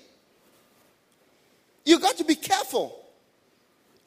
You 1.85 1.99
got 1.99 2.17
to 2.17 2.23
be 2.23 2.35
careful. 2.35 3.01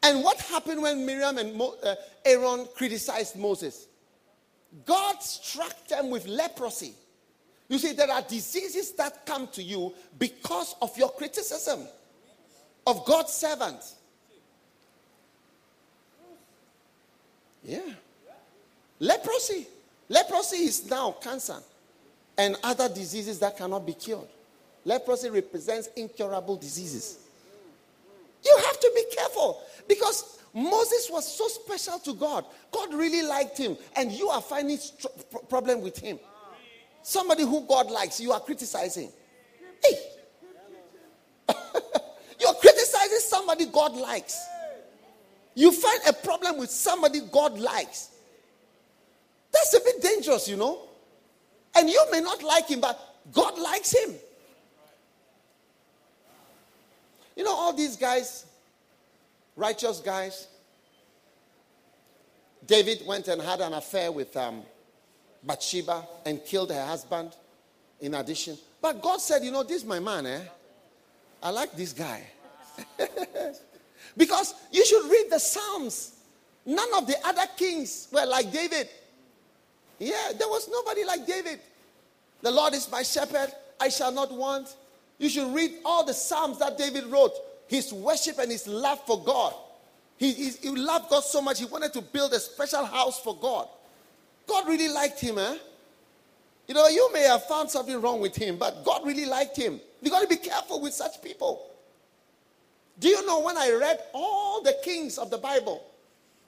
And 0.02 0.22
what 0.22 0.40
happened 0.40 0.82
when 0.82 1.04
Miriam 1.06 1.38
and 1.38 1.54
Mo- 1.54 1.76
uh, 1.82 1.94
Aaron 2.24 2.66
criticized 2.74 3.36
Moses? 3.36 3.86
God 4.84 5.22
struck 5.22 5.88
them 5.88 6.11
with 6.11 6.26
leprosy. 6.26 6.92
You 7.68 7.78
see, 7.78 7.92
there 7.92 8.11
are 8.11 8.22
diseases 8.22 8.92
that 8.92 9.26
come 9.26 9.48
to 9.48 9.62
you 9.62 9.94
because 10.18 10.74
of 10.80 10.96
your 10.96 11.11
criticism 11.11 11.86
of 12.86 13.04
God's 13.04 13.32
servant. 13.32 13.80
Yeah. 17.64 17.80
Leprosy. 19.00 19.66
Leprosy 20.09 20.56
is 20.56 20.88
now 20.88 21.12
cancer 21.12 21.59
and 22.39 22.57
other 22.62 22.89
diseases 22.89 23.41
that 23.41 23.59
cannot 23.59 23.84
be 23.84 23.93
cured. 23.93 24.28
Leprosy 24.84 25.28
represents 25.28 25.89
incurable 25.97 26.57
diseases. 26.57 27.18
You 28.45 28.57
have 28.64 28.80
to 28.80 28.93
be 28.95 29.05
careful 29.14 29.61
because 29.89 30.39
Moses 30.55 31.11
was 31.11 31.36
so 31.36 31.49
special 31.49 31.99
to 31.99 32.14
God. 32.14 32.45
God 32.70 32.95
really 32.95 33.22
liked 33.22 33.59
him, 33.59 33.76
and 33.97 34.12
you 34.12 34.28
are 34.28 34.41
finding 34.41 34.78
st- 34.78 35.49
problem 35.49 35.82
with 35.82 35.99
him. 35.99 36.18
Somebody 37.03 37.43
who 37.43 37.66
God 37.66 37.91
likes, 37.91 38.20
you 38.20 38.32
are 38.32 38.41
criticizing. 38.41 39.11
Hey. 39.84 39.99
You're 42.41 42.55
criticizing 42.55 43.18
somebody 43.18 43.66
God 43.66 43.97
likes. 43.97 44.41
You 45.55 45.72
find 45.72 46.01
a 46.09 46.12
problem 46.12 46.59
with 46.59 46.70
somebody 46.70 47.20
God 47.32 47.59
likes. 47.59 48.11
That's 49.51 49.74
a 49.74 49.80
bit 49.80 50.01
dangerous, 50.01 50.49
you 50.49 50.57
know. 50.57 50.88
And 51.74 51.88
you 51.88 52.04
may 52.10 52.20
not 52.20 52.42
like 52.42 52.68
him, 52.68 52.80
but 52.80 52.98
God 53.32 53.58
likes 53.58 53.92
him. 53.92 54.14
You 57.36 57.44
know, 57.44 57.54
all 57.54 57.72
these 57.72 57.96
guys, 57.96 58.46
righteous 59.54 60.00
guys, 60.00 60.48
David 62.66 63.06
went 63.06 63.28
and 63.28 63.40
had 63.40 63.60
an 63.60 63.74
affair 63.74 64.10
with 64.10 64.36
um, 64.36 64.62
Bathsheba 65.42 66.06
and 66.26 66.44
killed 66.44 66.70
her 66.70 66.84
husband 66.84 67.34
in 68.00 68.14
addition. 68.14 68.58
But 68.80 69.00
God 69.00 69.20
said, 69.20 69.44
You 69.44 69.52
know, 69.52 69.62
this 69.62 69.78
is 69.78 69.84
my 69.84 70.00
man, 70.00 70.26
eh? 70.26 70.40
I 71.42 71.50
like 71.50 71.72
this 71.72 71.92
guy. 71.92 72.22
because 74.16 74.54
you 74.72 74.84
should 74.84 75.10
read 75.10 75.26
the 75.30 75.38
Psalms. 75.38 76.16
None 76.66 76.88
of 76.96 77.06
the 77.06 77.16
other 77.26 77.46
kings 77.56 78.08
were 78.12 78.26
like 78.26 78.52
David. 78.52 78.88
Yeah, 79.99 80.32
there 80.38 80.49
was 80.49 80.68
nobody 80.70 81.05
like 81.05 81.26
David. 81.26 81.61
The 82.42 82.51
Lord 82.51 82.74
is 82.74 82.90
my 82.90 83.03
shepherd, 83.03 83.53
I 83.80 83.88
shall 83.88 84.12
not 84.12 84.32
want. 84.32 84.76
You 85.18 85.28
should 85.28 85.53
read 85.53 85.72
all 85.84 86.05
the 86.05 86.14
Psalms 86.14 86.59
that 86.61 86.78
David 86.78 87.07
wrote, 87.07 87.32
his 87.66 87.92
worship 87.92 88.38
and 88.38 88.51
his 88.51 88.66
love 88.66 89.05
for 89.05 89.22
God. 89.22 89.55
He, 90.16 90.32
he, 90.32 90.51
he 90.51 90.70
loved 90.70 91.11
God 91.11 91.24
so 91.24 91.40
much, 91.40 91.59
he 91.59 91.66
wanted 91.66 91.92
to 91.94 92.01
build 92.01 92.32
a 92.32 92.40
special 92.40 92.84
house 92.84 93.20
for 93.20 93.36
God. 93.36 93.68
God 94.46 94.66
really 94.66 94.88
liked 94.88 95.20
him, 95.20 95.38
eh? 95.38 95.57
You 96.66 96.74
know, 96.74 96.86
you 96.88 97.12
may 97.12 97.22
have 97.22 97.44
found 97.44 97.70
something 97.70 98.01
wrong 98.01 98.20
with 98.20 98.36
him, 98.36 98.57
but 98.57 98.84
God 98.84 99.07
really 99.07 99.26
liked 99.26 99.57
him. 99.57 99.80
You 100.03 100.11
got 100.11 100.22
to 100.22 100.28
be 100.28 100.36
careful 100.36 100.80
with 100.80 100.92
such 100.92 101.22
people. 101.22 101.66
Do 102.99 103.09
you 103.09 103.24
know 103.26 103.40
when 103.40 103.57
I 103.57 103.70
read 103.72 104.01
all 104.12 104.62
the 104.62 104.76
kings 104.82 105.18
of 105.18 105.30
the 105.30 105.38
Bible, 105.38 105.84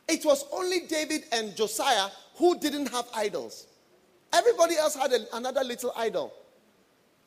it 0.08 0.24
was 0.24 0.44
only 0.52 0.80
David 0.80 1.24
and 1.32 1.54
Josiah 1.56 2.08
who 2.40 2.58
didn't 2.58 2.90
have 2.90 3.04
idols. 3.14 3.66
Everybody 4.32 4.76
else 4.76 4.96
had 4.96 5.12
a, 5.12 5.36
another 5.36 5.62
little 5.62 5.92
idol. 5.94 6.32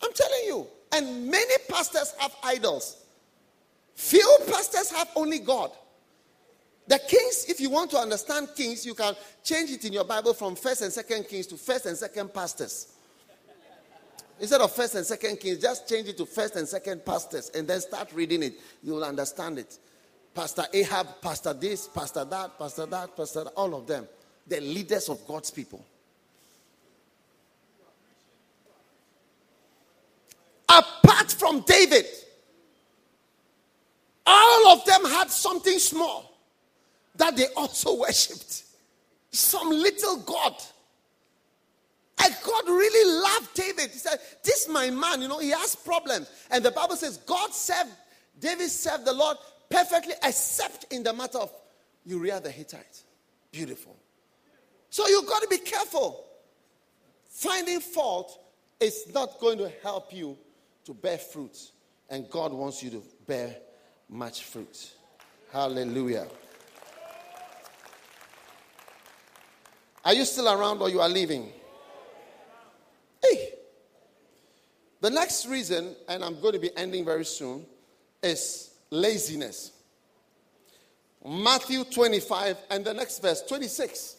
I'm 0.01 0.11
telling 0.11 0.41
you. 0.47 0.67
And 0.91 1.29
many 1.29 1.53
pastors 1.69 2.13
have 2.17 2.35
idols. 2.43 3.05
Few 3.93 4.37
pastors 4.47 4.91
have 4.91 5.09
only 5.15 5.37
God. 5.37 5.71
The 6.87 6.99
kings, 7.07 7.45
if 7.47 7.61
you 7.61 7.69
want 7.69 7.91
to 7.91 7.97
understand 7.97 8.49
kings, 8.57 8.85
you 8.85 8.95
can 8.95 9.13
change 9.43 9.69
it 9.69 9.85
in 9.85 9.93
your 9.93 10.03
Bible 10.03 10.33
from 10.33 10.55
first 10.55 10.81
and 10.81 10.91
second 10.91 11.25
kings 11.25 11.47
to 11.47 11.57
first 11.57 11.85
and 11.85 11.95
second 11.95 12.33
pastors. 12.33 12.93
Instead 14.39 14.61
of 14.61 14.71
first 14.71 14.95
and 14.95 15.05
second 15.05 15.39
kings, 15.39 15.59
just 15.59 15.87
change 15.87 16.09
it 16.09 16.17
to 16.17 16.25
first 16.25 16.55
and 16.55 16.67
second 16.67 17.05
pastors 17.05 17.51
and 17.51 17.67
then 17.67 17.79
start 17.79 18.11
reading 18.13 18.41
it. 18.41 18.55
You 18.81 18.93
will 18.93 19.03
understand 19.05 19.59
it. 19.59 19.77
Pastor 20.33 20.65
Ahab, 20.73 21.21
Pastor 21.21 21.53
this, 21.53 21.87
Pastor 21.87 22.25
that, 22.25 22.57
Pastor 22.57 22.87
that, 22.87 23.15
Pastor 23.15 23.43
that, 23.43 23.53
all 23.53 23.75
of 23.75 23.85
them. 23.85 24.07
The 24.47 24.59
leaders 24.59 25.09
of 25.09 25.25
God's 25.27 25.51
people. 25.51 25.85
Apart 30.69 31.31
from 31.31 31.61
David, 31.61 32.05
all 34.25 34.67
of 34.69 34.85
them 34.85 35.05
had 35.05 35.29
something 35.29 35.77
small 35.79 36.33
that 37.15 37.35
they 37.35 37.47
also 37.55 37.99
worshipped. 37.99 38.63
Some 39.31 39.69
little 39.69 40.17
God. 40.17 40.55
And 42.23 42.35
God 42.45 42.67
really 42.67 43.21
loved 43.21 43.53
David. 43.53 43.91
He 43.91 43.97
said, 43.97 44.19
This 44.43 44.67
my 44.69 44.89
man, 44.89 45.21
you 45.21 45.27
know, 45.27 45.39
he 45.39 45.49
has 45.49 45.75
problems. 45.75 46.29
And 46.49 46.63
the 46.63 46.71
Bible 46.71 46.95
says, 46.95 47.17
God 47.17 47.53
served, 47.53 47.91
David 48.39 48.69
served 48.69 49.05
the 49.05 49.13
Lord 49.13 49.37
perfectly, 49.69 50.13
except 50.23 50.85
in 50.91 51.03
the 51.03 51.13
matter 51.13 51.39
of 51.39 51.51
Uriah 52.05 52.39
the 52.39 52.51
Hittite. 52.51 53.03
Beautiful. 53.51 53.95
So 54.93 55.07
you've 55.07 55.25
got 55.25 55.41
to 55.41 55.47
be 55.47 55.57
careful. 55.57 56.23
Finding 57.27 57.79
fault 57.79 58.39
is 58.79 59.11
not 59.11 59.39
going 59.39 59.57
to 59.57 59.71
help 59.81 60.13
you 60.13 60.37
to 60.85 60.93
bear 60.93 61.17
fruit. 61.17 61.57
And 62.11 62.29
God 62.29 62.53
wants 62.53 62.83
you 62.83 62.91
to 62.91 63.03
bear 63.25 63.55
much 64.07 64.43
fruit. 64.43 64.91
Hallelujah. 65.51 66.27
Are 70.05 70.13
you 70.13 70.25
still 70.25 70.47
around 70.47 70.79
or 70.79 70.89
you 70.89 71.01
are 71.01 71.09
leaving? 71.09 71.51
Hey. 73.19 73.49
The 75.01 75.09
next 75.09 75.47
reason, 75.47 75.95
and 76.07 76.23
I'm 76.23 76.39
going 76.39 76.53
to 76.53 76.59
be 76.59 76.69
ending 76.77 77.03
very 77.03 77.25
soon, 77.25 77.65
is 78.21 78.69
laziness. 78.91 79.71
Matthew 81.27 81.83
25 81.83 82.57
and 82.69 82.85
the 82.85 82.93
next 82.93 83.23
verse, 83.23 83.41
26. 83.41 84.17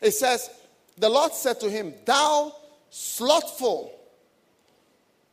It 0.00 0.12
says, 0.12 0.50
The 0.96 1.08
Lord 1.08 1.32
said 1.32 1.60
to 1.60 1.70
him, 1.70 1.94
Thou 2.04 2.54
slothful, 2.90 3.92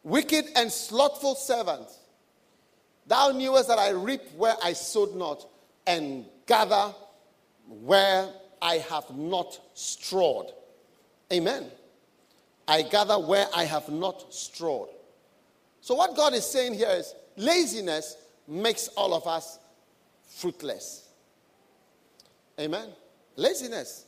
wicked 0.04 0.46
and 0.56 0.72
slothful 0.72 1.36
servant, 1.36 1.88
thou 3.08 3.32
knewest 3.32 3.68
that 3.68 3.80
I 3.80 3.90
reap 3.90 4.22
where 4.36 4.56
I 4.64 4.74
sowed 4.74 5.16
not, 5.16 5.46
and 5.88 6.26
gather 6.46 6.94
where 7.68 8.30
I 8.62 8.78
have 8.90 9.16
not 9.16 9.60
strawed. 9.74 10.52
Amen. 11.32 11.70
I 12.68 12.82
gather 12.82 13.20
where 13.20 13.48
I 13.56 13.66
have 13.66 13.90
not 13.90 14.34
strawed. 14.34 14.90
So, 15.82 15.94
what 15.94 16.16
God 16.16 16.34
is 16.34 16.46
saying 16.46 16.74
here 16.74 16.90
is 16.90 17.14
laziness 17.38 18.18
makes 18.48 18.88
all 18.90 19.14
of 19.14 19.28
us 19.28 19.60
fruitless. 20.28 21.08
Amen. 22.60 22.90
Laziness. 23.36 24.06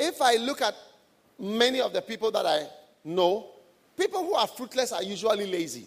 If 0.00 0.22
I 0.22 0.36
look 0.36 0.62
at 0.62 0.74
many 1.38 1.80
of 1.80 1.92
the 1.92 2.00
people 2.00 2.30
that 2.30 2.46
I 2.46 2.66
know, 3.04 3.48
people 3.98 4.24
who 4.24 4.34
are 4.34 4.46
fruitless 4.46 4.92
are 4.92 5.02
usually 5.02 5.46
lazy. 5.46 5.86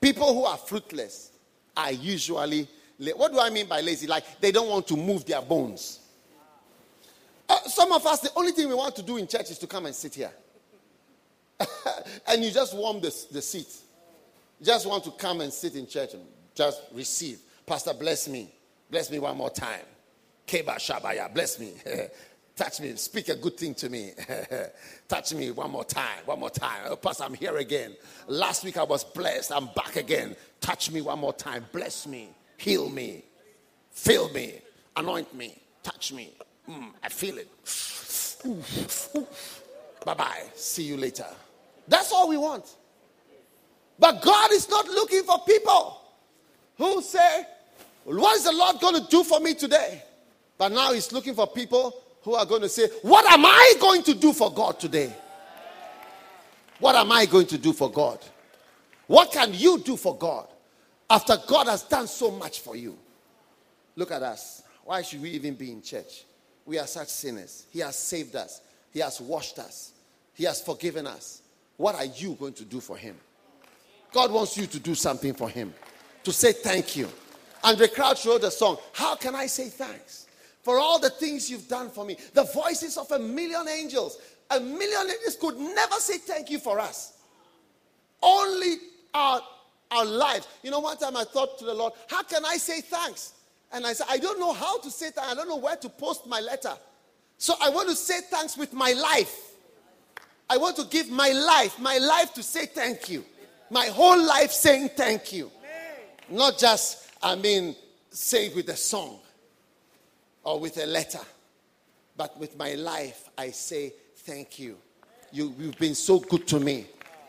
People 0.00 0.34
who 0.34 0.44
are 0.44 0.56
fruitless 0.56 1.30
are 1.76 1.92
usually 1.92 2.68
what 3.16 3.32
do 3.32 3.40
I 3.40 3.50
mean 3.50 3.66
by 3.66 3.80
lazy? 3.80 4.06
Like 4.06 4.40
they 4.40 4.52
don't 4.52 4.68
want 4.68 4.86
to 4.88 4.96
move 4.96 5.24
their 5.24 5.42
bones. 5.42 6.00
Uh, 7.48 7.58
some 7.66 7.90
of 7.92 8.06
us, 8.06 8.20
the 8.20 8.30
only 8.36 8.52
thing 8.52 8.68
we 8.68 8.74
want 8.74 8.94
to 8.96 9.02
do 9.02 9.16
in 9.16 9.26
church 9.26 9.50
is 9.50 9.58
to 9.58 9.66
come 9.66 9.86
and 9.86 9.94
sit 9.94 10.14
here. 10.14 10.30
and 12.28 12.44
you 12.44 12.50
just 12.50 12.76
warm 12.76 13.00
the, 13.00 13.14
the 13.32 13.42
seat. 13.42 13.72
Just 14.62 14.86
want 14.86 15.04
to 15.04 15.10
come 15.12 15.40
and 15.40 15.52
sit 15.52 15.74
in 15.74 15.86
church 15.86 16.14
and 16.14 16.22
just 16.54 16.82
receive. 16.92 17.40
Pastor, 17.66 17.92
bless 17.92 18.28
me. 18.28 18.52
Bless 18.90 19.10
me 19.10 19.18
one 19.18 19.36
more 19.36 19.50
time. 19.50 19.84
Keba 20.46 20.76
Shabaya, 20.76 21.32
bless 21.32 21.58
me. 21.58 21.74
Touch 22.56 22.80
me. 22.80 22.94
Speak 22.96 23.28
a 23.28 23.36
good 23.36 23.56
thing 23.56 23.74
to 23.76 23.88
me. 23.88 24.12
Touch 25.08 25.32
me 25.34 25.50
one 25.50 25.70
more 25.70 25.84
time. 25.84 26.18
One 26.26 26.40
more 26.40 26.50
time. 26.50 26.82
Oh, 26.86 26.96
Pastor, 26.96 27.24
I'm 27.24 27.34
here 27.34 27.56
again. 27.56 27.96
Last 28.28 28.62
week 28.62 28.76
I 28.76 28.82
was 28.82 29.04
blessed. 29.04 29.52
I'm 29.52 29.66
back 29.74 29.96
again. 29.96 30.36
Touch 30.60 30.90
me 30.90 31.00
one 31.00 31.18
more 31.18 31.32
time. 31.32 31.64
Bless 31.72 32.06
me. 32.06 32.28
Heal 32.58 32.90
me. 32.90 33.24
Fill 33.90 34.28
me. 34.30 34.60
Anoint 34.96 35.34
me. 35.34 35.60
Touch 35.82 36.12
me. 36.12 36.34
Mm, 36.68 36.90
I 37.02 37.08
feel 37.08 37.38
it. 37.38 37.48
Bye 40.04 40.14
bye. 40.14 40.42
See 40.54 40.84
you 40.84 40.96
later. 40.96 41.26
That's 41.88 42.12
all 42.12 42.28
we 42.28 42.36
want. 42.36 42.76
But 43.98 44.20
God 44.20 44.52
is 44.52 44.68
not 44.68 44.86
looking 44.88 45.22
for 45.22 45.38
people 45.46 46.00
who 46.76 47.00
say, 47.02 47.46
What 48.04 48.36
is 48.36 48.44
the 48.44 48.52
Lord 48.52 48.78
going 48.80 48.94
to 49.02 49.06
do 49.08 49.24
for 49.24 49.40
me 49.40 49.54
today? 49.54 50.02
But 50.58 50.72
now 50.72 50.92
He's 50.92 51.12
looking 51.12 51.34
for 51.34 51.46
people 51.46 51.96
who 52.22 52.34
are 52.34 52.46
going 52.46 52.62
to 52.62 52.68
say, 52.68 52.88
What 53.02 53.26
am 53.26 53.44
I 53.44 53.72
going 53.80 54.02
to 54.04 54.14
do 54.14 54.32
for 54.32 54.52
God 54.52 54.78
today? 54.78 55.12
What 56.78 56.96
am 56.96 57.12
I 57.12 57.26
going 57.26 57.46
to 57.46 57.58
do 57.58 57.72
for 57.72 57.90
God? 57.90 58.18
What 59.06 59.30
can 59.30 59.54
you 59.54 59.78
do 59.78 59.96
for 59.96 60.16
God 60.16 60.48
after 61.08 61.36
God 61.46 61.68
has 61.68 61.82
done 61.82 62.06
so 62.06 62.30
much 62.30 62.60
for 62.60 62.74
you? 62.74 62.96
Look 63.94 64.10
at 64.10 64.22
us. 64.22 64.62
Why 64.84 65.02
should 65.02 65.22
we 65.22 65.30
even 65.30 65.54
be 65.54 65.70
in 65.70 65.82
church? 65.82 66.24
We 66.64 66.78
are 66.78 66.86
such 66.86 67.08
sinners. 67.08 67.66
He 67.70 67.80
has 67.80 67.96
saved 67.96 68.36
us, 68.36 68.60
He 68.92 69.00
has 69.00 69.20
washed 69.20 69.58
us, 69.58 69.92
He 70.34 70.44
has 70.44 70.60
forgiven 70.60 71.06
us. 71.06 71.42
What 71.76 71.94
are 71.94 72.04
you 72.04 72.34
going 72.34 72.54
to 72.54 72.64
do 72.64 72.80
for 72.80 72.96
Him? 72.96 73.16
God 74.12 74.30
wants 74.30 74.56
you 74.56 74.66
to 74.66 74.78
do 74.78 74.94
something 74.94 75.34
for 75.34 75.48
Him, 75.48 75.72
to 76.24 76.32
say 76.32 76.52
thank 76.52 76.96
you. 76.96 77.08
Andraé 77.64 77.92
Crouch 77.92 78.26
wrote 78.26 78.44
a 78.44 78.50
song, 78.50 78.76
How 78.92 79.14
Can 79.16 79.34
I 79.34 79.46
Say 79.46 79.68
Thanks? 79.68 80.21
For 80.62 80.78
all 80.78 80.98
the 80.98 81.10
things 81.10 81.50
you've 81.50 81.68
done 81.68 81.90
for 81.90 82.04
me. 82.04 82.16
The 82.34 82.44
voices 82.44 82.96
of 82.96 83.10
a 83.10 83.18
million 83.18 83.68
angels, 83.68 84.18
a 84.50 84.60
million 84.60 85.10
angels 85.10 85.36
could 85.40 85.58
never 85.58 85.96
say 85.96 86.18
thank 86.18 86.50
you 86.50 86.58
for 86.58 86.78
us. 86.78 87.18
Only 88.22 88.76
our, 89.12 89.40
our 89.90 90.04
lives. 90.04 90.46
You 90.62 90.70
know, 90.70 90.78
one 90.78 90.96
time 90.96 91.16
I 91.16 91.24
thought 91.24 91.58
to 91.58 91.64
the 91.64 91.74
Lord, 91.74 91.92
how 92.08 92.22
can 92.22 92.44
I 92.44 92.56
say 92.56 92.80
thanks? 92.80 93.34
And 93.72 93.86
I 93.86 93.92
said, 93.92 94.06
I 94.08 94.18
don't 94.18 94.38
know 94.38 94.52
how 94.52 94.78
to 94.78 94.90
say 94.90 95.10
thanks. 95.10 95.32
I 95.32 95.34
don't 95.34 95.48
know 95.48 95.56
where 95.56 95.76
to 95.76 95.88
post 95.88 96.26
my 96.26 96.40
letter. 96.40 96.74
So 97.38 97.54
I 97.60 97.70
want 97.70 97.88
to 97.88 97.96
say 97.96 98.20
thanks 98.30 98.56
with 98.56 98.72
my 98.72 98.92
life. 98.92 99.54
I 100.48 100.58
want 100.58 100.76
to 100.76 100.84
give 100.84 101.10
my 101.10 101.30
life, 101.30 101.78
my 101.80 101.98
life 101.98 102.34
to 102.34 102.42
say 102.42 102.66
thank 102.66 103.08
you. 103.08 103.24
My 103.70 103.86
whole 103.86 104.22
life 104.22 104.52
saying 104.52 104.90
thank 104.90 105.32
you. 105.32 105.50
Not 106.28 106.58
just, 106.58 107.10
I 107.22 107.34
mean, 107.34 107.74
say 108.10 108.46
it 108.46 108.54
with 108.54 108.68
a 108.68 108.76
song 108.76 109.18
or 110.44 110.60
with 110.60 110.78
a 110.78 110.86
letter. 110.86 111.20
But 112.16 112.38
with 112.38 112.56
my 112.56 112.74
life, 112.74 113.30
I 113.38 113.50
say 113.50 113.94
thank 114.16 114.58
you. 114.58 114.76
you. 115.32 115.54
You've 115.58 115.78
been 115.78 115.94
so 115.94 116.18
good 116.18 116.46
to 116.48 116.60
me. 116.60 116.86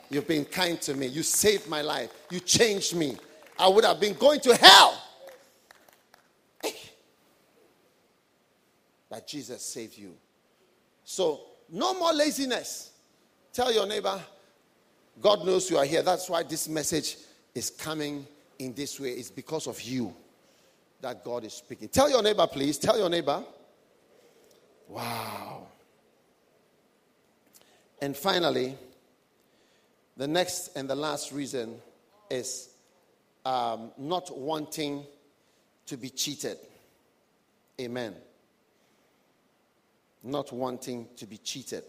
You've 0.10 0.28
been 0.28 0.46
kind 0.46 0.80
to 0.82 0.94
me. 0.94 1.08
You 1.08 1.24
saved 1.24 1.68
my 1.68 1.82
life. 1.82 2.12
You 2.30 2.40
changed 2.40 2.96
me. 2.96 3.18
I 3.58 3.68
would 3.68 3.86
have 3.86 4.00
been 4.00 4.14
going 4.14 4.40
to 4.42 4.56
hell. 4.56 5.00
But 9.10 9.28
Jesus 9.28 9.64
saved 9.64 9.98
you. 9.98 10.16
So, 11.04 11.42
no 11.70 11.94
more 11.94 12.14
laziness. 12.14 12.92
Tell 13.52 13.72
your 13.72 13.86
neighbor, 13.86 14.20
God 15.22 15.46
knows 15.46 15.70
you 15.70 15.78
are 15.78 15.86
here. 15.86 16.02
That's 16.02 16.28
why 16.30 16.42
this 16.42 16.68
message 16.68 17.18
is 17.54 17.70
coming 17.70 18.26
in 18.58 18.74
this 18.74 19.00
way. 19.00 19.10
It's 19.10 19.30
because 19.30 19.68
of 19.68 19.80
you 19.82 20.16
that 21.04 21.22
God 21.22 21.44
is 21.44 21.54
speaking. 21.54 21.90
Tell 21.90 22.10
your 22.10 22.24
neighbor, 22.24 22.48
please. 22.48 22.78
Tell 22.78 22.98
your 22.98 23.10
neighbor. 23.10 23.44
Wow. 24.88 25.68
And 28.02 28.16
finally, 28.16 28.78
the 30.16 30.28
next 30.28 30.70
and 30.78 30.90
the 30.90 30.96
last 30.96 31.34
reason 31.34 31.76
is 32.32 32.70
um, 33.46 33.92
not 33.98 34.36
wanting 34.36 35.06
to 35.88 35.98
be 35.98 36.10
cheated. 36.10 36.58
Amen. 37.82 38.16
Not 40.24 40.54
wanting 40.54 41.10
to 41.18 41.26
be 41.26 41.38
cheated. 41.38 41.84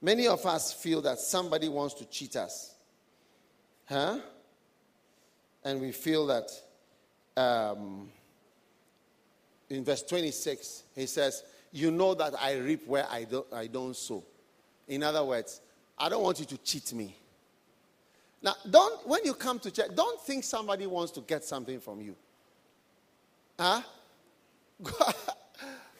Many 0.00 0.28
of 0.28 0.46
us 0.46 0.72
feel 0.72 1.02
that 1.02 1.18
somebody 1.18 1.68
wants 1.68 1.94
to 1.94 2.04
cheat 2.04 2.36
us. 2.36 2.72
Huh? 3.86 4.20
And 5.64 5.80
we 5.80 5.90
feel 5.90 6.26
that 6.28 6.50
um, 7.36 8.08
in 9.68 9.84
verse 9.84 10.02
26, 10.02 10.84
he 10.94 11.06
says, 11.06 11.42
You 11.72 11.90
know 11.90 12.14
that 12.14 12.34
I 12.40 12.56
reap 12.56 12.86
where 12.86 13.06
I 13.10 13.24
don't, 13.24 13.46
I 13.52 13.66
don't 13.66 13.96
sow. 13.96 14.24
In 14.88 15.02
other 15.02 15.24
words, 15.24 15.60
I 15.98 16.08
don't 16.08 16.22
want 16.22 16.40
you 16.40 16.46
to 16.46 16.58
cheat 16.58 16.92
me. 16.92 17.16
Now, 18.42 18.54
don't, 18.68 19.06
when 19.08 19.24
you 19.24 19.34
come 19.34 19.58
to 19.60 19.70
church, 19.70 19.90
don't 19.94 20.20
think 20.20 20.44
somebody 20.44 20.86
wants 20.86 21.12
to 21.12 21.20
get 21.22 21.44
something 21.44 21.80
from 21.80 22.00
you. 22.00 22.14
Huh? 23.58 23.80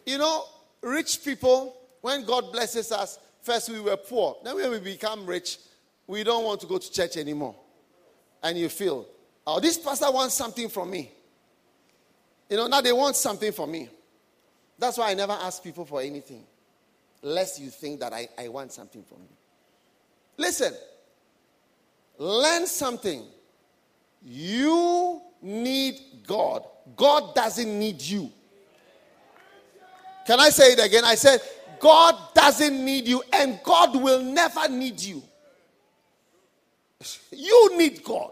you 0.06 0.18
know, 0.18 0.44
rich 0.82 1.24
people, 1.24 1.76
when 2.02 2.24
God 2.24 2.52
blesses 2.52 2.92
us, 2.92 3.18
First, 3.44 3.68
we 3.68 3.78
were 3.78 3.98
poor. 3.98 4.38
Then, 4.42 4.56
when 4.56 4.70
we 4.70 4.80
become 4.80 5.26
rich, 5.26 5.58
we 6.06 6.24
don't 6.24 6.44
want 6.44 6.62
to 6.62 6.66
go 6.66 6.78
to 6.78 6.90
church 6.90 7.18
anymore. 7.18 7.54
And 8.42 8.56
you 8.56 8.70
feel, 8.70 9.06
oh, 9.46 9.60
this 9.60 9.76
pastor 9.76 10.10
wants 10.10 10.34
something 10.34 10.70
from 10.70 10.90
me. 10.90 11.12
You 12.48 12.56
know, 12.56 12.66
now 12.66 12.80
they 12.80 12.92
want 12.92 13.16
something 13.16 13.52
from 13.52 13.72
me. 13.72 13.88
That's 14.78 14.98
why 14.98 15.10
I 15.10 15.14
never 15.14 15.32
ask 15.32 15.62
people 15.62 15.84
for 15.84 16.00
anything, 16.00 16.44
lest 17.22 17.60
you 17.60 17.70
think 17.70 18.00
that 18.00 18.12
I, 18.12 18.28
I 18.38 18.48
want 18.48 18.72
something 18.72 19.02
from 19.02 19.18
you. 19.18 19.36
Listen, 20.36 20.74
learn 22.18 22.66
something. 22.66 23.24
You 24.22 25.20
need 25.42 26.00
God, 26.26 26.64
God 26.96 27.34
doesn't 27.34 27.78
need 27.78 28.00
you. 28.00 28.30
Can 30.26 30.40
I 30.40 30.48
say 30.48 30.72
it 30.72 30.84
again? 30.84 31.04
I 31.04 31.14
said, 31.16 31.40
God 31.78 32.16
doesn't 32.34 32.82
need 32.82 33.06
you, 33.06 33.22
and 33.32 33.60
God 33.62 33.94
will 33.94 34.22
never 34.22 34.68
need 34.68 35.00
you. 35.00 35.22
You 37.30 37.76
need 37.76 38.02
God. 38.02 38.30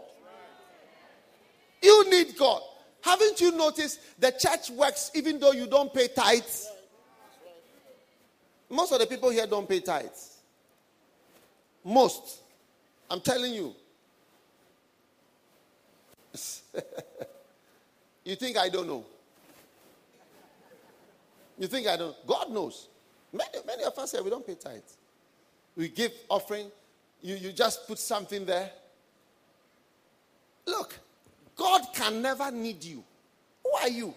You 1.81 2.09
need 2.09 2.35
God. 2.37 2.61
Haven't 3.03 3.39
you 3.41 3.51
noticed 3.51 3.99
the 4.19 4.31
church 4.31 4.69
works 4.69 5.11
even 5.13 5.37
though 5.37 5.51
you 5.51 5.67
don't 5.67 5.93
pay 5.93 6.07
tithes? 6.07 6.71
Most 8.69 8.93
of 8.93 8.99
the 8.99 9.05
people 9.05 9.29
here 9.29 9.45
don't 9.45 9.67
pay 9.67 9.81
tithes. 9.81 10.37
Most. 11.83 12.39
I'm 13.09 13.19
telling 13.19 13.53
you. 13.53 13.75
you 18.23 18.35
think 18.37 18.57
I 18.57 18.69
don't 18.69 18.87
know? 18.87 19.03
You 21.59 21.67
think 21.67 21.87
I 21.87 21.97
don't? 21.97 22.15
God 22.25 22.51
knows. 22.51 22.87
Many, 23.33 23.49
many 23.67 23.83
of 23.83 23.97
us 23.97 24.13
here, 24.13 24.23
we 24.23 24.29
don't 24.29 24.47
pay 24.47 24.55
tithes. 24.55 24.95
We 25.75 25.89
give 25.89 26.13
offering. 26.29 26.71
You, 27.21 27.35
you 27.35 27.51
just 27.51 27.85
put 27.85 27.99
something 27.99 28.45
there. 28.45 28.71
Look, 30.65 30.97
God 31.55 31.81
can 31.93 32.21
never 32.21 32.51
need 32.51 32.83
you. 32.83 33.03
Who 33.63 33.71
are 33.81 33.89
you? 33.89 34.13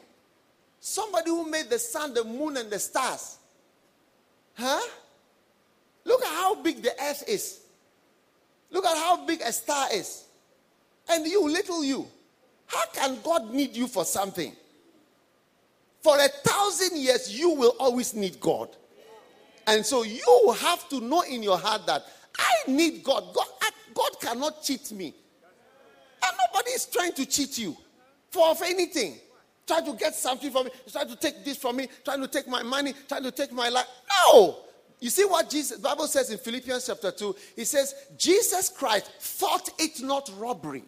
Somebody 0.81 1.31
who 1.31 1.49
made 1.49 1.69
the 1.69 1.79
sun, 1.79 2.15
the 2.15 2.25
moon, 2.25 2.57
and 2.57 2.71
the 2.71 2.79
stars. 2.79 3.39
Huh? 4.55 4.81
Look 6.05 6.23
at 6.23 6.29
how 6.29 6.55
big 6.63 6.83
the 6.83 6.93
earth 7.03 7.25
is. 7.29 7.61
Look 8.71 8.85
at 8.85 8.97
how 8.97 9.27
big 9.27 9.41
a 9.41 9.53
star 9.53 9.89
is. 9.93 10.25
And 11.09 11.27
you, 11.27 11.49
little 11.49 11.85
you. 11.85 12.07
How 12.67 12.85
can 12.93 13.19
God 13.23 13.53
need 13.53 13.77
you 13.77 13.87
for 13.87 14.05
something? 14.05 14.55
For 16.03 16.17
a 16.17 16.29
thousand 16.29 16.99
years, 16.99 17.37
you 17.37 17.51
will 17.51 17.75
always 17.79 18.15
need 18.15 18.41
God. 18.41 18.69
And 19.67 19.85
so 19.85 20.05
you 20.05 20.57
have 20.61 20.89
to 20.91 21.01
know 21.01 21.23
in 21.23 21.43
your 21.43 21.59
heart 21.59 21.87
that 21.87 22.05
I 22.39 22.71
need 22.71 23.03
God. 23.03 23.25
God, 23.35 23.49
God 23.95 24.21
cannot 24.21 24.63
cheat 24.63 24.93
me. 24.93 25.15
And 26.25 26.37
nobody 26.47 26.71
is 26.71 26.87
trying 26.87 27.13
to 27.15 27.27
cheat 27.27 27.59
you 27.59 27.77
for 28.31 28.49
of 28.51 28.63
anything. 28.63 29.19
Try 29.67 29.81
to 29.81 29.93
get 29.95 30.15
something 30.15 30.51
from 30.51 30.67
me, 30.67 30.71
try 30.91 31.05
to 31.05 31.17
take 31.17 31.45
this 31.45 31.57
from 31.57 31.77
me, 31.77 31.89
trying 32.05 32.21
to 32.21 32.29
take 32.29 32.47
my 32.47 32.63
money, 32.63 32.95
trying 33.09 33.25
to 33.25 33.33
take 33.33 33.53
my 33.53 33.69
life. 33.69 33.87
No. 34.25 34.59
You 35.01 35.11
see 35.11 35.25
what 35.25 35.51
Jesus 35.51 35.79
Bible 35.79 36.07
says 36.07 36.31
in 36.31 36.39
Philippians 36.39 36.87
chapter 36.87 37.11
2? 37.11 37.37
It 37.57 37.65
says, 37.67 37.95
Jesus 38.17 38.69
Christ 38.69 39.11
thought 39.19 39.69
it 39.79 40.03
not 40.03 40.31
robbery 40.39 40.85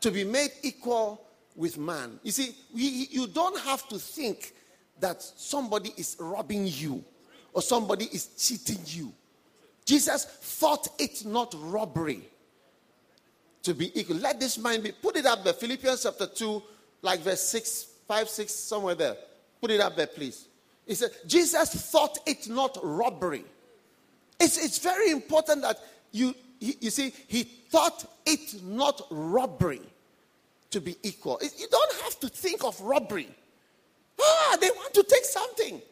to 0.00 0.10
be 0.10 0.24
made 0.24 0.50
equal 0.62 1.22
with 1.54 1.76
man. 1.76 2.18
You 2.22 2.32
see, 2.32 2.54
you 2.72 3.26
don't 3.26 3.58
have 3.60 3.86
to 3.88 3.98
think 3.98 4.54
that 5.00 5.22
somebody 5.22 5.92
is 5.96 6.16
robbing 6.18 6.66
you 6.66 7.04
or 7.52 7.62
somebody 7.62 8.06
is 8.06 8.28
cheating 8.38 8.80
you. 8.86 9.12
Jesus 9.84 10.24
thought 10.24 10.88
it 10.98 11.24
not 11.24 11.54
robbery 11.58 12.22
to 13.68 13.74
be 13.74 14.00
equal. 14.00 14.16
Let 14.16 14.40
this 14.40 14.56
mind 14.56 14.82
be. 14.82 14.92
Put 14.92 15.16
it 15.16 15.26
up 15.26 15.44
there. 15.44 15.52
Philippians 15.52 16.02
chapter 16.02 16.26
2, 16.26 16.62
like 17.02 17.20
verse 17.20 17.42
6, 17.42 17.86
5, 18.08 18.28
6, 18.28 18.52
somewhere 18.52 18.94
there. 18.94 19.14
Put 19.60 19.70
it 19.70 19.80
up 19.80 19.94
there, 19.94 20.06
please. 20.06 20.48
He 20.86 20.94
said, 20.94 21.10
Jesus 21.26 21.90
thought 21.90 22.18
it 22.26 22.48
not 22.48 22.78
robbery. 22.82 23.44
It's, 24.40 24.56
it's 24.56 24.78
very 24.78 25.10
important 25.10 25.60
that 25.62 25.78
you, 26.12 26.34
you 26.60 26.88
see, 26.88 27.12
he 27.26 27.42
thought 27.42 28.06
it 28.24 28.62
not 28.62 29.02
robbery 29.10 29.82
to 30.70 30.80
be 30.80 30.96
equal. 31.02 31.38
You 31.42 31.66
don't 31.70 31.94
have 32.04 32.18
to 32.20 32.28
think 32.30 32.64
of 32.64 32.80
robbery. 32.80 33.28
Ah, 34.18 34.56
they 34.58 34.70
want 34.70 34.94
to 34.94 35.02
take 35.02 35.26
something. 35.26 35.82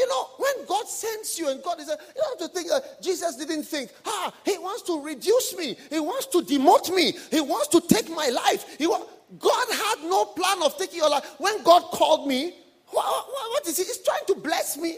You 0.00 0.08
know, 0.08 0.28
when 0.38 0.64
God 0.66 0.88
sends 0.88 1.38
you 1.38 1.50
and 1.50 1.62
God 1.62 1.78
is, 1.78 1.88
you 1.88 1.94
don't 2.16 2.40
have 2.40 2.48
to 2.50 2.54
think 2.54 2.70
that 2.70 3.02
Jesus 3.02 3.36
didn't 3.36 3.64
think, 3.64 3.90
ah, 4.06 4.32
he 4.46 4.56
wants 4.56 4.80
to 4.84 4.98
reduce 5.04 5.54
me. 5.58 5.76
He 5.90 6.00
wants 6.00 6.24
to 6.28 6.38
demote 6.38 6.90
me. 6.94 7.12
He 7.30 7.42
wants 7.42 7.68
to 7.68 7.82
take 7.82 8.08
my 8.08 8.28
life. 8.30 8.78
He 8.78 8.86
wa- 8.86 9.02
God 9.38 9.66
had 9.70 9.96
no 10.04 10.24
plan 10.24 10.62
of 10.62 10.74
taking 10.78 11.00
your 11.00 11.10
life. 11.10 11.34
When 11.36 11.62
God 11.64 11.82
called 11.82 12.26
me, 12.26 12.54
what, 12.86 13.04
what 13.04 13.66
is 13.66 13.76
he? 13.76 13.84
He's 13.84 13.98
trying 13.98 14.24
to 14.28 14.36
bless 14.36 14.78
me. 14.78 14.96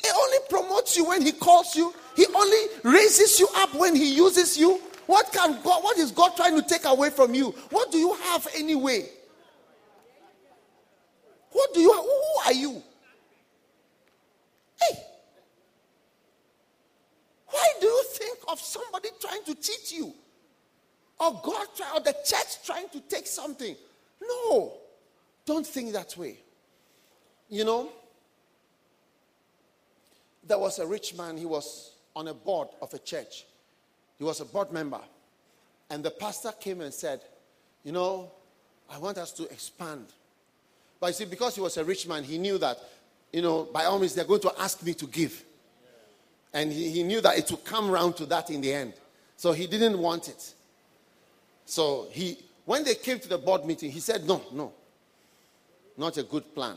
He 0.00 0.08
only 0.16 0.38
promotes 0.48 0.96
you 0.96 1.06
when 1.06 1.22
he 1.22 1.32
calls 1.32 1.74
you. 1.74 1.92
He 2.14 2.24
only 2.32 2.66
raises 2.84 3.40
you 3.40 3.48
up 3.56 3.74
when 3.74 3.96
he 3.96 4.14
uses 4.14 4.56
you. 4.56 4.80
What 5.06 5.32
can 5.32 5.60
God, 5.64 5.82
what 5.82 5.98
is 5.98 6.12
God 6.12 6.36
trying 6.36 6.54
to 6.54 6.62
take 6.68 6.84
away 6.84 7.10
from 7.10 7.34
you? 7.34 7.50
What 7.70 7.90
do 7.90 7.98
you 7.98 8.14
have 8.14 8.46
anyway? 8.54 9.08
What 11.50 11.74
do 11.74 11.80
you? 11.80 11.92
Who 11.92 12.40
are 12.46 12.52
you? 12.52 12.82
Hey, 14.80 14.96
why 17.50 17.72
do 17.80 17.86
you 17.86 18.04
think 18.12 18.38
of 18.48 18.60
somebody 18.60 19.08
trying 19.20 19.42
to 19.44 19.54
cheat 19.54 19.92
you? 19.92 20.12
Or 21.18 21.40
God 21.42 21.66
try, 21.76 21.92
or 21.94 22.00
the 22.00 22.14
church 22.24 22.64
trying 22.64 22.88
to 22.90 23.00
take 23.00 23.26
something? 23.26 23.76
No, 24.22 24.74
don't 25.44 25.66
think 25.66 25.92
that 25.92 26.16
way. 26.16 26.38
You 27.48 27.64
know, 27.64 27.90
there 30.46 30.58
was 30.58 30.78
a 30.78 30.86
rich 30.86 31.16
man, 31.16 31.36
he 31.36 31.46
was 31.46 31.92
on 32.16 32.28
a 32.28 32.34
board 32.34 32.68
of 32.80 32.92
a 32.94 32.98
church. 32.98 33.44
He 34.18 34.24
was 34.24 34.40
a 34.40 34.44
board 34.44 34.72
member. 34.72 35.00
And 35.90 36.04
the 36.04 36.10
pastor 36.10 36.52
came 36.52 36.80
and 36.80 36.92
said, 36.92 37.20
You 37.84 37.92
know, 37.92 38.30
I 38.90 38.98
want 38.98 39.18
us 39.18 39.32
to 39.32 39.44
expand. 39.44 40.06
But 41.00 41.08
you 41.08 41.12
see, 41.14 41.24
because 41.24 41.54
he 41.54 41.60
was 41.60 41.76
a 41.76 41.84
rich 41.84 42.06
man, 42.06 42.24
he 42.24 42.38
knew 42.38 42.58
that 42.58 42.78
you 43.32 43.42
know, 43.42 43.64
by 43.64 43.84
all 43.84 43.98
means, 43.98 44.14
they're 44.14 44.24
going 44.24 44.40
to 44.40 44.52
ask 44.58 44.82
me 44.82 44.94
to 44.94 45.06
give. 45.06 45.44
And 46.52 46.72
he, 46.72 46.90
he 46.90 47.02
knew 47.02 47.20
that 47.20 47.38
it 47.38 47.50
would 47.50 47.64
come 47.64 47.90
round 47.90 48.16
to 48.16 48.26
that 48.26 48.50
in 48.50 48.60
the 48.60 48.72
end. 48.72 48.94
So 49.36 49.52
he 49.52 49.66
didn't 49.66 49.98
want 49.98 50.28
it. 50.28 50.54
So 51.64 52.08
he, 52.10 52.38
when 52.64 52.84
they 52.84 52.94
came 52.94 53.18
to 53.20 53.28
the 53.28 53.38
board 53.38 53.64
meeting, 53.64 53.90
he 53.90 54.00
said, 54.00 54.26
No, 54.26 54.42
no, 54.52 54.72
not 55.96 56.16
a 56.18 56.22
good 56.22 56.54
plan. 56.54 56.76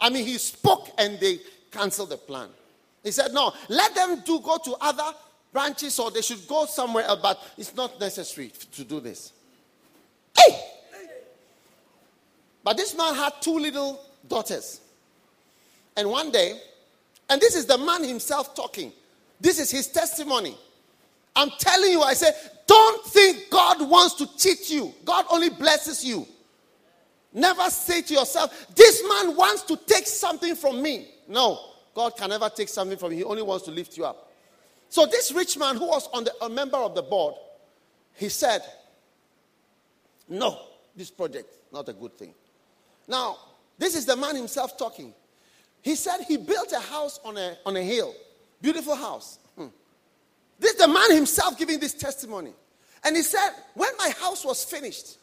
I 0.00 0.10
mean, 0.10 0.24
he 0.24 0.38
spoke 0.38 0.88
and 0.96 1.20
they 1.20 1.38
canceled 1.70 2.10
the 2.10 2.16
plan. 2.16 2.48
He 3.02 3.10
said, 3.10 3.32
No, 3.32 3.52
let 3.68 3.94
them 3.94 4.22
do 4.24 4.40
go 4.40 4.58
to 4.64 4.76
other 4.80 5.12
branches 5.52 5.98
or 5.98 6.10
they 6.10 6.22
should 6.22 6.46
go 6.48 6.66
somewhere 6.66 7.04
else, 7.04 7.20
but 7.22 7.42
it's 7.56 7.74
not 7.74 8.00
necessary 8.00 8.52
to 8.72 8.84
do 8.84 9.00
this. 9.00 9.32
Hey! 10.36 10.60
But 12.62 12.76
this 12.76 12.96
man 12.96 13.14
had 13.14 13.34
two 13.40 13.58
little 13.58 14.00
daughters. 14.26 14.80
And 15.96 16.10
one 16.10 16.30
day, 16.30 16.60
and 17.28 17.40
this 17.40 17.54
is 17.54 17.66
the 17.66 17.78
man 17.78 18.04
himself 18.04 18.54
talking, 18.54 18.92
this 19.40 19.58
is 19.58 19.70
his 19.70 19.88
testimony. 19.88 20.56
I'm 21.36 21.50
telling 21.58 21.92
you, 21.92 22.02
I 22.02 22.14
say, 22.14 22.30
don't 22.66 23.04
think 23.06 23.50
God 23.50 23.88
wants 23.88 24.14
to 24.14 24.36
cheat 24.36 24.70
you. 24.70 24.92
God 25.04 25.24
only 25.30 25.50
blesses 25.50 26.04
you. 26.04 26.26
Never 27.32 27.70
say 27.70 28.02
to 28.02 28.14
yourself, 28.14 28.66
this 28.74 29.02
man 29.08 29.36
wants 29.36 29.62
to 29.62 29.76
take 29.76 30.06
something 30.06 30.56
from 30.56 30.82
me. 30.82 31.08
No, 31.28 31.60
God 31.94 32.16
can 32.16 32.30
never 32.30 32.48
take 32.48 32.68
something 32.68 32.98
from 32.98 33.12
you. 33.12 33.18
He 33.18 33.24
only 33.24 33.42
wants 33.42 33.64
to 33.66 33.70
lift 33.70 33.96
you 33.96 34.04
up. 34.04 34.32
So 34.88 35.06
this 35.06 35.32
rich 35.32 35.58
man 35.58 35.76
who 35.76 35.86
was 35.86 36.08
on 36.12 36.24
the, 36.24 36.32
a 36.42 36.48
member 36.48 36.78
of 36.78 36.94
the 36.94 37.02
board, 37.02 37.34
he 38.14 38.28
said, 38.28 38.62
no, 40.28 40.58
this 40.96 41.10
project, 41.10 41.48
not 41.72 41.88
a 41.88 41.92
good 41.92 42.18
thing. 42.18 42.34
Now, 43.06 43.36
this 43.78 43.94
is 43.94 44.06
the 44.06 44.16
man 44.16 44.34
himself 44.34 44.76
talking. 44.76 45.14
He 45.82 45.94
said 45.94 46.18
he 46.26 46.36
built 46.36 46.72
a 46.72 46.80
house 46.80 47.20
on 47.24 47.36
a, 47.36 47.56
on 47.64 47.76
a 47.76 47.82
hill. 47.82 48.14
Beautiful 48.60 48.94
house. 48.94 49.38
Hmm. 49.56 49.66
This 50.58 50.72
is 50.72 50.78
the 50.78 50.88
man 50.88 51.12
himself 51.12 51.58
giving 51.58 51.78
this 51.78 51.94
testimony. 51.94 52.52
And 53.04 53.16
he 53.16 53.22
said, 53.22 53.50
When 53.74 53.90
my 53.98 54.10
house 54.20 54.44
was 54.44 54.64
finished, 54.64 55.18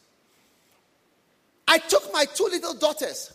I 1.68 1.78
took 1.78 2.12
my 2.12 2.24
two 2.24 2.44
little 2.44 2.74
daughters 2.74 3.32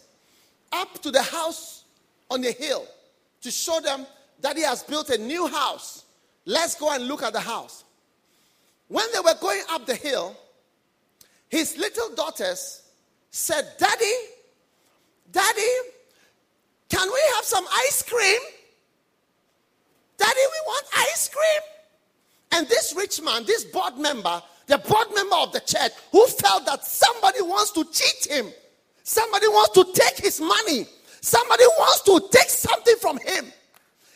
up 0.72 1.02
to 1.02 1.12
the 1.12 1.22
house 1.22 1.84
on 2.30 2.42
the 2.42 2.52
hill 2.52 2.86
to 3.42 3.52
show 3.52 3.80
them 3.82 4.06
that 4.42 4.58
he 4.58 4.64
has 4.64 4.84
built 4.84 5.10
a 5.10 5.18
new 5.18 5.48
house. 5.48 6.06
Let's 6.46 6.76
go 6.76 6.92
and 6.92 7.08
look 7.08 7.24
at 7.24 7.34
the 7.34 7.40
house. 7.40 7.84
When 8.88 9.06
they 9.14 9.20
were 9.20 9.36
going 9.40 9.62
up 9.70 9.86
the 9.86 9.96
hill, 9.96 10.36
his 11.50 11.78
little 11.78 12.16
daughters 12.16 12.82
said, 13.30 13.74
Daddy, 13.78 14.14
Daddy, 15.32 15.62
can 16.92 17.08
we 17.08 17.20
have 17.36 17.46
some 17.46 17.66
ice 17.88 18.04
cream? 18.04 18.40
Daddy, 20.18 20.40
we 20.40 20.60
want 20.68 20.86
ice 20.98 21.30
cream. 21.30 21.62
And 22.52 22.68
this 22.68 22.94
rich 22.96 23.22
man, 23.22 23.46
this 23.46 23.64
board 23.64 23.98
member, 23.98 24.44
the 24.68 24.78
board 24.78 25.08
member 25.16 25.38
of 25.38 25.54
the 25.54 25.62
church, 25.62 25.94
who 26.12 26.28
felt 26.28 26.66
that 26.66 26.86
somebody 26.86 27.42
wants 27.42 27.72
to 27.72 27.86
cheat 27.86 28.30
him, 28.30 28.52
somebody 29.04 29.48
wants 29.48 29.74
to 29.74 29.86
take 29.94 30.18
his 30.18 30.42
money, 30.42 30.86
somebody 31.22 31.64
wants 31.80 32.02
to 32.02 32.22
take 32.30 32.50
something 32.50 32.96
from 33.00 33.18
him. 33.20 33.46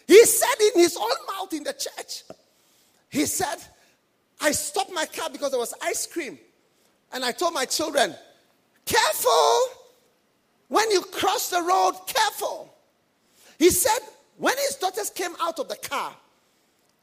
He 0.06 0.24
said 0.26 0.56
in 0.76 0.82
his 0.82 0.98
own 0.98 1.18
mouth 1.34 1.54
in 1.54 1.64
the 1.64 1.74
church, 1.74 2.24
he 3.10 3.26
said, 3.26 3.56
I 4.42 4.52
stopped 4.52 4.92
my 4.92 5.06
car 5.06 5.30
because 5.32 5.52
there 5.52 5.60
was 5.60 5.74
ice 5.82 6.06
cream. 6.06 6.38
And 7.14 7.24
I 7.24 7.32
told 7.32 7.54
my 7.54 7.64
children, 7.64 8.14
careful 8.86 9.85
when 10.68 10.90
you 10.92 11.02
cross 11.02 11.50
the 11.50 11.62
road, 11.62 11.94
careful. 12.08 12.74
He 13.60 13.70
said, 13.70 14.00
when 14.38 14.56
his 14.58 14.76
daughters 14.76 15.10
came 15.10 15.36
out 15.42 15.60
of 15.60 15.68
the 15.68 15.78
car, 15.78 16.14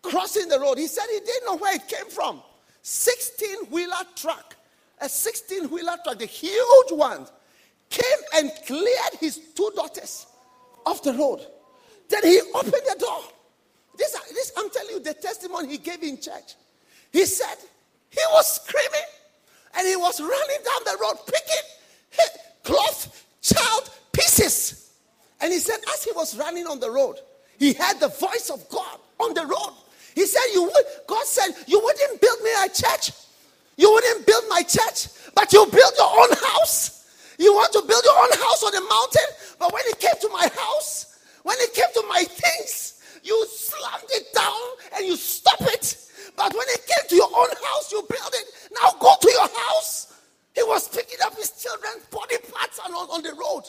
crossing 0.02 0.48
the 0.48 0.58
road, 0.60 0.78
he 0.78 0.86
said 0.86 1.04
he 1.10 1.20
didn't 1.20 1.46
know 1.46 1.56
where 1.56 1.74
it 1.76 1.86
came 1.88 2.08
from. 2.08 2.42
16 2.82 3.66
wheeler 3.70 3.94
truck, 4.16 4.56
a 5.00 5.08
16 5.08 5.70
wheeler 5.70 5.96
truck, 6.04 6.18
the 6.18 6.26
huge 6.26 6.90
one, 6.90 7.26
came 7.88 8.02
and 8.34 8.50
cleared 8.66 9.14
his 9.20 9.40
two 9.54 9.70
daughters 9.76 10.26
off 10.84 11.02
the 11.02 11.12
road. 11.12 11.46
Then 12.08 12.24
he 12.24 12.40
opened 12.54 12.72
the 12.72 12.96
door. 12.98 13.22
This, 13.96 14.12
this, 14.30 14.52
I'm 14.56 14.70
telling 14.70 14.90
you 14.90 15.00
the 15.00 15.14
testimony 15.14 15.68
he 15.68 15.78
gave 15.78 16.02
in 16.02 16.20
church. 16.20 16.56
He 17.12 17.24
said 17.26 17.56
he 18.10 18.20
was 18.32 18.56
screaming 18.56 19.08
and 19.78 19.86
he 19.86 19.96
was 19.96 20.20
running 20.20 20.64
down 20.64 20.84
the 20.84 20.98
road 21.00 21.16
picking 21.26 21.72
cloth, 22.62 23.26
child 23.42 23.90
pieces. 24.12 24.92
And 25.40 25.52
he 25.52 25.58
said, 25.58 25.78
as 25.92 26.04
he 26.04 26.12
was 26.12 26.38
running 26.38 26.66
on 26.66 26.80
the 26.80 26.90
road, 26.90 27.16
he 27.58 27.72
heard 27.72 28.00
the 28.00 28.08
voice 28.08 28.50
of 28.50 28.66
God 28.68 28.98
on 29.20 29.34
the 29.34 29.44
road. 29.44 29.74
He 30.14 30.26
said, 30.26 30.42
You 30.52 30.64
would, 30.64 30.84
God 31.06 31.24
said, 31.24 31.54
You 31.66 31.80
wouldn't 31.80 32.20
build 32.20 32.40
me 32.42 32.50
a 32.64 32.68
church. 32.68 33.12
You 33.76 33.90
wouldn't 33.90 34.26
build 34.26 34.44
my 34.48 34.62
church, 34.62 35.08
but 35.34 35.52
you 35.52 35.64
build 35.66 35.92
your 35.96 36.20
own 36.20 36.30
house. 36.36 37.08
You 37.38 37.54
want 37.54 37.72
to 37.72 37.82
build 37.82 38.04
your 38.04 38.18
own 38.18 38.32
house 38.32 38.62
on 38.62 38.72
the 38.72 38.80
mountain, 38.80 39.56
but 39.58 39.72
when 39.72 39.82
it 39.86 39.98
came 39.98 40.14
to 40.20 40.28
my 40.28 40.48
house, 40.54 41.18
when 41.42 41.56
it 41.60 41.74
came 41.74 41.90
to 41.94 42.04
my 42.08 42.22
things, 42.24 43.00
you 43.24 43.46
slammed 43.48 44.10
it 44.10 44.26
down 44.34 44.60
and 44.96 45.06
you 45.06 45.16
stop 45.16 45.60
it. 45.62 45.96
But 46.36 46.52
when 46.52 46.66
it 46.68 46.86
came 46.86 47.08
to 47.08 47.16
your 47.16 47.28
own 47.28 47.48
house, 47.48 47.90
you 47.90 48.02
build 48.08 48.34
it. 48.34 48.46
Now 48.80 48.90
go 49.00 49.14
to 49.20 49.30
your 49.30 49.48
house. 49.48 50.11
He 50.54 50.62
was 50.62 50.88
picking 50.88 51.18
up 51.24 51.34
his 51.36 51.50
children's 51.50 52.04
body 52.06 52.36
parts 52.52 52.78
on, 52.78 52.92
on 52.92 53.22
the 53.22 53.32
road. 53.32 53.62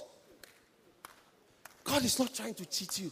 God 1.83 2.03
is 2.03 2.19
not 2.19 2.33
trying 2.33 2.53
to 2.55 2.65
cheat 2.65 2.99
you. 2.99 3.11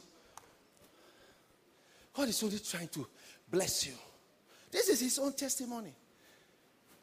God 2.14 2.28
is 2.28 2.44
only 2.44 2.60
trying 2.60 2.90
to 2.90 3.08
bless 3.50 3.86
you. 3.86 3.94
This 4.72 4.90
is 4.90 5.00
his 5.00 5.20
own 5.20 5.34
testimony. 5.34 5.94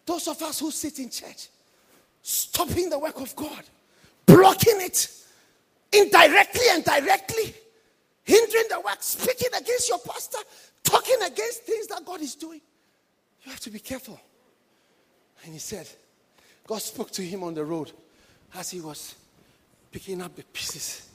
Those 0.04 0.28
of 0.28 0.40
us 0.42 0.60
who 0.60 0.70
sit 0.70 0.98
in 0.98 1.10
church, 1.10 1.48
stopping 2.22 2.88
the 2.90 2.98
work 2.98 3.20
of 3.20 3.34
God, 3.36 3.62
blocking 4.26 4.80
it 4.80 5.10
indirectly 5.92 6.64
and 6.70 6.84
directly, 6.84 7.54
hindering 8.24 8.64
the 8.70 8.80
work, 8.80 8.98
speaking 9.00 9.48
against 9.58 9.88
your 9.88 9.98
pastor, 9.98 10.38
talking 10.82 11.16
against 11.24 11.62
things 11.62 11.86
that 11.88 12.04
God 12.04 12.20
is 12.20 12.34
doing. 12.34 12.60
You 13.42 13.50
have 13.50 13.60
to 13.60 13.70
be 13.70 13.78
careful. 13.78 14.18
And 15.44 15.52
he 15.52 15.58
said, 15.58 15.88
God 16.68 16.82
spoke 16.82 17.10
to 17.12 17.22
him 17.22 17.42
on 17.44 17.54
the 17.54 17.64
road 17.64 17.90
as 18.54 18.70
he 18.70 18.82
was 18.82 19.14
picking 19.90 20.20
up 20.20 20.36
the 20.36 20.44
pieces 20.44 21.08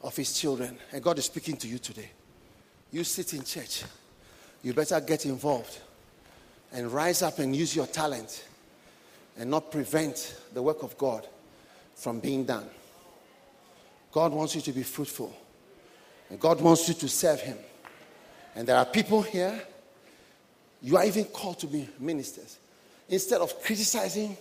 of 0.00 0.14
his 0.16 0.38
children. 0.38 0.78
And 0.92 1.02
God 1.02 1.18
is 1.18 1.24
speaking 1.24 1.56
to 1.56 1.66
you 1.66 1.78
today. 1.78 2.08
You 2.92 3.02
sit 3.02 3.34
in 3.34 3.42
church, 3.42 3.82
you 4.62 4.72
better 4.72 5.00
get 5.00 5.26
involved 5.26 5.76
and 6.72 6.88
rise 6.92 7.20
up 7.20 7.40
and 7.40 7.54
use 7.54 7.74
your 7.74 7.86
talent 7.86 8.46
and 9.36 9.50
not 9.50 9.72
prevent 9.72 10.36
the 10.54 10.62
work 10.62 10.84
of 10.84 10.96
God 10.96 11.26
from 11.96 12.20
being 12.20 12.44
done. 12.44 12.70
God 14.12 14.32
wants 14.32 14.54
you 14.54 14.60
to 14.60 14.72
be 14.72 14.84
fruitful, 14.84 15.34
and 16.30 16.38
God 16.38 16.60
wants 16.60 16.86
you 16.86 16.94
to 16.94 17.08
serve 17.08 17.40
Him. 17.40 17.56
And 18.54 18.68
there 18.68 18.76
are 18.76 18.84
people 18.84 19.22
here, 19.22 19.60
you 20.80 20.96
are 20.96 21.04
even 21.04 21.24
called 21.24 21.58
to 21.60 21.66
be 21.66 21.88
ministers. 21.98 22.58
Instead 23.08 23.40
of 23.40 23.60
criticizing 23.62 24.36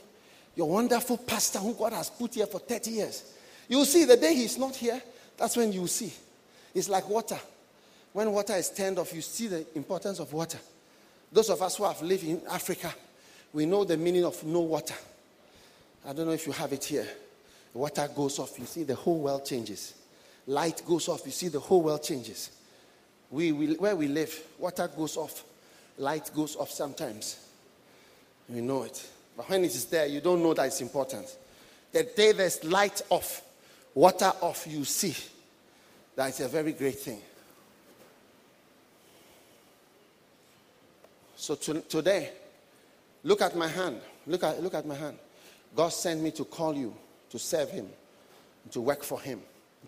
your 0.55 0.69
wonderful 0.69 1.17
pastor 1.17 1.59
who 1.59 1.73
God 1.73 1.93
has 1.93 2.09
put 2.09 2.35
here 2.35 2.45
for 2.45 2.59
30 2.59 2.91
years, 2.91 3.33
you 3.67 3.77
will 3.77 3.85
see 3.85 4.05
the 4.05 4.17
day 4.17 4.35
he's 4.35 4.57
not 4.57 4.75
here, 4.75 5.01
that's 5.37 5.55
when 5.55 5.71
you 5.71 5.87
see. 5.87 6.13
It's 6.73 6.89
like 6.89 7.07
water. 7.09 7.39
When 8.13 8.31
water 8.31 8.53
is 8.53 8.69
turned 8.69 8.99
off, 8.99 9.13
you 9.13 9.21
see 9.21 9.47
the 9.47 9.65
importance 9.75 10.19
of 10.19 10.31
water. 10.33 10.59
Those 11.31 11.49
of 11.49 11.61
us 11.61 11.77
who 11.77 11.85
have 11.85 12.01
lived 12.01 12.23
in 12.25 12.41
Africa, 12.49 12.93
we 13.53 13.65
know 13.65 13.83
the 13.83 13.97
meaning 13.97 14.25
of 14.25 14.43
no 14.43 14.59
water. 14.59 14.95
I 16.05 16.13
don't 16.13 16.25
know 16.25 16.33
if 16.33 16.45
you 16.45 16.53
have 16.53 16.73
it 16.73 16.83
here. 16.83 17.07
Water 17.73 18.09
goes 18.13 18.39
off, 18.39 18.59
you 18.59 18.65
see 18.65 18.83
the 18.83 18.95
whole 18.95 19.19
world 19.19 19.45
changes. 19.45 19.93
Light 20.47 20.81
goes 20.85 21.07
off, 21.07 21.25
you 21.25 21.31
see 21.31 21.47
the 21.47 21.59
whole 21.59 21.81
world 21.81 22.03
changes. 22.03 22.51
We, 23.29 23.53
we, 23.53 23.75
where 23.75 23.95
we 23.95 24.07
live, 24.07 24.37
water 24.59 24.89
goes 24.89 25.15
off, 25.15 25.45
light 25.97 26.29
goes 26.35 26.57
off 26.57 26.69
sometimes. 26.69 27.47
We 28.49 28.59
know 28.59 28.83
it. 28.83 29.07
But 29.35 29.49
when 29.49 29.63
it 29.63 29.73
is 29.73 29.85
there, 29.85 30.05
you 30.05 30.21
don't 30.21 30.41
know 30.41 30.53
that 30.53 30.67
it's 30.67 30.81
important. 30.81 31.35
The 31.91 32.03
day 32.03 32.31
there's 32.31 32.63
light 32.63 33.01
off, 33.09 33.41
water 33.93 34.31
off, 34.41 34.65
you 34.67 34.85
see 34.85 35.15
that 36.15 36.29
it's 36.29 36.39
a 36.39 36.47
very 36.47 36.73
great 36.73 36.99
thing. 36.99 37.21
So 41.35 41.55
to, 41.55 41.81
today, 41.81 42.29
look 43.23 43.41
at 43.41 43.55
my 43.55 43.67
hand. 43.67 43.99
Look 44.27 44.43
at, 44.43 44.61
look 44.61 44.75
at 44.75 44.85
my 44.85 44.95
hand. 44.95 45.17
God 45.75 45.89
sent 45.89 46.21
me 46.21 46.31
to 46.31 46.45
call 46.45 46.75
you 46.75 46.93
to 47.29 47.39
serve 47.39 47.71
Him, 47.71 47.87
to 48.71 48.81
work 48.81 49.03
for 49.03 49.19
Him, 49.19 49.41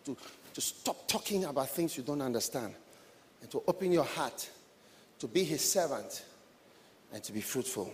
to, 0.06 0.18
to 0.54 0.62
stop 0.62 1.08
talking 1.08 1.46
about 1.46 1.70
things 1.70 1.96
you 1.96 2.04
don't 2.04 2.22
understand, 2.22 2.74
and 3.42 3.52
to 3.52 3.62
open 3.68 3.92
your 3.92 4.06
heart 4.06 4.50
to 5.20 5.28
be 5.28 5.44
His 5.44 5.62
servant 5.62 6.26
and 7.14 7.24
to 7.24 7.32
be 7.32 7.42
fruitful. 7.42 7.94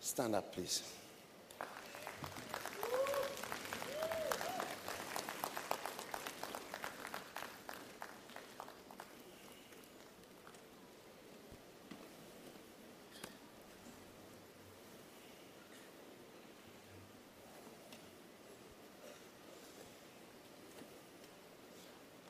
Stand 0.00 0.34
up, 0.34 0.54
please. 0.54 0.82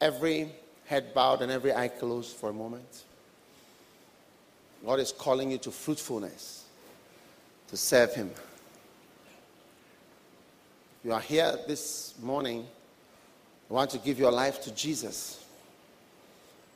every 0.01 0.51
head 0.87 1.15
bowed 1.15 1.43
and 1.43 1.53
every 1.53 1.73
eye 1.73 1.89
closed 1.89 2.37
for 2.37 2.51
a 2.51 2.53
moment. 2.53 3.05
God 4.85 4.99
is 4.99 5.13
calling 5.13 5.51
you 5.51 5.59
to 5.59 5.71
fruitfulness, 5.71 6.65
to 7.71 7.77
serve 7.77 8.13
Him. 8.15 8.31
You 11.05 11.13
are 11.13 11.21
here 11.21 11.57
this 11.69 12.15
morning. 12.21 12.67
I 13.71 13.73
want 13.73 13.91
to 13.91 13.99
give 13.99 14.19
your 14.19 14.33
life 14.33 14.61
to 14.65 14.75
Jesus. 14.75 15.45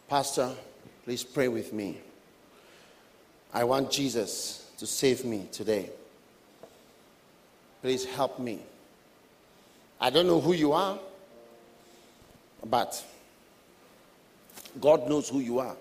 Pastor, 0.09 0.53
please 1.05 1.25
pray 1.25 1.49
with 1.49 1.73
me. 1.73 1.99
I 3.53 3.65
want 3.65 3.91
Jesus 3.91 4.71
to 4.79 4.87
save 4.87 5.25
me 5.25 5.49
today. 5.51 5.91
Please 7.83 8.05
help 8.05 8.39
me. 8.39 8.61
I 10.01 10.11
don't 10.11 10.29
know 10.29 10.41
who 10.41 10.53
you 10.53 10.73
are, 10.73 10.99
but 12.65 13.05
God 14.81 15.09
knows 15.09 15.29
who 15.29 15.41
you 15.41 15.59
are. 15.59 15.77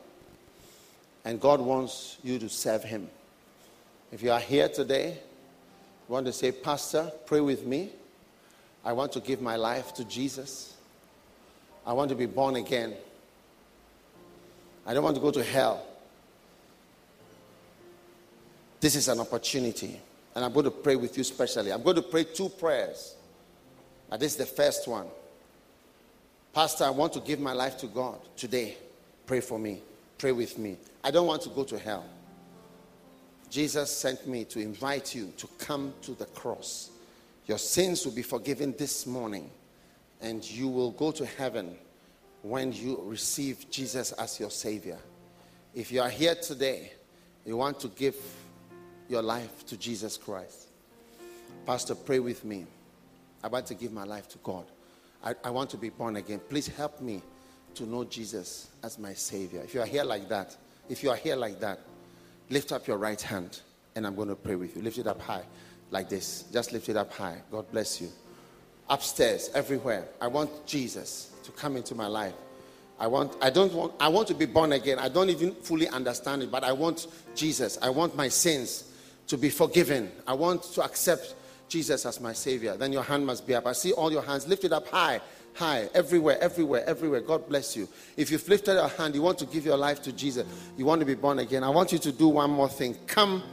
And 1.24 1.40
God 1.40 1.62
wants 1.62 2.18
you 2.24 2.40
to 2.40 2.50
serve 2.50 2.84
Him. 2.84 3.08
If 4.14 4.22
you 4.22 4.32
are 4.32 4.40
here 4.40 4.70
today, 4.70 5.18
want 6.08 6.28
to 6.28 6.32
say, 6.32 6.52
Pastor, 6.52 7.12
pray 7.26 7.40
with 7.40 7.66
me. 7.66 7.90
I 8.86 8.94
want 8.94 9.12
to 9.14 9.20
give 9.20 9.42
my 9.42 9.56
life 9.56 9.92
to 9.96 10.06
Jesus. 10.06 10.76
I 11.84 11.94
want 11.94 12.10
to 12.10 12.16
be 12.16 12.28
born 12.28 12.56
again. 12.56 12.94
I 14.86 14.94
don't 14.94 15.04
want 15.04 15.16
to 15.16 15.22
go 15.22 15.32
to 15.32 15.44
hell. 15.44 15.84
This 18.80 18.96
is 18.96 19.08
an 19.08 19.20
opportunity. 19.20 20.00
And 20.36 20.46
I'm 20.46 20.54
going 20.54 20.66
to 20.66 20.72
pray 20.72 20.96
with 20.96 21.18
you 21.18 21.24
specially. 21.24 21.74
I'm 21.74 21.82
going 21.82 21.96
to 21.96 22.04
pray 22.04 22.24
two 22.24 22.50
prayers. 22.50 23.16
And 24.12 24.22
this 24.22 24.34
is 24.34 24.38
the 24.38 24.46
first 24.46 24.88
one. 24.88 25.08
Pastor, 26.54 26.84
I 26.84 26.92
want 26.92 27.14
to 27.14 27.20
give 27.20 27.40
my 27.40 27.54
life 27.54 27.80
to 27.80 27.88
God 27.88 28.20
today. 28.38 28.78
Pray 29.26 29.40
for 29.40 29.58
me. 29.58 29.82
Pray 30.20 30.34
with 30.34 30.60
me. 30.60 30.78
I 31.04 31.10
don't 31.10 31.26
want 31.26 31.42
to 31.42 31.50
go 31.50 31.64
to 31.64 31.80
hell. 31.80 32.06
Jesus 33.54 33.96
sent 33.96 34.26
me 34.26 34.46
to 34.46 34.60
invite 34.60 35.14
you 35.14 35.32
to 35.38 35.46
come 35.60 35.94
to 36.02 36.16
the 36.16 36.26
cross. 36.26 36.90
Your 37.46 37.60
sins 37.60 38.04
will 38.04 38.14
be 38.14 38.24
forgiven 38.24 38.74
this 38.80 39.06
morning, 39.06 39.48
and 40.22 40.44
you 40.44 40.68
will 40.68 40.90
go 40.90 41.12
to 41.12 41.24
heaven 41.24 41.76
when 42.42 42.74
you 42.74 43.00
receive 43.04 43.70
Jesus 43.70 44.12
as 44.14 44.40
your 44.40 44.50
Savior. 44.50 44.98
If 45.76 45.92
you 45.92 46.02
are 46.02 46.10
here 46.10 46.34
today, 46.34 46.94
you 47.46 47.56
want 47.56 47.80
to 47.82 47.90
give 47.90 48.16
your 49.08 49.22
life 49.22 49.64
to 49.68 49.78
Jesus 49.78 50.18
Christ. 50.18 50.70
Pastor, 51.64 51.94
pray 51.94 52.18
with 52.18 52.44
me. 52.44 52.66
I 53.44 53.50
want 53.50 53.68
to 53.68 53.76
give 53.76 53.94
my 53.94 54.04
life 54.04 54.28
to 54.30 54.40
God. 54.40 54.66
I, 55.24 55.36
I 55.44 55.52
want 55.52 55.70
to 55.70 55.78
be 55.78 55.90
born 55.90 56.16
again. 56.16 56.42
Please 56.50 56.70
help 56.70 57.02
me 57.02 57.22
to 57.76 57.86
know 57.86 58.04
Jesus 58.04 58.70
as 58.82 58.98
my 58.98 59.14
Savior. 59.14 59.62
If 59.62 59.76
you 59.76 59.82
are 59.82 59.86
here 59.86 60.06
like 60.06 60.28
that, 60.30 60.58
if 60.90 61.04
you 61.04 61.12
are 61.12 61.16
here 61.16 61.36
like 61.36 61.60
that, 61.60 61.82
lift 62.50 62.72
up 62.72 62.88
your 62.88 62.98
right 62.98 63.22
hand 63.22 63.62
and 63.96 64.06
I'm 64.06 64.16
going 64.16 64.30
to 64.30 64.36
pray 64.36 64.56
with 64.56 64.76
you. 64.76 64.82
Lift 64.82 64.98
it 64.98 65.08
up 65.08 65.22
high 65.22 65.44
like 65.92 66.10
this. 66.10 66.46
Just 66.52 66.74
lift 66.74 66.90
it 66.90 66.98
up 66.98 67.12
high. 67.14 67.42
God 67.52 67.72
bless 67.72 68.02
you. 68.02 68.10
Upstairs, 68.90 69.50
everywhere. 69.54 70.06
I 70.20 70.28
want 70.28 70.66
Jesus 70.66 71.32
to 71.44 71.52
come 71.52 71.78
into 71.78 71.96
my 71.96 72.08
life. 72.08 72.34
I 73.00 73.08
want 73.08 73.36
I 73.42 73.50
don't 73.50 73.74
want 73.74 73.94
I 74.00 74.08
want 74.08 74.28
to 74.28 74.34
be 74.34 74.46
born 74.46 74.74
again. 74.74 75.00
I 75.00 75.10
don't 75.10 75.30
even 75.30 75.54
fully 75.56 75.88
understand 75.88 76.44
it, 76.44 76.52
but 76.52 76.64
I 76.64 76.72
want 76.72 77.08
Jesus. 77.36 77.78
I 77.82 77.90
want 77.90 78.16
my 78.16 78.28
sins 78.28 78.92
to 79.28 79.38
be 79.38 79.50
forgiven. 79.50 80.12
I 80.28 80.34
want 80.34 80.64
to 80.64 80.84
accept 80.84 81.36
Jesus 81.70 82.06
as 82.06 82.20
my 82.20 82.34
savior. 82.34 82.76
Then 82.78 82.94
your 82.94 83.04
hand 83.04 83.26
must 83.26 83.48
be 83.48 83.56
up. 83.56 83.66
I 83.66 83.74
see 83.74 83.94
all 83.94 84.12
your 84.12 84.22
hands 84.22 84.48
lifted 84.48 84.74
up 84.74 84.88
high, 84.88 85.22
high, 85.54 85.88
everywhere, 85.94 86.38
everywhere, 86.42 86.84
everywhere. 86.86 87.22
God 87.22 87.48
bless 87.48 87.76
you. 87.76 87.88
If 88.18 88.32
you've 88.32 88.48
lifted 88.48 88.74
your 88.74 88.88
hand, 88.88 89.16
you 89.16 89.22
want 89.22 89.38
to 89.40 89.46
give 89.46 89.66
your 89.66 89.78
life 89.78 90.02
to 90.04 90.12
Jesus, 90.12 90.48
you 90.78 90.86
want 90.86 91.00
to 91.00 91.06
be 91.06 91.16
born 91.16 91.40
again. 91.40 91.64
I 91.64 91.70
want 91.70 91.92
you 91.92 92.00
to 92.00 92.12
do 92.12 92.28
one 92.28 92.50
more 92.52 92.70
thing. 92.70 92.96
Come 93.08 93.44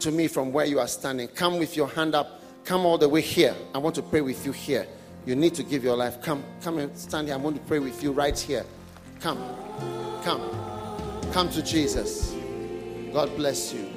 to 0.00 0.10
me 0.10 0.28
from 0.28 0.52
where 0.52 0.66
you 0.66 0.78
are 0.80 0.88
standing. 0.88 1.28
Come 1.28 1.58
with 1.58 1.76
your 1.76 1.88
hand 1.88 2.14
up. 2.14 2.40
Come 2.64 2.86
all 2.86 2.98
the 2.98 3.08
way 3.08 3.20
here. 3.20 3.54
I 3.74 3.78
want 3.78 3.94
to 3.96 4.02
pray 4.02 4.20
with 4.20 4.44
you 4.44 4.52
here. 4.52 4.86
You 5.26 5.34
need 5.34 5.54
to 5.54 5.62
give 5.62 5.84
your 5.84 5.96
life. 5.96 6.22
Come, 6.22 6.42
come 6.62 6.78
and 6.78 6.96
stand 6.96 7.28
here. 7.28 7.36
I 7.36 7.38
want 7.38 7.56
to 7.56 7.62
pray 7.62 7.78
with 7.78 8.02
you 8.02 8.12
right 8.12 8.38
here. 8.38 8.64
Come, 9.20 9.38
come, 10.22 10.40
come 11.32 11.50
to 11.50 11.62
Jesus. 11.62 12.34
God 13.12 13.34
bless 13.36 13.72
you. 13.72 13.88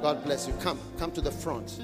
God 0.00 0.24
bless 0.24 0.48
you. 0.48 0.54
Come, 0.54 0.78
come 0.98 1.12
to 1.12 1.20
the 1.20 1.30
front. 1.30 1.80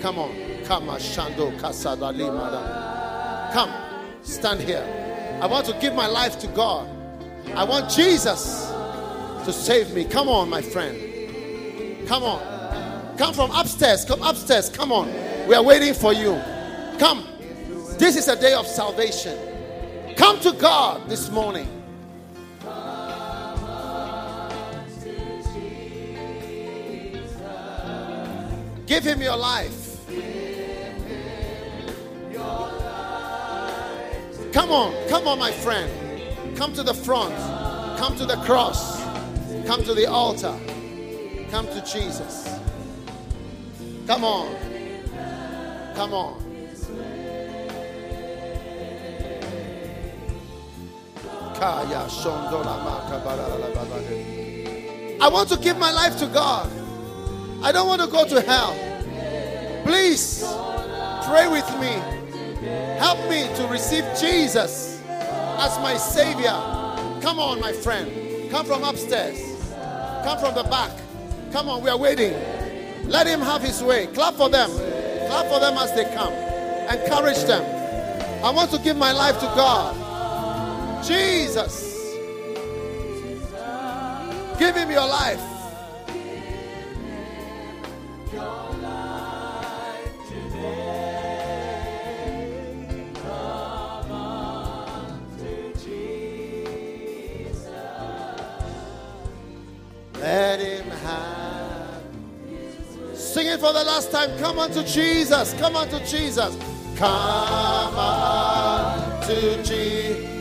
Come 0.00 0.18
on. 0.18 0.34
Come, 0.64 0.88
Ashando 0.88 1.56
Kasadali 1.60 2.32
Madam. 2.34 3.52
Come, 3.52 3.91
stand 4.22 4.60
here. 4.60 5.38
I 5.40 5.46
want 5.46 5.66
to 5.66 5.72
give 5.80 5.94
my 5.94 6.06
life 6.06 6.38
to 6.40 6.46
God. 6.48 6.88
I 7.54 7.64
want 7.64 7.90
Jesus 7.90 8.70
to 9.44 9.52
save 9.52 9.92
me. 9.92 10.04
Come 10.04 10.28
on, 10.28 10.48
my 10.48 10.62
friend. 10.62 12.06
Come 12.06 12.22
on. 12.22 13.16
Come 13.18 13.34
from 13.34 13.50
upstairs. 13.50 14.04
Come 14.04 14.22
upstairs. 14.22 14.68
Come 14.68 14.92
on. 14.92 15.12
We 15.46 15.54
are 15.54 15.62
waiting 15.62 15.94
for 15.94 16.12
you. 16.12 16.40
Come. 16.98 17.26
This 17.98 18.16
is 18.16 18.28
a 18.28 18.40
day 18.40 18.54
of 18.54 18.66
salvation. 18.66 19.36
Come 20.16 20.40
to 20.40 20.52
God 20.52 21.08
this 21.08 21.30
morning. 21.30 21.68
Give 28.86 29.04
him 29.04 29.22
your 29.22 29.36
life. 29.36 29.81
Come 34.52 34.70
on, 34.70 35.08
come 35.08 35.26
on, 35.26 35.38
my 35.38 35.50
friend. 35.50 35.90
Come 36.56 36.74
to 36.74 36.82
the 36.82 36.92
front. 36.92 37.34
Come 37.98 38.14
to 38.16 38.26
the 38.26 38.36
cross. 38.44 39.00
Come 39.66 39.82
to 39.84 39.94
the 39.94 40.06
altar. 40.06 40.54
Come 41.50 41.66
to 41.68 41.80
Jesus. 41.82 42.48
Come 44.06 44.24
on. 44.24 44.54
Come 45.94 46.12
on. 46.12 46.42
I 55.20 55.28
want 55.30 55.48
to 55.48 55.56
give 55.58 55.78
my 55.78 55.92
life 55.92 56.18
to 56.18 56.26
God. 56.26 56.70
I 57.62 57.70
don't 57.72 57.86
want 57.86 58.02
to 58.02 58.08
go 58.08 58.26
to 58.26 58.40
hell. 58.40 58.74
Please 59.84 60.44
pray 61.24 61.46
with 61.46 61.68
me. 61.80 62.21
Help 63.02 63.28
me 63.28 63.52
to 63.56 63.66
receive 63.66 64.04
Jesus 64.16 65.02
as 65.08 65.76
my 65.80 65.96
Savior. 65.96 66.54
Come 67.20 67.40
on, 67.40 67.58
my 67.58 67.72
friend. 67.72 68.48
Come 68.48 68.64
from 68.64 68.84
upstairs. 68.84 69.40
Come 70.22 70.38
from 70.38 70.54
the 70.54 70.62
back. 70.70 70.92
Come 71.50 71.68
on, 71.68 71.82
we 71.82 71.90
are 71.90 71.98
waiting. 71.98 72.32
Let 73.08 73.26
Him 73.26 73.40
have 73.40 73.60
His 73.60 73.82
way. 73.82 74.06
Clap 74.06 74.34
for 74.34 74.48
them. 74.48 74.70
Clap 75.26 75.46
for 75.46 75.58
them 75.58 75.78
as 75.78 75.92
they 75.96 76.04
come. 76.14 76.32
Encourage 76.96 77.42
them. 77.42 77.64
I 78.44 78.50
want 78.50 78.70
to 78.70 78.78
give 78.78 78.96
my 78.96 79.10
life 79.10 79.34
to 79.40 79.46
God. 79.46 81.04
Jesus. 81.04 82.14
Give 84.60 84.76
Him 84.76 84.92
your 84.92 85.08
life. 85.08 85.42
It 103.52 103.60
for 103.60 103.72
the 103.72 103.84
last 103.84 104.10
time. 104.10 104.36
Come 104.38 104.58
unto 104.58 104.82
Jesus. 104.82 105.54
Come 105.54 105.76
unto 105.76 105.98
Jesus. 106.04 106.56
Come 106.96 107.96
unto 107.96 109.62
Jesus. 109.62 110.32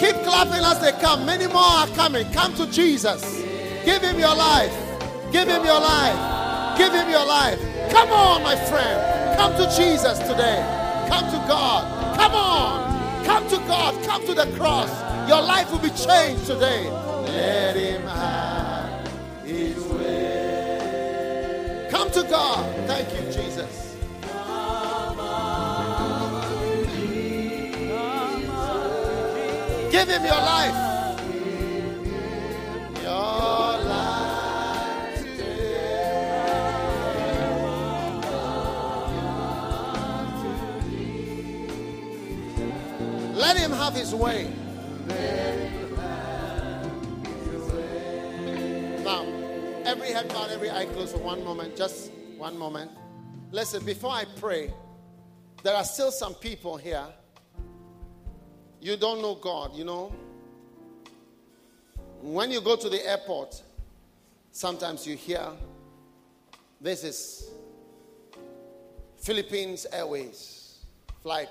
Keep 0.00 0.16
clapping 0.24 0.64
as 0.64 0.80
they 0.80 0.92
come. 1.00 1.24
Many 1.24 1.46
more 1.46 1.62
are 1.62 1.86
coming. 1.88 2.30
Come 2.32 2.54
to 2.54 2.66
Jesus. 2.70 3.22
Give 3.84 4.02
him 4.02 4.18
your 4.18 4.34
life. 4.34 4.72
Give 5.32 5.48
him 5.48 5.64
your 5.64 5.80
life. 5.80 6.78
Give 6.78 6.92
him 6.92 7.08
your 7.08 7.24
life. 7.24 7.58
Come 7.90 8.10
on, 8.10 8.42
my 8.42 8.56
friend. 8.56 9.36
Come 9.36 9.52
to 9.56 9.64
Jesus 9.76 10.18
today. 10.18 10.60
Come 11.08 11.24
to 11.30 11.38
God. 11.48 12.16
Come 12.16 12.32
on. 12.34 13.24
Come 13.24 13.48
to 13.48 13.56
God. 13.68 14.04
Come 14.04 14.26
to 14.26 14.34
the 14.34 14.46
cross. 14.56 14.90
Your 15.28 15.40
life 15.40 15.70
will 15.70 15.78
be 15.78 15.90
changed 15.90 16.46
today. 16.46 16.90
Let 16.90 17.76
him 17.76 18.02
have 18.02 18.55
Come 21.96 22.10
to 22.10 22.22
God. 22.24 22.86
Thank 22.86 23.08
you, 23.14 23.22
Jesus. 23.32 23.96
Give 29.90 30.06
him 30.06 30.24
your 30.26 30.34
life. 30.34 30.74
Let 43.34 43.56
him 43.56 43.70
have 43.70 43.94
his 43.94 44.14
way. 44.14 44.55
Every 50.06 50.14
head 50.14 50.28
bowed, 50.28 50.50
every 50.50 50.70
eye 50.70 50.84
closed 50.86 51.12
for 51.12 51.18
one 51.18 51.42
moment. 51.42 51.76
Just 51.76 52.12
one 52.36 52.56
moment. 52.56 52.92
Listen, 53.50 53.84
before 53.84 54.12
I 54.12 54.24
pray, 54.38 54.72
there 55.64 55.74
are 55.74 55.82
still 55.82 56.12
some 56.12 56.34
people 56.34 56.76
here. 56.76 57.04
You 58.80 58.96
don't 58.96 59.20
know 59.20 59.34
God, 59.34 59.74
you 59.74 59.84
know. 59.84 60.14
When 62.22 62.52
you 62.52 62.60
go 62.60 62.76
to 62.76 62.88
the 62.88 63.04
airport, 63.04 63.60
sometimes 64.52 65.06
you 65.08 65.16
hear 65.16 65.44
this 66.80 67.02
is 67.02 67.50
Philippines 69.18 69.86
Airways 69.92 70.84
flight 71.20 71.48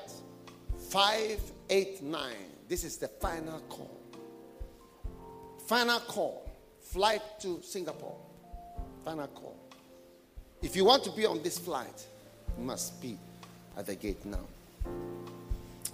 589. 0.91 2.33
This 2.69 2.85
is 2.85 2.95
the 2.97 3.09
final 3.09 3.59
call. 3.67 3.99
Final 5.67 5.99
call. 5.99 6.49
Flight 6.79 7.21
to 7.41 7.61
Singapore. 7.61 8.24
Final 9.05 9.27
call. 9.27 9.55
If 10.63 10.75
you 10.75 10.83
want 10.83 11.03
to 11.03 11.11
be 11.11 11.27
on 11.27 11.43
this 11.43 11.59
flight, 11.59 12.07
you 12.57 12.63
must 12.63 12.99
be 12.99 13.17
at 13.77 13.85
the 13.85 13.93
gate 13.93 14.25
now. 14.25 14.39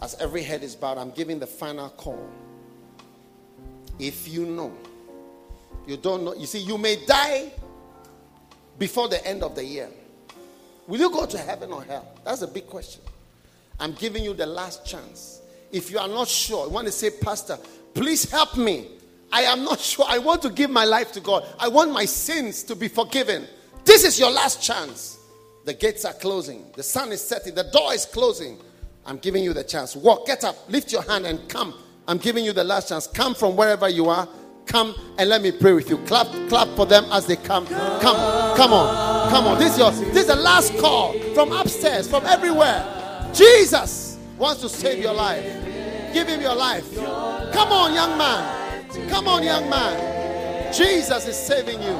As 0.01 0.15
every 0.15 0.41
head 0.41 0.63
is 0.63 0.77
bowed, 0.77 0.97
I'm 0.97 1.11
giving 1.11 1.37
the 1.37 1.45
final 1.45 1.89
call. 1.89 2.25
If 3.99 4.29
you 4.29 4.45
know, 4.45 4.71
you 5.85 5.97
don't 5.97 6.23
know, 6.23 6.33
you 6.33 6.45
see, 6.45 6.59
you 6.59 6.77
may 6.77 7.05
die 7.05 7.51
before 8.79 9.09
the 9.09 9.23
end 9.27 9.43
of 9.43 9.55
the 9.55 9.65
year. 9.65 9.89
Will 10.87 10.99
you 10.99 11.11
go 11.11 11.25
to 11.25 11.37
heaven 11.37 11.73
or 11.73 11.83
hell? 11.83 12.07
That's 12.23 12.43
a 12.43 12.47
big 12.47 12.67
question. 12.67 13.01
I'm 13.77 13.91
giving 13.91 14.23
you 14.23 14.33
the 14.33 14.45
last 14.45 14.85
chance. 14.85 15.41
If 15.69 15.91
you 15.91 15.99
are 15.99 16.07
not 16.07 16.29
sure, 16.29 16.65
you 16.65 16.71
want 16.71 16.87
to 16.87 16.93
say, 16.93 17.09
Pastor, 17.09 17.57
please 17.93 18.31
help 18.31 18.57
me. 18.57 18.87
I 19.31 19.43
am 19.43 19.63
not 19.63 19.79
sure. 19.79 20.05
I 20.07 20.17
want 20.17 20.41
to 20.43 20.49
give 20.49 20.69
my 20.69 20.85
life 20.85 21.11
to 21.13 21.19
God. 21.19 21.45
I 21.59 21.67
want 21.67 21.91
my 21.91 22.05
sins 22.05 22.63
to 22.63 22.75
be 22.75 22.87
forgiven. 22.87 23.47
This 23.85 24.03
is 24.03 24.19
your 24.19 24.31
last 24.31 24.61
chance. 24.61 25.19
The 25.63 25.73
gates 25.73 26.05
are 26.05 26.13
closing, 26.13 26.65
the 26.75 26.81
sun 26.81 27.11
is 27.11 27.21
setting, 27.21 27.53
the 27.53 27.65
door 27.65 27.93
is 27.93 28.05
closing. 28.05 28.57
I'm 29.05 29.17
giving 29.17 29.43
you 29.43 29.53
the 29.53 29.63
chance. 29.63 29.95
Walk, 29.95 30.25
get 30.25 30.43
up, 30.43 30.55
lift 30.69 30.91
your 30.91 31.03
hand, 31.03 31.25
and 31.25 31.47
come. 31.49 31.75
I'm 32.07 32.17
giving 32.17 32.43
you 32.43 32.51
the 32.51 32.63
last 32.63 32.89
chance. 32.89 33.05
Come 33.07 33.35
from 33.35 33.55
wherever 33.55 33.87
you 33.87 34.09
are. 34.09 34.27
Come 34.65 34.95
and 35.17 35.29
let 35.29 35.41
me 35.41 35.51
pray 35.51 35.73
with 35.73 35.89
you. 35.89 35.97
Clap, 35.99 36.27
clap 36.49 36.67
for 36.75 36.85
them 36.85 37.05
as 37.11 37.27
they 37.27 37.35
come. 37.35 37.67
Come, 37.67 38.55
come 38.55 38.73
on, 38.73 39.29
come 39.29 39.45
on. 39.45 39.59
This 39.59 39.73
is 39.73 39.79
your, 39.79 39.91
this 39.91 40.23
is 40.23 40.27
the 40.27 40.35
last 40.35 40.77
call 40.79 41.13
from 41.35 41.51
upstairs, 41.51 42.07
from 42.07 42.25
everywhere. 42.25 43.29
Jesus 43.33 44.17
wants 44.37 44.61
to 44.61 44.69
save 44.69 45.01
your 45.01 45.13
life. 45.13 45.43
Give 46.13 46.27
him 46.27 46.41
your 46.41 46.55
life. 46.55 46.95
Come 46.95 47.71
on, 47.71 47.93
young 47.93 48.17
man. 48.17 48.60
Come 49.09 49.27
on, 49.27 49.43
young 49.43 49.69
man. 49.69 50.73
Jesus 50.73 51.27
is 51.27 51.37
saving 51.37 51.81
you. 51.81 51.93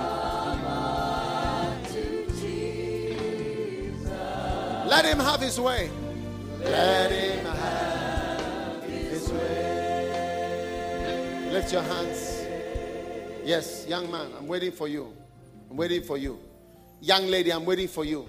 Let 4.88 5.06
him 5.06 5.20
have 5.20 5.40
his 5.40 5.60
way. 5.60 5.90
Let 6.60 7.12
him 7.12 7.46
have 7.46 8.84
his 8.84 9.30
way. 9.32 9.92
Lift 11.52 11.72
your 11.72 11.84
hands. 11.84 12.46
Yes, 13.44 13.86
young 13.88 14.12
man, 14.12 14.32
I'm 14.38 14.48
waiting 14.48 14.72
for 14.72 14.88
you. 14.88 15.14
I'm 15.70 15.78
waiting 15.78 16.04
for 16.04 16.18
you. 16.18 16.40
Young 17.00 17.28
lady, 17.28 17.52
I'm 17.52 17.66
waiting 17.66 17.88
for 17.88 18.04
you. 18.04 18.28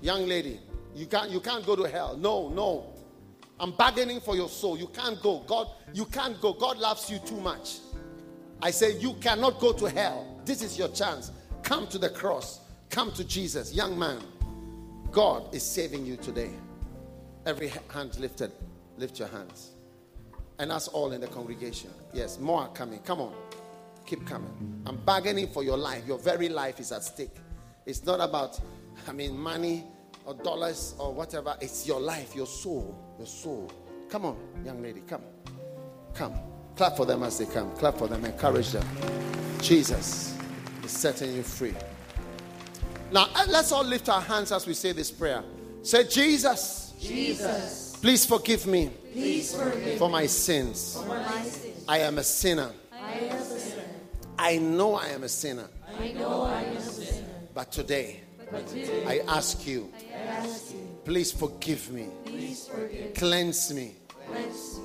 Young 0.00 0.26
lady, 0.26 0.60
you 0.94 1.06
can't 1.06 1.30
you 1.30 1.40
can't 1.40 1.66
go 1.66 1.74
to 1.76 1.84
hell. 1.84 2.16
No, 2.16 2.48
no. 2.48 2.91
I'm 3.60 3.72
bargaining 3.72 4.20
for 4.20 4.34
your 4.34 4.48
soul. 4.48 4.78
You 4.78 4.88
can't 4.88 5.20
go. 5.22 5.40
God, 5.46 5.68
you 5.92 6.04
can't 6.06 6.40
go. 6.40 6.52
God 6.52 6.78
loves 6.78 7.10
you 7.10 7.18
too 7.18 7.40
much. 7.40 7.78
I 8.60 8.70
say 8.70 8.98
you 8.98 9.14
cannot 9.14 9.60
go 9.60 9.72
to 9.72 9.86
hell. 9.86 10.40
This 10.44 10.62
is 10.62 10.78
your 10.78 10.88
chance. 10.88 11.32
Come 11.62 11.86
to 11.88 11.98
the 11.98 12.10
cross. 12.10 12.60
Come 12.90 13.12
to 13.12 13.24
Jesus, 13.24 13.72
young 13.72 13.98
man. 13.98 14.20
God 15.10 15.54
is 15.54 15.62
saving 15.62 16.06
you 16.06 16.16
today. 16.16 16.50
Every 17.46 17.72
hand 17.88 18.18
lifted, 18.18 18.52
lift 18.98 19.18
your 19.18 19.28
hands. 19.28 19.72
And 20.58 20.70
us 20.70 20.88
all 20.88 21.12
in 21.12 21.20
the 21.20 21.26
congregation. 21.26 21.90
Yes, 22.12 22.38
more 22.38 22.62
are 22.62 22.68
coming. 22.68 23.00
Come 23.00 23.20
on. 23.20 23.34
Keep 24.06 24.26
coming. 24.26 24.82
I'm 24.86 24.96
bargaining 24.96 25.48
for 25.48 25.62
your 25.62 25.76
life. 25.76 26.06
Your 26.06 26.18
very 26.18 26.48
life 26.48 26.80
is 26.80 26.92
at 26.92 27.02
stake. 27.02 27.34
It's 27.86 28.04
not 28.04 28.20
about, 28.20 28.60
I 29.08 29.12
mean, 29.12 29.36
money 29.36 29.84
or 30.24 30.34
dollars 30.34 30.94
or 30.98 31.12
whatever. 31.12 31.56
It's 31.60 31.86
your 31.86 32.00
life, 32.00 32.34
your 32.34 32.46
soul, 32.46 33.14
your 33.18 33.26
soul. 33.26 33.70
Come 34.08 34.26
on, 34.26 34.36
young 34.64 34.82
lady, 34.82 35.02
come. 35.06 35.22
Come. 36.14 36.34
Clap 36.76 36.96
for 36.96 37.06
them 37.06 37.22
as 37.22 37.38
they 37.38 37.46
come. 37.46 37.70
Clap 37.76 37.98
for 37.98 38.08
them. 38.08 38.24
Encourage 38.24 38.70
them. 38.72 38.86
Jesus 39.60 40.36
is 40.82 40.90
setting 40.90 41.34
you 41.34 41.42
free. 41.42 41.74
Now, 43.10 43.28
uh, 43.34 43.46
let's 43.48 43.72
all 43.72 43.84
lift 43.84 44.08
our 44.08 44.20
hands 44.20 44.52
as 44.52 44.66
we 44.66 44.74
say 44.74 44.92
this 44.92 45.10
prayer. 45.10 45.44
Say, 45.82 46.04
Jesus. 46.04 46.94
Jesus. 46.98 47.96
Please 48.00 48.24
forgive 48.24 48.66
me. 48.66 48.90
Please 49.12 49.54
forgive 49.54 49.98
for 49.98 50.08
my 50.08 50.26
sins. 50.26 50.96
For 50.96 51.06
my 51.06 51.42
sins. 51.42 51.84
I 51.86 51.98
am 51.98 52.18
a 52.18 52.22
sinner. 52.22 52.70
I 52.92 53.12
am 53.12 53.36
a 53.36 53.44
sinner. 53.44 53.84
I 54.38 54.58
know 54.58 54.94
I 54.94 55.08
am 55.08 55.22
a 55.24 55.28
sinner. 55.28 55.68
I 55.98 56.12
know 56.12 56.42
I 56.42 56.62
am 56.62 56.76
a 56.76 56.80
sinner. 56.80 57.28
But 57.54 57.70
today 57.70 58.22
I 59.06 59.20
ask 59.28 59.66
you, 59.66 59.90
please 61.04 61.32
forgive 61.32 61.90
me. 61.90 62.08
Cleanse 63.14 63.72
me. 63.72 63.96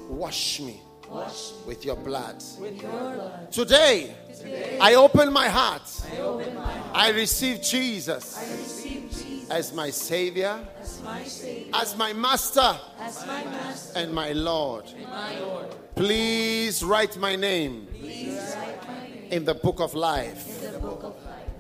Wash 0.09 0.59
me. 0.61 0.81
With 1.65 1.85
your 1.85 1.95
blood. 1.95 2.43
Today, 3.51 4.13
I 4.81 4.95
open 4.95 5.31
my 5.31 5.47
heart. 5.47 5.89
I 6.93 7.11
receive 7.11 7.61
Jesus. 7.61 8.37
As 9.49 9.73
my 9.73 9.89
Savior. 9.89 10.59
As 11.73 11.95
my 11.97 12.11
Master. 12.13 12.77
And 13.95 14.13
my 14.13 14.33
Lord. 14.33 14.85
Please 15.95 16.83
write 16.83 17.17
my 17.17 17.35
name. 17.35 17.87
In 19.31 19.45
the 19.45 19.53
book 19.53 19.79
of 19.79 19.93
life. 19.93 20.61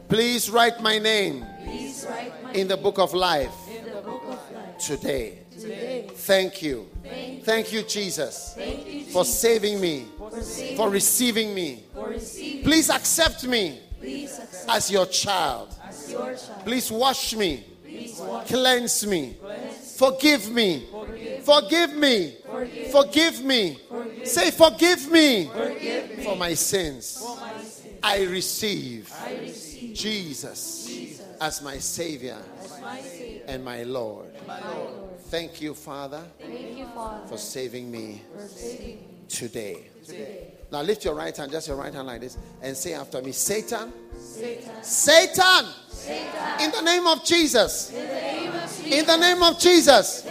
Please 0.09 0.49
write 0.49 0.81
my 0.81 0.99
name. 0.99 1.41
Write 1.41 2.43
my 2.43 2.51
in 2.53 2.67
the 2.67 2.77
book 2.77 2.97
of 2.97 3.13
life. 3.13 3.51
In 3.69 3.83
the 3.85 4.01
book 4.01 4.23
of 4.27 4.51
life. 4.55 4.77
Today. 4.77 5.39
Today. 5.51 6.07
Thank 6.13 6.61
you. 6.61 6.87
Thank, 7.03 7.43
Thank 7.43 7.73
you, 7.73 7.83
Jesus, 7.83 8.53
Thank 8.55 8.85
you, 8.85 8.93
Jesus, 8.93 9.13
for 9.13 9.25
saving 9.25 9.81
me, 9.81 10.05
for, 10.17 10.31
saving 10.41 10.77
for 10.77 10.89
receiving 10.89 11.55
me. 11.55 11.83
For 11.93 12.09
receiving 12.09 12.63
Please 12.63 12.89
accept 12.89 13.47
me 13.47 13.79
Please 13.99 14.37
accept 14.39 14.69
as 14.69 14.91
your 14.91 15.05
child. 15.07 15.75
As 15.83 16.11
your 16.11 16.35
child. 16.35 16.65
Please 16.65 16.91
wash 16.91 17.35
me. 17.35 17.65
Please 17.83 18.19
wash 18.19 18.47
Cleanse 18.47 19.07
me. 19.07 19.37
Cleanse. 19.41 19.97
Forgive 19.97 20.51
me. 20.51 20.87
Forgive. 20.91 21.43
Forgive 21.43 21.93
me. 21.93 22.37
Forgive. 22.45 22.91
Forgive 22.91 23.43
me. 23.43 23.79
Forgive. 23.89 24.27
Say, 24.27 24.51
forgive 24.51 25.11
me, 25.11 25.45
Forgive 25.45 26.17
me 26.17 26.23
for 26.23 26.35
my 26.35 26.53
sins. 26.53 27.17
for 27.17 27.35
my 27.37 27.57
sins. 27.61 27.99
I 28.03 28.23
receive 28.23 29.11
I 29.25 29.35
receive 29.37 29.66
Jesus 29.97 30.85
Jesus 30.87 31.25
as 31.41 31.61
my 31.61 31.77
Savior 31.77 32.37
as 32.63 32.81
my 32.81 33.01
Savior 33.01 33.41
and 33.47 33.63
my 33.63 33.83
Lord. 33.83 34.33
and 34.37 34.47
my 34.47 34.59
Lord. 34.71 35.19
Thank 35.29 35.61
you, 35.61 35.73
Father, 35.73 36.23
Thank 36.39 36.77
you, 36.77 36.85
Father, 36.95 37.27
for 37.27 37.37
saving 37.37 37.91
me 37.91 38.21
for 38.35 38.47
saving 38.47 38.97
me 38.97 38.99
today. 39.27 39.87
today. 40.05 40.47
Now 40.71 40.81
lift 40.81 41.05
your 41.05 41.15
right 41.15 41.35
hand, 41.35 41.51
just 41.51 41.67
your 41.67 41.77
right 41.77 41.93
hand 41.93 42.07
like 42.07 42.21
this, 42.21 42.37
and 42.61 42.75
say 42.75 42.93
after 42.93 43.21
me 43.21 43.31
Satan, 43.31 43.91
Satan, 44.19 44.83
Satan, 44.83 45.65
Satan, 45.89 46.61
in 46.65 46.71
the 46.71 46.81
name 46.81 47.07
of 47.07 47.23
Jesus, 47.23 47.91
in 47.91 49.05
the 49.05 49.17
name 49.17 49.41
of 49.43 49.57
Jesus, 49.59 50.25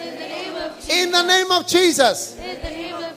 in 0.91 1.11
the 1.11 1.23
name 1.23 1.51
of 1.51 1.67
Jesus, 1.67 2.39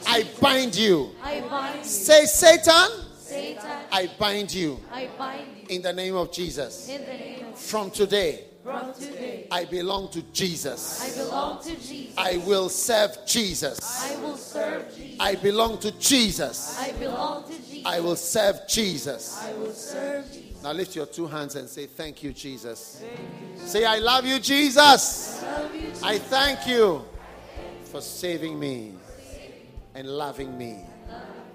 I 0.07 0.25
bind 0.41 0.75
you. 0.75 1.11
I 1.23 1.41
bind 1.41 1.79
you. 1.79 1.83
Say, 1.85 2.25
Satan, 2.25 2.89
Satan, 3.17 3.65
I 3.91 4.09
bind 4.17 4.53
you 4.53 4.79
I 4.91 5.07
bind 5.17 5.47
you. 5.47 5.48
In 5.69 5.81
the 5.81 5.93
name 5.93 6.15
of 6.15 6.31
Jesus. 6.31 6.89
In 6.89 7.01
the 7.01 7.07
name 7.07 7.45
of 7.47 7.57
From 7.57 7.91
today, 7.91 8.43
from 8.63 8.93
today, 8.93 9.47
I 9.51 9.65
belong 9.65 10.09
to 10.11 10.21
Jesus. 10.33 11.01
I 11.01 11.23
belong 11.23 11.63
to 11.63 11.75
Jesus. 11.75 12.13
I 12.17 12.37
will 12.37 12.69
serve 12.69 13.17
Jesus. 13.25 14.03
I 14.03 14.15
will 14.17 14.37
serve 14.37 14.95
Jesus. 14.95 15.17
I 15.19 15.35
belong 15.35 15.77
to 15.79 15.91
Jesus. 15.93 16.79
I 16.79 16.91
belong 16.93 17.43
to 17.45 17.53
Jesus. 17.53 17.85
I 17.85 17.99
will 17.99 18.15
serve 18.15 18.59
Jesus. 18.67 19.43
I 19.43 19.53
will 19.53 19.71
serve 19.71 20.31
Jesus. 20.31 20.63
Now 20.63 20.73
lift 20.73 20.95
your 20.95 21.05
two 21.05 21.27
hands 21.27 21.55
and 21.55 21.69
say, 21.69 21.85
Thank 21.85 22.23
you, 22.23 22.33
Jesus. 22.33 23.01
Say, 23.57 23.85
I 23.85 23.99
love 23.99 24.25
you, 24.25 24.39
Jesus. 24.39 25.41
I 25.41 25.61
love 25.61 25.75
you, 25.75 25.81
Jesus. 25.81 26.03
I 26.03 26.17
thank 26.17 26.67
you 26.67 27.05
for 27.85 28.01
saving 28.01 28.59
me 28.59 28.93
and 29.95 30.07
loving 30.07 30.57
me. 30.57 30.79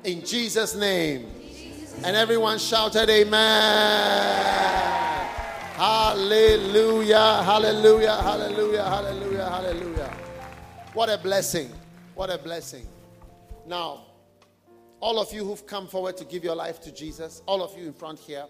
In 0.04 0.24
Jesus' 0.24 0.74
name. 0.74 1.43
And 2.02 2.16
everyone 2.16 2.58
shouted, 2.58 3.08
Amen. 3.08 4.64
Hallelujah, 5.76 7.42
hallelujah, 7.42 8.16
hallelujah, 8.16 8.84
hallelujah, 8.84 9.44
hallelujah. 9.50 10.16
What 10.92 11.10
a 11.10 11.18
blessing. 11.18 11.70
What 12.14 12.30
a 12.30 12.38
blessing. 12.38 12.86
Now, 13.66 14.06
all 15.00 15.18
of 15.18 15.32
you 15.32 15.44
who've 15.44 15.66
come 15.66 15.88
forward 15.88 16.16
to 16.18 16.24
give 16.24 16.44
your 16.44 16.54
life 16.54 16.80
to 16.82 16.92
Jesus, 16.92 17.42
all 17.46 17.62
of 17.62 17.76
you 17.76 17.86
in 17.86 17.92
front 17.92 18.18
here, 18.18 18.46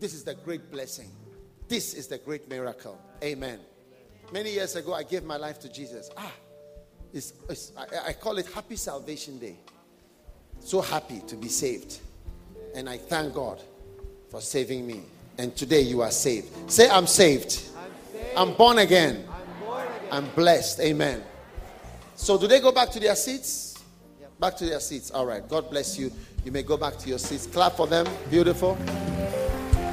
this 0.00 0.14
is 0.14 0.24
the 0.24 0.34
great 0.34 0.70
blessing. 0.70 1.10
This 1.68 1.94
is 1.94 2.06
the 2.08 2.18
great 2.18 2.48
miracle. 2.48 2.98
Amen. 3.22 3.60
Many 4.32 4.52
years 4.52 4.74
ago, 4.74 4.94
I 4.94 5.02
gave 5.02 5.24
my 5.24 5.36
life 5.36 5.60
to 5.60 5.68
Jesus. 5.70 6.10
Ah, 6.16 6.32
it's, 7.12 7.34
it's, 7.48 7.72
I, 7.76 8.08
I 8.08 8.12
call 8.14 8.38
it 8.38 8.46
Happy 8.46 8.76
Salvation 8.76 9.38
Day. 9.38 9.56
So 10.60 10.80
happy 10.80 11.20
to 11.26 11.36
be 11.36 11.48
saved. 11.48 12.00
And 12.74 12.88
I 12.88 12.98
thank 12.98 13.34
God 13.34 13.60
for 14.30 14.40
saving 14.40 14.86
me. 14.86 15.02
And 15.38 15.54
today 15.56 15.80
you 15.80 16.02
are 16.02 16.10
saved. 16.10 16.70
Say, 16.70 16.88
I'm 16.88 17.06
saved. 17.06 17.62
I'm, 18.36 18.54
born 18.54 18.78
again. 18.78 19.26
I'm 20.10 20.28
blessed. 20.30 20.80
Amen. 20.80 21.22
So, 22.14 22.38
do 22.38 22.46
they 22.46 22.60
go 22.60 22.72
back 22.72 22.90
to 22.90 23.00
their 23.00 23.16
seats? 23.16 23.82
Back 24.38 24.56
to 24.56 24.66
their 24.66 24.80
seats. 24.80 25.10
All 25.10 25.26
right. 25.26 25.46
God 25.48 25.70
bless 25.70 25.98
you. 25.98 26.10
You 26.44 26.52
may 26.52 26.62
go 26.62 26.76
back 26.76 26.96
to 26.98 27.08
your 27.08 27.18
seats. 27.18 27.46
Clap 27.46 27.76
for 27.76 27.86
them. 27.86 28.06
Beautiful. 28.30 28.76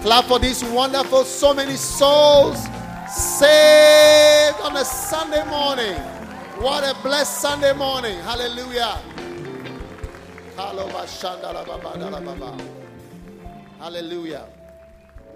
Clap 0.01 0.25
for 0.25 0.39
these 0.39 0.63
wonderful, 0.63 1.23
so 1.23 1.53
many 1.53 1.75
souls 1.75 2.57
saved 3.09 4.59
on 4.61 4.77
a 4.77 4.85
Sunday 4.85 5.43
morning. 5.49 5.95
What 6.61 6.83
a 6.83 6.99
blessed 7.01 7.41
Sunday 7.41 7.73
morning. 7.73 8.17
Hallelujah. 8.19 8.97
Hallelujah. 13.79 14.45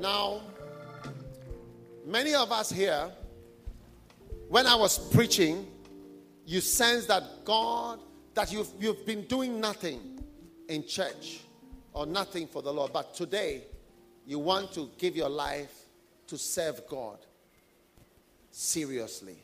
Now, 0.02 0.42
many 2.06 2.34
of 2.36 2.52
us 2.52 2.70
here, 2.70 3.10
when 4.50 4.68
I 4.68 4.76
was 4.76 5.00
preaching, 5.14 5.66
you 6.46 6.60
sense 6.60 7.06
that 7.06 7.24
God, 7.46 8.00
that 8.34 8.52
you've, 8.52 8.68
you've 8.78 9.06
been 9.06 9.22
doing 9.24 9.62
nothing 9.62 10.22
in 10.68 10.86
church 10.86 11.40
or 11.94 12.06
nothing 12.06 12.46
for 12.46 12.62
the 12.62 12.74
Lord. 12.74 12.92
But 12.92 13.14
today, 13.14 13.64
you 14.28 14.40
want 14.40 14.74
to 14.74 14.90
give 14.98 15.16
your 15.16 15.30
life 15.30 15.74
to 16.28 16.38
serve 16.38 16.86
God 16.90 17.20
seriously. 18.52 19.38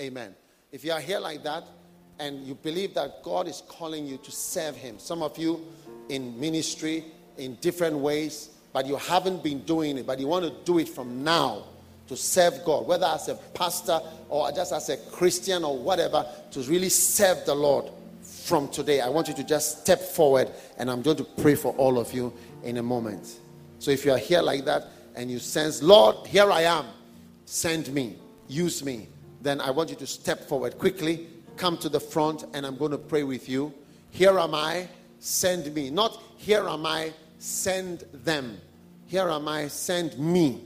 Amen. 0.00 0.34
If 0.72 0.84
you 0.84 0.90
are 0.90 1.00
here 1.00 1.20
like 1.20 1.44
that 1.44 1.62
and 2.20 2.46
you 2.46 2.54
believe 2.54 2.94
that 2.94 3.22
God 3.22 3.48
is 3.48 3.62
calling 3.66 4.06
you 4.06 4.18
to 4.18 4.30
serve 4.30 4.76
Him, 4.76 4.98
some 4.98 5.22
of 5.22 5.38
you 5.38 5.66
in 6.10 6.38
ministry, 6.38 7.04
in 7.38 7.54
different 7.56 7.96
ways, 7.96 8.50
but 8.72 8.86
you 8.86 8.96
haven't 8.96 9.42
been 9.42 9.60
doing 9.60 9.96
it, 9.98 10.06
but 10.06 10.20
you 10.20 10.26
want 10.26 10.44
to 10.44 10.52
do 10.64 10.78
it 10.78 10.88
from 10.88 11.24
now 11.24 11.64
to 12.08 12.16
serve 12.16 12.64
God, 12.64 12.86
whether 12.86 13.06
as 13.06 13.28
a 13.28 13.36
pastor 13.54 14.00
or 14.28 14.52
just 14.52 14.72
as 14.72 14.90
a 14.90 14.96
Christian 14.96 15.64
or 15.64 15.78
whatever, 15.78 16.26
to 16.50 16.60
really 16.62 16.88
serve 16.88 17.44
the 17.46 17.54
Lord 17.54 17.90
from 18.22 18.68
today. 18.68 19.00
I 19.00 19.08
want 19.08 19.28
you 19.28 19.34
to 19.34 19.44
just 19.44 19.80
step 19.82 20.00
forward 20.00 20.50
and 20.76 20.90
I'm 20.90 21.02
going 21.02 21.16
to 21.18 21.24
pray 21.24 21.54
for 21.54 21.72
all 21.74 21.98
of 21.98 22.12
you 22.12 22.32
in 22.64 22.76
a 22.76 22.82
moment. 22.82 23.38
So 23.78 23.90
if 23.90 24.04
you 24.04 24.12
are 24.12 24.18
here 24.18 24.42
like 24.42 24.64
that 24.66 24.88
and 25.14 25.30
you 25.30 25.38
sense, 25.38 25.82
Lord, 25.82 26.26
here 26.26 26.50
I 26.50 26.62
am, 26.62 26.86
send 27.46 27.92
me, 27.92 28.16
use 28.48 28.84
me, 28.84 29.08
then 29.40 29.60
I 29.60 29.70
want 29.70 29.90
you 29.90 29.96
to 29.96 30.06
step 30.06 30.48
forward 30.48 30.78
quickly, 30.78 31.28
come 31.60 31.76
to 31.76 31.90
the 31.90 32.00
front, 32.00 32.44
and 32.54 32.64
I'm 32.64 32.78
going 32.78 32.90
to 32.90 32.98
pray 32.98 33.22
with 33.22 33.46
you. 33.46 33.74
Here 34.08 34.38
am 34.38 34.54
I, 34.54 34.88
send 35.18 35.72
me. 35.74 35.90
Not 35.90 36.18
here 36.38 36.66
am 36.66 36.86
I, 36.86 37.12
send 37.38 38.04
them. 38.14 38.58
Here 39.06 39.28
am 39.28 39.46
I, 39.46 39.68
send 39.68 40.18
me. 40.18 40.62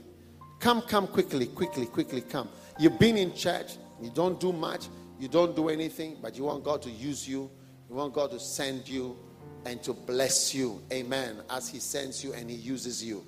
Come, 0.61 0.81
come 0.83 1.07
quickly, 1.07 1.47
quickly, 1.47 1.85
quickly, 1.85 2.21
come. 2.21 2.47
You've 2.79 2.97
been 2.97 3.17
in 3.17 3.35
church, 3.35 3.73
you 4.01 4.09
don't 4.09 4.39
do 4.39 4.53
much, 4.53 4.87
you 5.19 5.27
don't 5.27 5.53
do 5.53 5.67
anything, 5.67 6.15
but 6.21 6.37
you 6.37 6.45
want 6.45 6.63
God 6.63 6.81
to 6.83 6.89
use 6.89 7.27
you, 7.27 7.51
you 7.89 7.95
want 7.95 8.13
God 8.13 8.31
to 8.31 8.39
send 8.39 8.87
you 8.87 9.17
and 9.65 9.83
to 9.83 9.91
bless 9.91 10.55
you. 10.55 10.81
Amen. 10.93 11.41
As 11.49 11.67
He 11.67 11.79
sends 11.79 12.23
you 12.23 12.31
and 12.31 12.49
He 12.49 12.55
uses 12.55 13.03
you. 13.03 13.25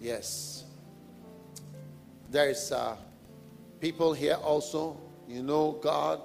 Yes. 0.00 0.64
There 2.32 2.50
is 2.50 2.72
uh, 2.72 2.96
people 3.80 4.12
here 4.12 4.34
also. 4.34 5.00
You 5.28 5.42
know, 5.42 5.78
God 5.82 6.22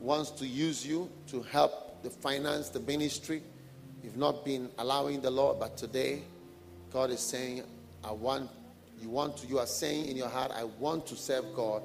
wants 0.00 0.30
to 0.32 0.46
use 0.46 0.86
you 0.86 1.10
to 1.28 1.42
help 1.42 2.02
the 2.02 2.10
finance, 2.10 2.68
the 2.68 2.80
ministry. 2.80 3.42
You've 4.02 4.16
not 4.16 4.44
been 4.44 4.70
allowing 4.78 5.20
the 5.20 5.30
Lord, 5.30 5.58
but 5.58 5.76
today, 5.76 6.22
God 6.92 7.10
is 7.10 7.20
saying, 7.20 7.62
I 8.02 8.12
want 8.12 8.50
you 9.00 9.08
want 9.08 9.38
to, 9.38 9.46
you 9.46 9.58
are 9.58 9.66
saying 9.66 10.08
in 10.08 10.16
your 10.16 10.28
heart, 10.28 10.52
I 10.54 10.64
want 10.64 11.06
to 11.06 11.16
serve 11.16 11.54
God 11.54 11.82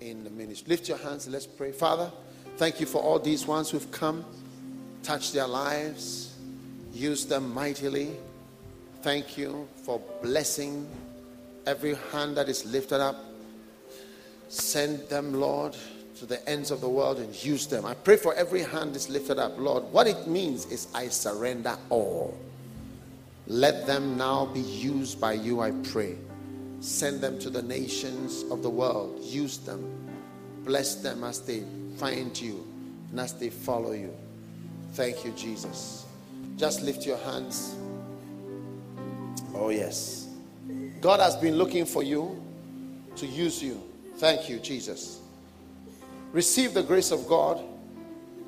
in 0.00 0.24
the 0.24 0.30
ministry. 0.30 0.70
Lift 0.70 0.88
your 0.88 0.96
hands 0.98 1.26
and 1.26 1.34
let's 1.34 1.46
pray. 1.46 1.72
Father, 1.72 2.10
thank 2.56 2.80
you 2.80 2.86
for 2.86 3.02
all 3.02 3.18
these 3.18 3.46
ones 3.46 3.70
who've 3.70 3.90
come, 3.90 4.24
touch 5.02 5.32
their 5.32 5.46
lives, 5.46 6.34
use 6.92 7.26
them 7.26 7.52
mightily. 7.52 8.12
Thank 9.02 9.36
you 9.36 9.68
for 9.84 10.00
blessing 10.22 10.88
every 11.66 11.94
hand 12.12 12.36
that 12.38 12.48
is 12.48 12.64
lifted 12.64 13.00
up. 13.00 13.16
Send 14.48 15.00
them, 15.10 15.34
Lord, 15.34 15.76
to 16.18 16.26
the 16.26 16.46
ends 16.48 16.70
of 16.70 16.80
the 16.80 16.88
world 16.88 17.18
and 17.18 17.34
use 17.44 17.66
them. 17.66 17.84
I 17.84 17.94
pray 17.94 18.16
for 18.16 18.34
every 18.34 18.62
hand 18.62 18.96
is 18.96 19.08
lifted 19.08 19.38
up, 19.38 19.58
Lord. 19.58 19.84
What 19.92 20.06
it 20.06 20.26
means 20.26 20.66
is 20.66 20.88
I 20.94 21.08
surrender 21.08 21.76
all. 21.90 22.36
Let 23.46 23.86
them 23.86 24.16
now 24.16 24.46
be 24.46 24.60
used 24.60 25.20
by 25.20 25.34
you, 25.34 25.60
I 25.60 25.70
pray. 25.70 26.16
Send 26.80 27.20
them 27.20 27.38
to 27.38 27.50
the 27.50 27.62
nations 27.62 28.44
of 28.50 28.62
the 28.62 28.70
world. 28.70 29.20
Use 29.22 29.58
them. 29.58 29.84
Bless 30.64 30.96
them 30.96 31.24
as 31.24 31.40
they 31.40 31.64
find 31.96 32.38
you 32.40 32.66
and 33.10 33.20
as 33.20 33.32
they 33.34 33.50
follow 33.50 33.92
you. 33.92 34.14
Thank 34.92 35.24
you, 35.24 35.32
Jesus. 35.32 36.04
Just 36.56 36.82
lift 36.82 37.06
your 37.06 37.18
hands. 37.18 37.76
Oh, 39.54 39.70
yes. 39.70 40.28
God 41.00 41.20
has 41.20 41.36
been 41.36 41.56
looking 41.56 41.86
for 41.86 42.02
you 42.02 42.42
to 43.16 43.26
use 43.26 43.62
you. 43.62 43.82
Thank 44.16 44.48
you, 44.48 44.58
Jesus. 44.58 45.17
Receive 46.32 46.74
the 46.74 46.82
grace 46.82 47.10
of 47.10 47.26
God. 47.26 47.62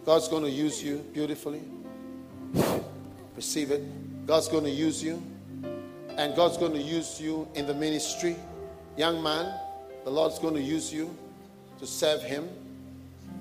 God's 0.05 0.29
going 0.29 0.45
to 0.45 0.51
use 0.51 0.83
you 0.83 0.99
beautifully. 1.13 1.63
Receive 3.37 3.71
it. 3.71 4.27
God's 4.27 4.49
going 4.49 4.65
to 4.65 4.71
use 4.71 5.03
you 5.03 5.23
and 6.21 6.37
God's 6.37 6.59
going 6.59 6.75
to 6.75 6.83
use 6.83 7.19
you 7.19 7.49
in 7.55 7.67
the 7.67 7.73
ministry. 7.73 8.37
Young 8.99 9.23
man, 9.23 9.59
the 10.05 10.11
Lord's 10.11 10.39
going 10.39 10.53
to 10.53 10.61
use 10.61 10.93
you 10.93 11.17
to 11.79 11.87
serve 11.87 12.23
Him. 12.23 12.47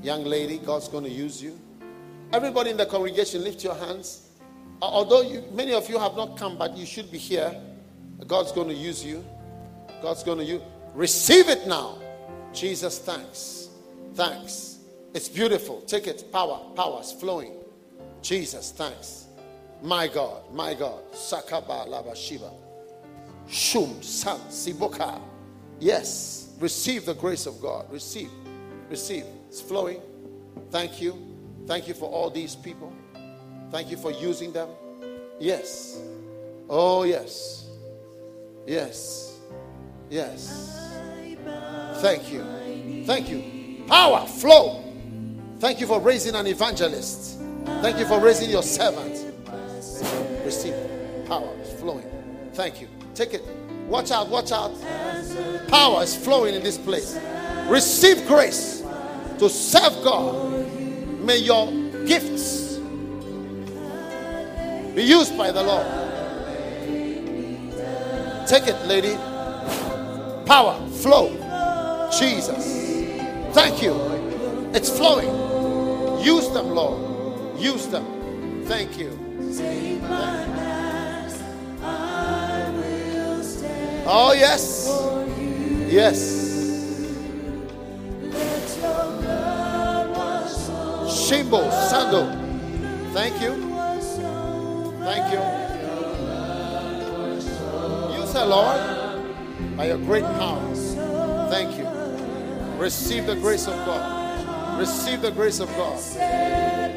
Young 0.01 0.23
lady, 0.23 0.59
God's 0.59 0.87
going 0.87 1.03
to 1.03 1.09
use 1.09 1.43
you. 1.43 1.59
Everybody 2.31 2.69
in 2.69 2.77
the 2.77 2.85
congregation, 2.85 3.43
lift 3.43 3.65
your 3.65 3.75
hands. 3.75 4.29
Although 4.81 5.23
you, 5.23 5.43
many 5.51 5.73
of 5.73 5.89
you 5.89 5.99
have 5.99 6.15
not 6.15 6.37
come, 6.37 6.57
but 6.57 6.77
you 6.77 6.85
should 6.85 7.11
be 7.11 7.17
here. 7.17 7.53
God's 8.25 8.53
going 8.53 8.69
to 8.69 8.73
use 8.73 9.03
you. 9.03 9.25
God's 10.01 10.23
going 10.23 10.37
to 10.37 10.45
use. 10.45 10.61
Receive 10.93 11.49
it 11.49 11.67
now. 11.67 11.97
Jesus, 12.53 12.99
thanks. 12.99 13.58
Thanks. 14.13 14.79
It's 15.13 15.29
beautiful. 15.29 15.81
Take 15.81 16.07
it. 16.07 16.31
Power. 16.31 16.59
Power 16.75 17.01
is 17.01 17.11
flowing. 17.11 17.53
Jesus, 18.21 18.71
thanks. 18.71 19.27
My 19.81 20.07
God, 20.07 20.53
my 20.53 20.73
God. 20.73 20.99
Sakaba 21.13 21.87
Lava 21.87 22.15
Shiva. 22.15 22.51
Shum 23.47 24.01
San 24.01 24.37
Siboka. 24.49 25.19
Yes, 25.79 26.53
receive 26.59 27.05
the 27.05 27.13
grace 27.13 27.45
of 27.45 27.61
God. 27.61 27.91
Receive, 27.91 28.29
receive. 28.89 29.23
It's 29.47 29.61
flowing. 29.61 30.01
Thank 30.69 31.01
you. 31.01 31.17
Thank 31.65 31.87
you 31.87 31.93
for 31.93 32.09
all 32.09 32.29
these 32.29 32.55
people. 32.55 32.93
Thank 33.71 33.89
you 33.89 33.97
for 33.97 34.11
using 34.11 34.51
them. 34.51 34.69
Yes. 35.39 36.01
Oh, 36.69 37.03
yes. 37.03 37.67
Yes. 38.67 39.39
Yes. 40.09 40.75
Thank 42.01 42.31
you. 42.31 43.03
Thank 43.05 43.29
you. 43.29 43.58
Power, 43.89 44.27
flow. 44.27 44.83
Thank 45.57 45.81
you 45.81 45.87
for 45.87 45.99
raising 45.99 46.35
an 46.35 46.45
evangelist. 46.45 47.39
Thank 47.81 47.97
you 47.97 48.05
for 48.05 48.19
raising 48.19 48.51
your 48.51 48.61
servant. 48.61 49.33
Receive 50.45 50.75
power 51.25 51.49
flowing. 51.79 52.05
Thank 52.53 52.81
you. 52.81 52.87
Take 53.15 53.33
it. 53.33 53.43
Watch 53.87 54.11
out, 54.11 54.29
watch 54.29 54.51
out. 54.51 54.71
Power 55.69 56.03
is 56.03 56.15
flowing 56.15 56.53
in 56.53 56.61
this 56.61 56.77
place. 56.77 57.19
Receive 57.67 58.27
grace 58.27 58.83
to 59.39 59.49
serve 59.49 60.03
God. 60.03 60.67
May 61.21 61.37
your 61.37 61.71
gifts 62.05 62.77
be 64.93 65.03
used 65.03 65.35
by 65.35 65.51
the 65.51 65.63
Lord. 65.63 65.87
Take 68.47 68.67
it, 68.67 68.79
lady. 68.85 69.15
Power, 70.45 70.79
flow. 70.89 71.29
Jesus. 72.11 72.79
Thank 73.53 73.81
you. 73.81 73.95
It's 74.73 74.89
flowing. 74.89 75.29
Use 76.23 76.49
them, 76.49 76.69
Lord. 76.69 77.59
Use 77.59 77.87
them. 77.87 78.63
Thank 78.65 78.97
you. 78.97 79.17
Oh, 84.11 84.33
yes. 84.33 84.87
Yes. 85.87 86.39
Shimbo, 91.09 91.69
Sando. 91.89 92.23
Thank 93.13 93.41
you. 93.41 93.53
Thank 95.03 95.33
you. 95.33 95.41
Use 98.19 98.33
the 98.33 98.45
Lord 98.45 98.79
by 99.77 99.87
your 99.87 99.97
great 99.97 100.23
power. 100.23 100.61
Thank 101.49 101.77
you. 101.77 101.78
Receive 102.79 103.25
the 103.25 103.35
grace 103.35 103.67
of 103.67 103.75
God. 103.85 104.79
Receive 104.79 105.21
the 105.21 105.31
grace 105.31 105.59
of 105.59 105.67
God. 105.75 105.99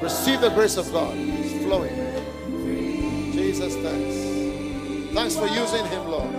Receive 0.00 0.40
the 0.40 0.50
grace 0.50 0.76
of 0.76 0.90
God. 0.92 1.12
It's 1.16 1.64
flowing. 1.64 1.92
Jesus, 3.32 3.74
thanks. 3.74 5.12
Thanks 5.12 5.36
for 5.36 5.48
using 5.48 5.84
him, 5.86 6.06
Lord. 6.06 6.30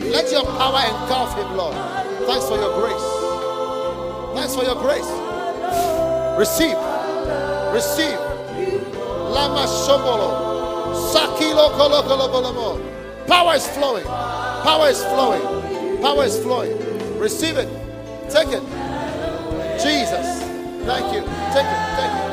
Let 0.00 0.32
your 0.32 0.44
power 0.44 0.80
engulf 0.88 1.36
him, 1.36 1.54
Lord. 1.54 1.74
Thanks 2.26 2.48
for 2.48 2.56
your 2.56 2.80
grace. 2.80 3.06
Thanks 4.38 4.54
for 4.56 4.64
your 4.64 4.76
grace. 4.76 5.06
Receive. 6.38 6.78
Receive. 7.74 8.18
Lama 9.36 9.66
Shobolo. 9.68 10.46
Sakilo. 11.12 11.76
Power 13.26 13.54
is 13.54 13.66
flowing. 13.68 14.04
Power 14.04 14.88
is 14.88 15.02
flowing. 15.04 16.00
Power 16.00 16.24
is 16.24 16.38
flowing. 16.38 17.18
Receive 17.18 17.58
it. 17.58 17.85
Take 18.30 18.48
it. 18.48 18.62
Jesus. 19.80 20.42
Thank 20.84 21.14
you. 21.14 21.20
Take 21.54 21.66
it. 21.66 21.82
Thank 21.96 22.12
you. 22.16 22.24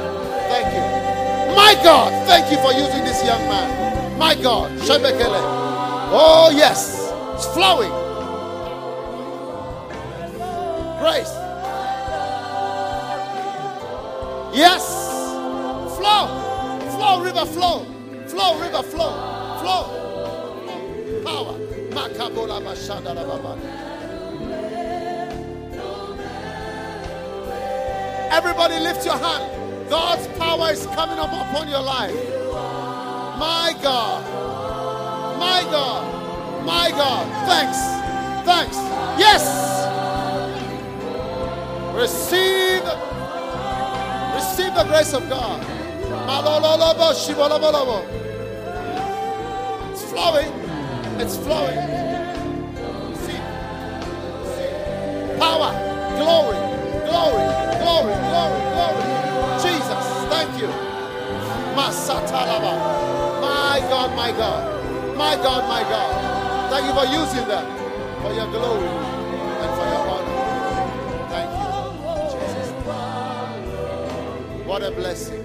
Thank 0.49 0.67
you. 0.73 1.55
My 1.55 1.79
God. 1.83 2.27
Thank 2.27 2.51
you 2.51 2.57
for 2.57 2.71
using 2.71 3.03
this 3.03 3.23
young 3.23 3.41
man. 3.47 4.17
My 4.17 4.35
God. 4.35 4.71
Shebekele. 4.79 5.41
Oh, 6.15 6.51
yes. 6.53 7.11
It's 7.35 7.45
flowing. 7.53 7.91
Grace. 10.99 11.33
Yes. 14.55 14.85
Flow. 15.97 16.27
Flow, 16.95 17.21
river, 17.23 17.45
flow. 17.45 17.85
Flow, 18.27 18.59
river, 18.59 18.83
flow. 18.83 19.13
Flow. 19.61 19.83
Power. 21.23 21.57
Makabola 21.91 22.63
Baba. 22.63 23.92
Everybody 28.33 28.79
lift 28.79 29.05
your 29.05 29.15
hand. 29.15 29.89
God's 29.91 30.25
power 30.39 30.71
is 30.71 30.87
coming 30.87 31.19
up 31.19 31.31
upon 31.31 31.69
your 31.69 31.83
life. 31.83 32.15
My 33.37 33.75
God. 33.79 34.23
My 35.37 35.61
God. 35.69 36.65
My 36.65 36.89
God. 36.89 37.27
Thanks. 37.47 37.77
Thanks. 38.43 38.75
Yes. 39.19 39.45
Receive 41.93 42.81
receive 44.33 44.73
the 44.73 44.83
grace 44.85 45.13
of 45.13 45.29
God. 45.29 45.63
It's 49.91 50.03
flowing. 50.09 50.51
It's 51.21 51.37
flowing. 51.37 51.77
See. 53.15 53.41
See. 54.55 55.37
Power. 55.37 55.71
Glory. 56.17 56.57
Glory. 57.05 57.62
Glory. 57.83 58.15
Glory. 58.15 58.61
Glory. 58.71 59.03
Jesus. 59.59 60.05
Thank 60.31 60.51
you. 60.61 60.71
Masatalaba. 61.75 62.73
My 63.41 63.79
God, 63.89 64.15
my 64.15 64.31
God. 64.31 65.17
My 65.17 65.35
God, 65.35 65.67
my 65.67 65.83
God. 65.83 66.11
Thank 66.71 66.87
you 66.87 66.93
for 66.93 67.05
using 67.11 67.45
them 67.45 67.65
for 68.21 68.31
your 68.31 68.47
glory 68.47 68.87
and 68.87 69.71
for 69.77 69.85
your 69.91 70.03
honor. 70.13 70.37
Thank 71.29 71.49
you. 71.59 71.67
Jesus. 72.31 72.69
What 74.65 74.81
a 74.81 74.91
blessing. 74.91 75.43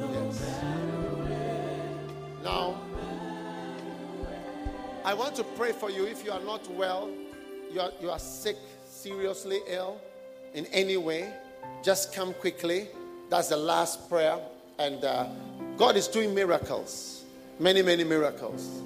Yes. 0.00 0.38
Now, 2.42 2.76
I 5.04 5.14
want 5.14 5.36
to 5.36 5.44
pray 5.44 5.70
for 5.70 5.90
you 5.90 6.06
if 6.06 6.24
you 6.24 6.32
are 6.32 6.42
not 6.42 6.68
well, 6.72 7.08
you 7.70 7.80
are, 7.80 7.92
you 8.00 8.10
are 8.10 8.18
sick, 8.18 8.56
seriously 8.84 9.60
ill 9.68 10.00
in 10.54 10.66
any 10.66 10.96
way, 10.96 11.32
just 11.82 12.14
come 12.14 12.34
quickly. 12.34 12.88
That's 13.30 13.48
the 13.48 13.56
last 13.56 14.08
prayer. 14.08 14.38
And 14.78 15.04
uh, 15.04 15.26
God 15.76 15.96
is 15.96 16.08
doing 16.08 16.34
miracles, 16.34 17.24
many, 17.58 17.82
many 17.82 18.04
miracles. 18.04 18.82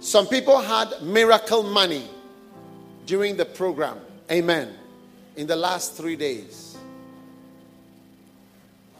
Some 0.00 0.26
people 0.26 0.58
had 0.58 1.02
miracle 1.02 1.62
money 1.62 2.08
during 3.06 3.36
the 3.36 3.44
program. 3.44 3.98
Amen. 4.30 4.74
In 5.36 5.46
the 5.46 5.56
last 5.56 5.94
three 5.96 6.16
days. 6.16 6.76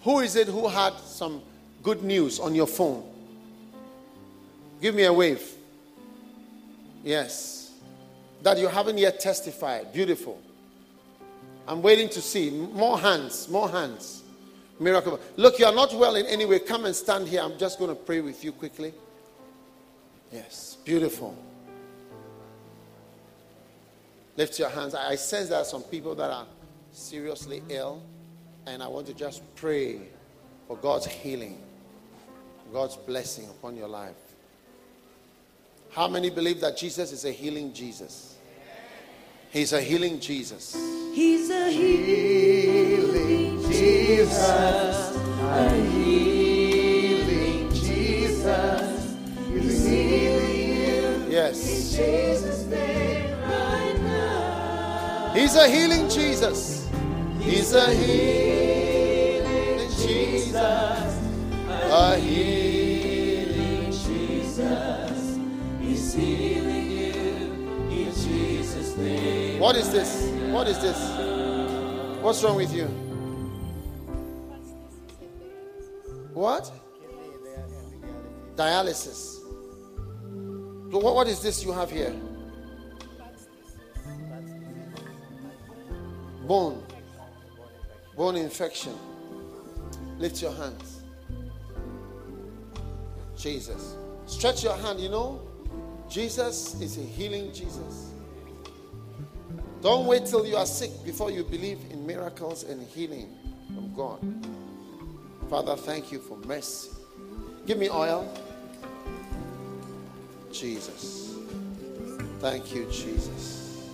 Who 0.03 0.21
is 0.21 0.37
it 0.37 0.49
who 0.49 0.69
had 0.69 0.95
some 0.99 1.43
good 1.83 2.03
news 2.03 2.41
on 2.41 2.55
your 2.55 2.67
phone? 2.67 3.05
Give 4.81 4.95
me 4.95 5.05
a 5.05 5.13
wave. 5.13 5.43
Yes. 7.05 7.73
That 8.43 8.59
you 8.59 8.69
haven't 8.69 8.97
yet 8.99 9.21
testified. 9.21 9.93
Beautiful. 9.93 10.41
I'm 11.71 11.83
waiting 11.83 12.09
to 12.09 12.21
see 12.21 12.51
more 12.51 12.99
hands, 12.99 13.49
more 13.49 13.69
hands. 13.69 14.25
Miracle. 14.81 15.21
Look, 15.37 15.61
you 15.61 15.67
are 15.67 15.73
not 15.73 15.95
well 15.95 16.17
in 16.17 16.27
any 16.27 16.45
way. 16.45 16.59
Come 16.59 16.85
and 16.85 16.97
stand 16.97 17.29
here. 17.29 17.43
I'm 17.43 17.57
just 17.59 17.79
going 17.79 17.91
to 17.91 17.95
pray 17.95 18.21
with 18.21 18.43
you 18.43 18.51
quickly. 18.51 18.93
Yes, 20.33 20.79
beautiful. 20.85 21.37
Lift 24.37 24.59
your 24.59 24.69
hands. 24.69 24.97
I 24.97 25.15
sense 25.15 25.51
there 25.51 25.61
are 25.61 25.65
some 25.65 25.85
people 25.85 26.17
that 26.17 26.33
are 26.33 26.47
seriously 26.91 27.63
ill, 27.69 28.03
and 28.67 28.83
I 28.83 28.89
want 28.89 29.07
to 29.07 29.15
just 29.15 29.43
pray 29.55 30.01
for 30.67 30.77
God's 30.77 31.07
healing, 31.07 31.63
God's 32.73 32.97
blessing 32.97 33.49
upon 33.49 33.77
your 33.77 33.89
life. 33.89 34.17
How 35.91 36.09
many 36.09 36.31
believe 36.31 36.61
that 36.63 36.77
Jesus 36.77 37.13
is 37.13 37.25
a 37.25 37.31
healing 37.31 37.73
Jesus? 37.73 38.30
He's 39.53 39.73
a 39.73 39.81
healing 39.81 40.21
Jesus. 40.21 40.77
He's 41.13 41.51
a 41.51 41.73
healing 41.73 43.61
Jesus. 43.63 44.39
A 44.39 45.71
healing 45.91 47.69
Jesus. 47.73 49.17
He's 49.53 49.89
healing 49.89 51.27
you. 51.27 51.33
Yes. 51.33 51.97
Jesus' 51.97 52.65
name 52.67 53.41
right 53.43 53.99
now. 54.03 55.33
He's 55.35 55.57
a 55.57 55.69
healing 55.69 56.09
Jesus. 56.09 56.89
He's 57.41 57.75
a 57.75 57.93
healing 57.93 59.91
Jesus. 59.99 60.55
A 60.55 62.17
healing 62.21 63.91
Jesus. 63.91 65.39
He's 65.81 66.15
healing 66.15 66.91
you 66.93 67.13
in 67.91 68.15
Jesus' 68.15 68.97
name. 68.97 69.40
What 69.61 69.77
is 69.77 69.93
this? 69.93 70.23
What 70.51 70.67
is 70.69 70.79
this? 70.79 70.99
What's 72.23 72.43
wrong 72.43 72.57
with 72.57 72.73
you? 72.73 72.87
What? 76.33 76.73
Dialysis. 78.57 79.37
What, 80.91 81.15
what 81.15 81.29
is 81.29 81.43
this 81.43 81.63
you 81.63 81.73
have 81.73 81.91
here? 81.91 82.15
Bone. 86.49 86.83
Bone 88.17 88.37
infection. 88.37 88.95
Lift 90.17 90.41
your 90.41 90.55
hands. 90.55 91.03
Jesus. 93.37 93.97
Stretch 94.25 94.65
your 94.65 94.77
hand, 94.79 95.01
you 95.01 95.11
know. 95.11 95.43
Jesus 96.09 96.81
is 96.81 96.97
a 96.97 97.03
healing 97.03 97.53
Jesus. 97.53 98.10
Don't 99.83 100.07
wait 100.07 100.27
till 100.27 100.45
you 100.47 100.57
are 100.57 100.67
sick 100.67 100.91
before 101.05 101.31
you 101.31 101.43
believe 101.43 101.79
in 101.91 102.07
miracles 102.07 102.65
and 102.65 102.87
healing 102.89 103.29
from 103.67 103.95
God. 103.95 104.19
Father, 105.49 105.75
thank 105.77 106.13
you 106.13 106.19
for 106.21 106.37
mercy. 106.47 106.91
Give 107.67 107.79
me 107.79 107.89
oil. 107.89 108.31
Jesus. 110.53 111.35
Thank 112.41 112.75
you, 112.75 112.87
Jesus. 112.91 113.89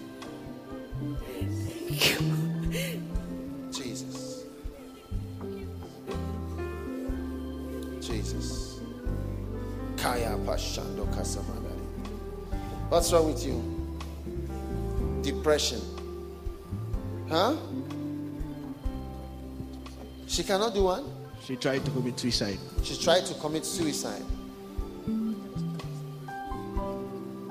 Jesus. 3.70 4.44
Jesus. 8.00 8.80
Kaya 9.96 10.36
Pashando 10.44 11.06
Kasamadari. 11.14 11.80
What's 12.88 13.12
wrong 13.12 13.26
with 13.32 13.44
you? 13.46 13.75
Depression. 15.26 15.80
Huh? 17.28 17.56
She 20.28 20.44
cannot 20.44 20.72
do 20.72 20.84
one? 20.84 21.04
She 21.44 21.56
tried 21.56 21.84
to 21.84 21.90
commit 21.90 22.16
suicide. 22.20 22.58
She 22.84 22.96
tried 22.96 23.26
to 23.26 23.34
commit 23.34 23.64
suicide. 23.64 24.22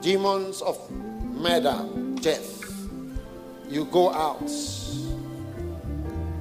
Demons 0.02 0.62
of 0.62 0.90
murder, 0.92 1.86
death. 2.22 2.64
You 3.68 3.84
go 3.92 4.14
out. 4.14 4.50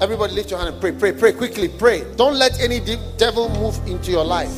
Everybody 0.01 0.35
lift 0.35 0.51
your 0.51 0.61
hand 0.61 0.75
and 0.75 0.81
pray. 0.81 0.93
Pray, 0.93 1.13
pray 1.13 1.33
quickly. 1.33 1.69
Pray. 1.69 2.05
Don't 2.15 2.37
let 2.37 2.61
any 2.61 2.79
de- 2.79 3.01
devil 3.17 3.49
move 3.49 3.77
into 3.89 4.13
your 4.13 4.25
life. 4.25 4.55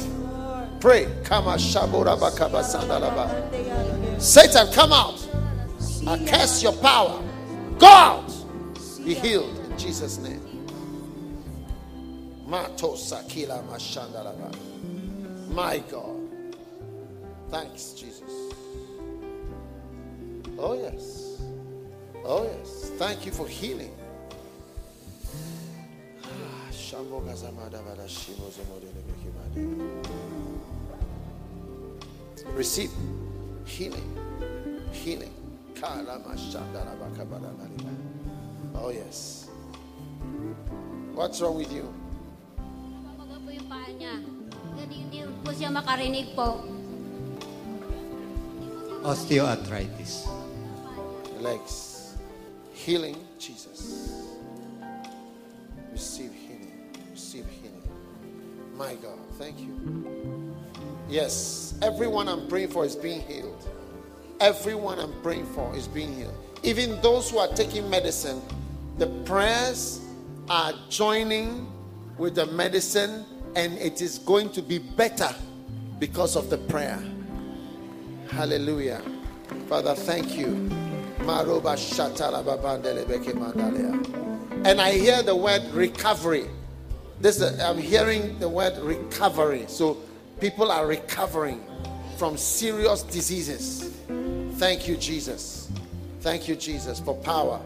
Pray. 0.81 1.07
Kama 1.25 1.53
shabora 1.53 2.19
bakaba 2.19 2.63
sandalaba. 2.63 4.21
Satan, 4.21 4.71
come 4.75 4.93
out. 4.93 5.26
I 6.07 6.25
curse 6.25 6.63
your 6.63 6.73
power. 6.75 7.21
Go 7.79 7.87
out. 7.87 8.33
Be 9.05 9.15
healed 9.15 9.59
in 9.71 9.77
Jesus' 9.77 10.19
name. 10.19 10.41
My 15.49 15.79
God. 15.91 16.17
Thanks, 17.51 17.93
Jesus. 17.93 18.31
Oh, 20.59 20.75
yes. 20.75 21.41
Oh, 22.25 22.45
yes. 22.45 22.93
Thank 22.99 23.27
you 23.27 23.33
for 23.33 23.49
healing. 23.49 23.93
Ah. 26.23 26.29
Receive 32.55 32.91
healing. 33.65 34.19
Healing. 34.93 35.46
Kala 35.77 36.19
mashandalaba 36.25 37.07
kabadalaba. 37.15 37.69
Oh, 38.77 38.91
yes. 38.91 39.49
What's 41.15 41.41
wrong 41.41 41.57
with 41.57 41.73
you? 41.73 41.89
Kumaga 42.57 43.37
po 43.41 43.49
yung 43.53 43.69
paa 43.71 43.89
niya. 43.93 44.21
Hindi, 44.77 44.97
hindi 45.07 45.19
po 45.45 45.53
siya 45.53 45.73
makarinig 45.73 46.37
po. 46.37 46.61
Osteoarthritis. 49.07 50.27
legs. 51.47 52.17
Healing, 52.75 53.17
Jesus. 53.39 54.35
Receive 55.93 56.33
healing. 56.35 56.91
Receive 57.13 57.47
healing. 57.63 57.89
My 58.75 58.95
God, 58.97 59.19
thank 59.39 59.61
you. 59.61 59.79
Yes, 61.09 61.75
everyone 61.83 62.27
I'm 62.27 62.49
praying 62.49 62.69
for 62.75 62.85
is 62.85 62.97
being 62.97 63.21
healed. 63.21 63.46
Everyone 64.41 64.99
I'm 64.99 65.13
praying 65.23 65.47
for 65.47 65.75
is 65.75 65.89
being 65.89 66.15
healed. 66.15 66.35
Even 66.63 67.01
those 67.01 67.31
who 67.31 67.39
are 67.39 67.49
taking 67.49 67.89
medicine, 67.89 68.43
the 68.99 69.07
prayers 69.25 70.01
are 70.49 70.73
joining 70.91 71.73
with 72.19 72.35
the 72.35 72.47
medicine 72.47 73.25
and 73.55 73.73
it 73.79 74.03
is 74.03 74.19
going 74.19 74.51
to 74.51 74.63
be 74.63 74.79
better 74.79 75.35
because 75.99 76.37
of 76.37 76.51
the 76.51 76.59
prayer. 76.59 77.03
Hallelujah. 78.31 79.01
Father, 79.69 79.95
thank 79.95 80.37
you. 80.37 80.49
And 84.65 84.81
I 84.81 84.93
hear 84.93 85.23
the 85.23 85.35
word 85.35 85.63
recovery. 85.73 86.47
This 87.21 87.41
uh, 87.41 87.59
I'm 87.65 87.79
hearing 87.79 88.39
the 88.39 88.49
word 88.49 88.77
recovery. 88.79 89.65
So 89.69 89.97
people 90.41 90.71
are 90.71 90.87
recovering 90.87 91.65
from 92.19 92.37
serious 92.37 93.03
diseases. 93.03 93.96
Thank 94.57 94.89
you, 94.89 94.97
Jesus. 94.97 95.71
Thank 96.21 96.49
you, 96.49 96.57
Jesus, 96.57 96.99
for 96.99 97.15
power 97.15 97.61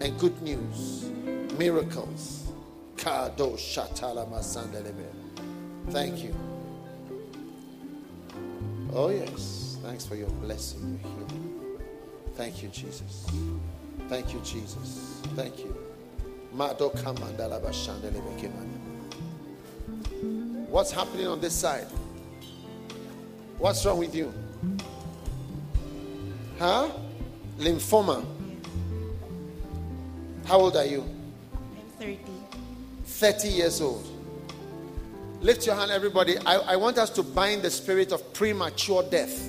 and 0.00 0.18
good 0.18 0.40
news, 0.40 1.10
miracles. 1.58 2.50
Thank 5.90 6.24
you. 6.24 6.34
Oh, 8.94 9.10
yes. 9.10 9.76
Thanks 9.82 10.06
for 10.06 10.14
your 10.14 10.30
blessing, 10.30 10.98
your 11.02 11.12
healing. 11.12 11.78
Thank 12.36 12.62
you, 12.62 12.70
Jesus. 12.70 13.26
Thank 14.08 14.32
you, 14.32 14.40
Jesus. 14.40 15.20
Thank 15.36 15.58
you. 15.58 15.76
What's 20.70 20.90
happening 20.90 21.26
on 21.26 21.40
this 21.40 21.54
side? 21.54 21.86
What's 23.58 23.84
wrong 23.84 23.98
with 23.98 24.14
you? 24.14 24.32
Huh? 26.60 26.90
Lymphoma. 27.58 28.22
How 30.44 30.60
old 30.60 30.76
are 30.76 30.84
you? 30.84 31.02
I'm 31.54 31.88
30. 31.98 32.18
30 33.06 33.48
years 33.48 33.80
old. 33.80 34.06
Lift 35.40 35.64
your 35.64 35.74
hand, 35.74 35.90
everybody. 35.90 36.36
I, 36.44 36.56
I 36.56 36.76
want 36.76 36.98
us 36.98 37.08
to 37.10 37.22
bind 37.22 37.62
the 37.62 37.70
spirit 37.70 38.12
of 38.12 38.34
premature 38.34 39.02
death. 39.04 39.48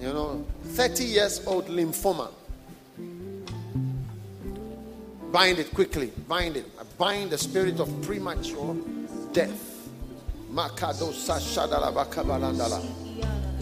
You 0.00 0.12
know, 0.12 0.46
30 0.66 1.02
years 1.02 1.44
old 1.48 1.66
lymphoma. 1.66 2.30
Bind 5.32 5.58
it 5.58 5.74
quickly. 5.74 6.12
Bind 6.28 6.58
it. 6.58 6.96
Bind 6.96 7.30
the 7.30 7.38
spirit 7.38 7.80
of 7.80 7.90
premature 8.02 8.76
death. 9.32 9.88
Makado 10.52 11.10
sashadala 11.10 11.92
bakabalandala. 11.92 12.80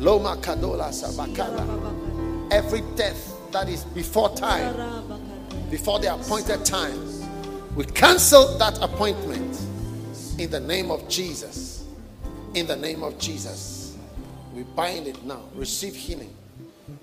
Loma 0.01 0.37
kadola 0.37 0.91
sabakala. 0.91 2.10
Every 2.51 2.83
death 2.97 3.37
that 3.53 3.69
is 3.69 3.85
before 3.85 4.35
time, 4.35 4.75
before 5.71 5.99
the 6.01 6.15
appointed 6.15 6.65
time, 6.65 6.99
we 7.77 7.85
cancel 7.85 8.59
that 8.59 8.83
appointment 8.83 9.61
in 10.39 10.51
the 10.51 10.61
name 10.61 10.91
of 10.91 11.09
Jesus. 11.09 11.85
In 12.55 12.67
the 12.67 12.77
name 12.77 13.03
of 13.03 13.19
Jesus. 13.19 13.97
We 14.55 14.65
bind 14.65 15.07
it 15.07 15.25
now. 15.25 15.43
Receive 15.55 15.95
healing. 15.95 16.35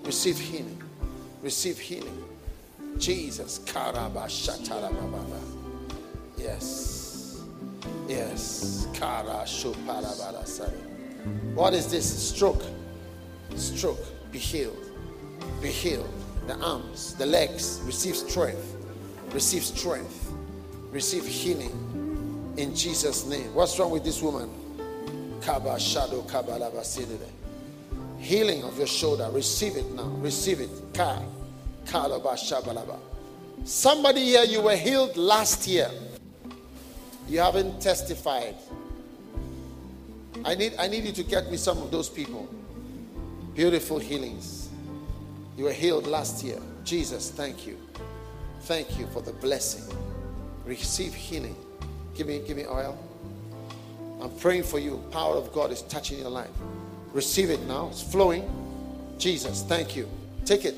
Receive 0.04 0.38
healing. 0.38 0.82
Receive 1.42 1.78
healing. 1.78 2.24
Jesus. 2.98 3.60
Yes. 6.36 7.40
Yes. 8.06 8.86
What 11.54 11.74
is 11.74 11.90
this? 11.90 12.28
Stroke. 12.28 12.62
Stroke. 13.56 14.30
Be 14.30 14.38
healed. 14.38 14.87
Be 15.60 15.68
healed. 15.68 16.08
The 16.46 16.56
arms, 16.60 17.14
the 17.14 17.26
legs. 17.26 17.80
Receive 17.84 18.16
strength. 18.16 18.76
Receive 19.32 19.64
strength. 19.64 20.32
Receive 20.90 21.26
healing 21.26 22.54
in 22.56 22.74
Jesus' 22.74 23.24
name. 23.26 23.54
What's 23.54 23.78
wrong 23.78 23.90
with 23.90 24.04
this 24.04 24.20
woman? 24.20 24.50
Kaba 25.40 25.78
shadow 25.78 26.22
kabalaba. 26.22 26.84
Healing 28.18 28.64
of 28.64 28.76
your 28.76 28.86
shoulder. 28.86 29.28
Receive 29.32 29.76
it 29.76 29.90
now. 29.92 30.08
Receive 30.20 30.60
it. 30.60 30.70
Ka. 30.92 31.22
Somebody 33.64 34.24
here, 34.24 34.44
you 34.44 34.60
were 34.60 34.76
healed 34.76 35.16
last 35.16 35.66
year. 35.66 35.90
You 37.28 37.40
haven't 37.40 37.80
testified. 37.80 38.56
I 40.44 40.54
need, 40.54 40.74
I 40.78 40.88
need 40.88 41.04
you 41.04 41.12
to 41.12 41.22
get 41.22 41.50
me 41.50 41.56
some 41.56 41.78
of 41.78 41.90
those 41.90 42.08
people. 42.08 42.48
Beautiful 43.54 43.98
healings. 43.98 44.57
You 45.58 45.64
were 45.64 45.72
healed 45.72 46.06
last 46.06 46.44
year. 46.44 46.60
Jesus, 46.84 47.32
thank 47.32 47.66
you. 47.66 47.76
Thank 48.60 48.96
you 48.96 49.08
for 49.08 49.20
the 49.20 49.32
blessing. 49.32 49.92
Receive 50.64 51.12
healing. 51.12 51.56
Give 52.14 52.28
me, 52.28 52.40
give 52.46 52.56
me 52.56 52.64
oil. 52.64 52.96
I'm 54.22 54.30
praying 54.36 54.62
for 54.62 54.78
you. 54.78 55.02
Power 55.10 55.34
of 55.34 55.52
God 55.52 55.72
is 55.72 55.82
touching 55.82 56.20
your 56.20 56.30
life. 56.30 56.50
Receive 57.12 57.50
it 57.50 57.60
now. 57.66 57.88
It's 57.88 58.00
flowing. 58.00 58.48
Jesus, 59.18 59.64
thank 59.64 59.96
you. 59.96 60.08
Take 60.44 60.64
it. 60.64 60.76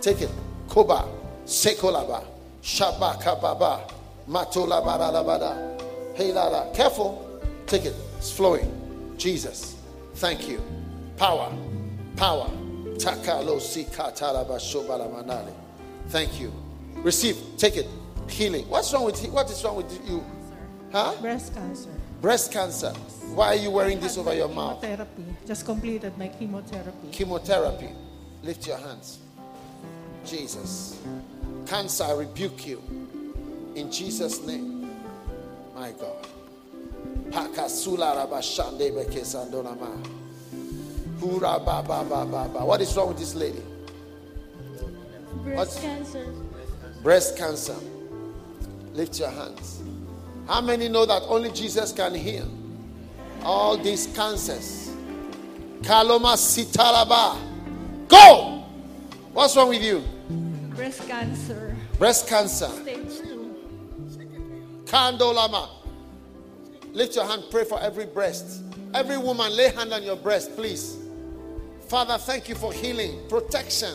Take 0.00 0.22
it. 0.22 0.30
Koba. 0.68 1.08
Sekolaba. 1.44 2.24
Shabaka 2.62 3.42
baba. 3.42 3.80
Matola 4.28 4.80
baralabada. 4.80 6.16
Hey 6.16 6.30
lala. 6.30 6.72
Careful. 6.72 7.40
Take 7.66 7.86
it. 7.86 7.96
It's 8.18 8.30
flowing. 8.30 8.70
Jesus. 9.16 9.74
Thank 10.14 10.48
you. 10.48 10.62
Power. 11.16 11.52
Power. 12.14 12.48
Takalo 13.00 13.58
sikatalaba 13.60 14.58
shobala 14.58 15.08
manale. 15.10 15.52
Thank 16.08 16.40
you. 16.40 16.52
Receive. 16.96 17.36
Take 17.56 17.76
it. 17.76 17.86
Healing. 18.28 18.68
What's 18.68 18.92
wrong 18.92 19.04
with 19.04 19.24
what 19.28 19.50
is 19.50 19.64
wrong 19.64 19.76
with 19.76 20.08
you? 20.08 20.24
Huh? 20.92 21.14
Breast 21.20 21.54
cancer. 21.54 21.90
Breast 22.20 22.52
cancer. 22.52 22.92
Why 23.34 23.48
are 23.48 23.54
you 23.56 23.70
wearing 23.70 24.00
this 24.00 24.18
over 24.18 24.34
your 24.34 24.48
mouth? 24.48 24.80
Chemotherapy. 24.80 25.24
Just 25.46 25.64
completed 25.64 26.16
my 26.18 26.28
chemotherapy. 26.28 27.08
Chemotherapy. 27.12 27.88
Lift 28.42 28.66
your 28.66 28.76
hands. 28.76 29.18
Jesus. 30.24 31.00
Cancer, 31.66 32.04
I 32.04 32.12
rebuke 32.12 32.66
you. 32.66 32.82
In 33.74 33.90
Jesus' 33.90 34.42
name. 34.42 34.90
My 35.74 35.92
God. 35.92 36.26
Pakasula 37.30 38.16
rabashande 38.16 38.92
beke 38.94 39.24
What 41.20 42.80
is 42.80 42.96
wrong 42.96 43.08
with 43.08 43.18
this 43.18 43.34
lady? 43.34 43.62
Breast 45.42 45.56
What's- 45.56 45.80
cancer. 45.80 46.26
Breast 47.02 47.36
cancer. 47.36 47.76
Lift 48.94 49.18
your 49.18 49.30
hands. 49.30 49.80
How 50.46 50.60
many 50.60 50.88
know 50.88 51.06
that 51.06 51.22
only 51.28 51.50
Jesus 51.52 51.92
can 51.92 52.14
heal 52.14 52.48
all 53.42 53.76
these 53.78 54.06
cancers? 54.08 54.90
Kaloma 55.82 56.34
sitaraba. 56.36 57.36
Go! 58.08 58.64
What's 59.32 59.56
wrong 59.56 59.68
with 59.68 59.82
you? 59.82 60.02
Breast 60.74 61.06
cancer. 61.06 61.76
Breast 61.98 62.28
cancer. 62.28 62.68
Stage 62.68 63.18
2. 63.18 63.54
Kandolama. 64.86 65.68
Lift 66.92 67.14
your 67.14 67.24
hand, 67.26 67.44
pray 67.50 67.64
for 67.64 67.80
every 67.80 68.06
breast. 68.06 68.62
Every 68.92 69.16
woman, 69.16 69.54
lay 69.56 69.68
hand 69.70 69.92
on 69.92 70.02
your 70.02 70.16
breast, 70.16 70.56
please. 70.56 70.98
Father, 71.90 72.18
thank 72.18 72.48
you 72.48 72.54
for 72.54 72.72
healing, 72.72 73.18
protection 73.28 73.92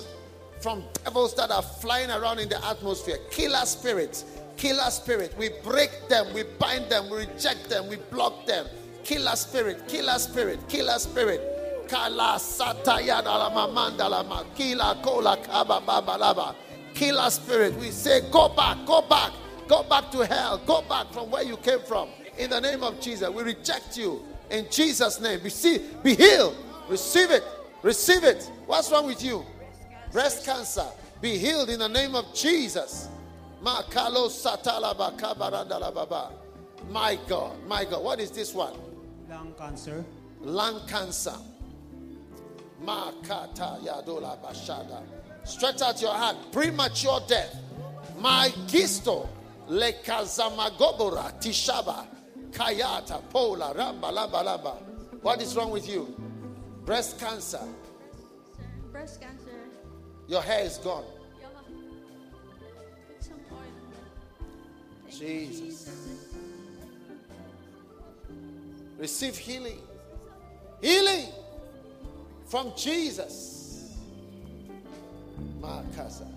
from 0.60 0.84
devils 1.06 1.34
that 1.36 1.50
are 1.50 1.62
flying 1.62 2.12
around 2.12 2.40
in 2.40 2.50
the 2.50 2.68
atmosphere. 2.68 3.16
Killer 3.32 3.66
spirits, 3.66 4.26
killer 4.58 4.92
spirit. 4.92 5.34
We 5.38 5.52
break 5.64 6.10
them, 6.10 6.34
we 6.34 6.44
bind 6.60 6.92
them, 6.92 7.10
we 7.10 7.20
reject 7.20 7.70
them, 7.70 7.88
we 7.88 7.96
block 8.12 8.46
them. 8.46 8.68
Killer 9.06 9.38
spirit, 9.38 9.88
killer 9.88 10.20
spirit, 10.20 10.60
killer 10.68 11.00
spirit. 11.00 11.40
Kala 11.88 12.36
sataya 12.38 13.24
dalama 13.24 13.74
mandalama. 13.74 14.44
Kila 14.58 15.00
kola 15.02 15.38
kaba 15.38 15.80
baba 15.80 16.18
laba. 16.20 16.56
Killer 16.96 17.30
spirit. 17.30 17.76
We 17.76 17.92
say, 17.92 18.30
go 18.30 18.50
back, 18.50 18.86
go 18.86 19.04
back, 19.04 19.32
go 19.70 19.84
back 19.84 20.12
to 20.12 20.26
hell, 20.26 20.62
go 20.66 20.82
back 20.82 21.14
from 21.14 21.32
where 21.32 21.44
you 21.44 21.56
came 21.56 21.80
from. 21.80 22.10
In 22.38 22.50
the 22.50 22.60
name 22.60 22.84
of 22.84 23.00
Jesus, 23.00 23.30
we 23.30 23.44
reject 23.44 23.98
you. 23.98 24.22
In 24.50 24.66
Jesus' 24.70 25.22
name, 25.22 25.40
receive, 25.42 26.04
be 26.04 26.14
healed. 26.14 26.58
Receive 26.90 27.32
it. 27.32 27.44
Receive 27.86 28.24
it. 28.24 28.50
What's 28.66 28.92
wrong 28.92 29.06
with 29.06 29.24
you? 29.24 29.46
Breast 30.12 30.44
cancer. 30.44 30.88
Be 31.22 31.38
healed 31.38 31.70
in 31.70 31.78
the 31.78 31.88
name 31.88 32.16
of 32.16 32.34
Jesus. 32.34 33.10
Makalo 33.64 34.28
satalaba 34.28 35.16
kabarandalababa. 35.20 36.32
My 36.90 37.16
God, 37.28 37.64
my 37.68 37.86
God. 37.86 38.04
What 38.04 38.20
is 38.20 38.32
this 38.32 38.56
one? 38.56 38.74
Lung 39.30 39.54
cancer. 39.56 40.04
Lung 40.42 40.82
cancer. 40.88 41.36
Makata 42.84 43.80
yadola 43.86 44.42
bashada. 44.42 45.04
Stretch 45.44 45.84
out 45.84 46.02
your 46.02 46.16
hand. 46.16 46.40
Premature 46.52 47.22
death. 47.28 47.56
My 48.20 48.50
gisto. 48.66 49.30
le 49.68 49.94
Lekazamagobora 49.94 51.40
tishaba. 51.40 52.08
Kayata 52.50 53.22
pola 53.30 53.76
ramba 53.76 54.12
lamba 54.12 54.44
lamba. 54.44 54.76
What 55.22 55.40
is 55.40 55.56
wrong 55.56 55.70
with 55.70 55.88
you? 55.88 56.16
Breast 56.86 57.20
cancer. 57.20 57.62
Breast 58.92 59.20
cancer. 59.20 59.50
Your 60.28 60.44
hair 60.44 60.66
is 60.66 60.78
gone. 60.78 61.04
Yama. 61.42 61.64
Put 63.08 63.24
some 63.24 63.40
oil. 63.52 63.60
Thank 65.10 65.22
you, 65.22 65.48
Jesus. 65.48 66.36
Receive 69.00 69.36
healing. 69.36 69.80
Healing 70.80 71.30
from 72.46 72.72
Jesus. 72.78 73.96
Makasa. 75.60 76.28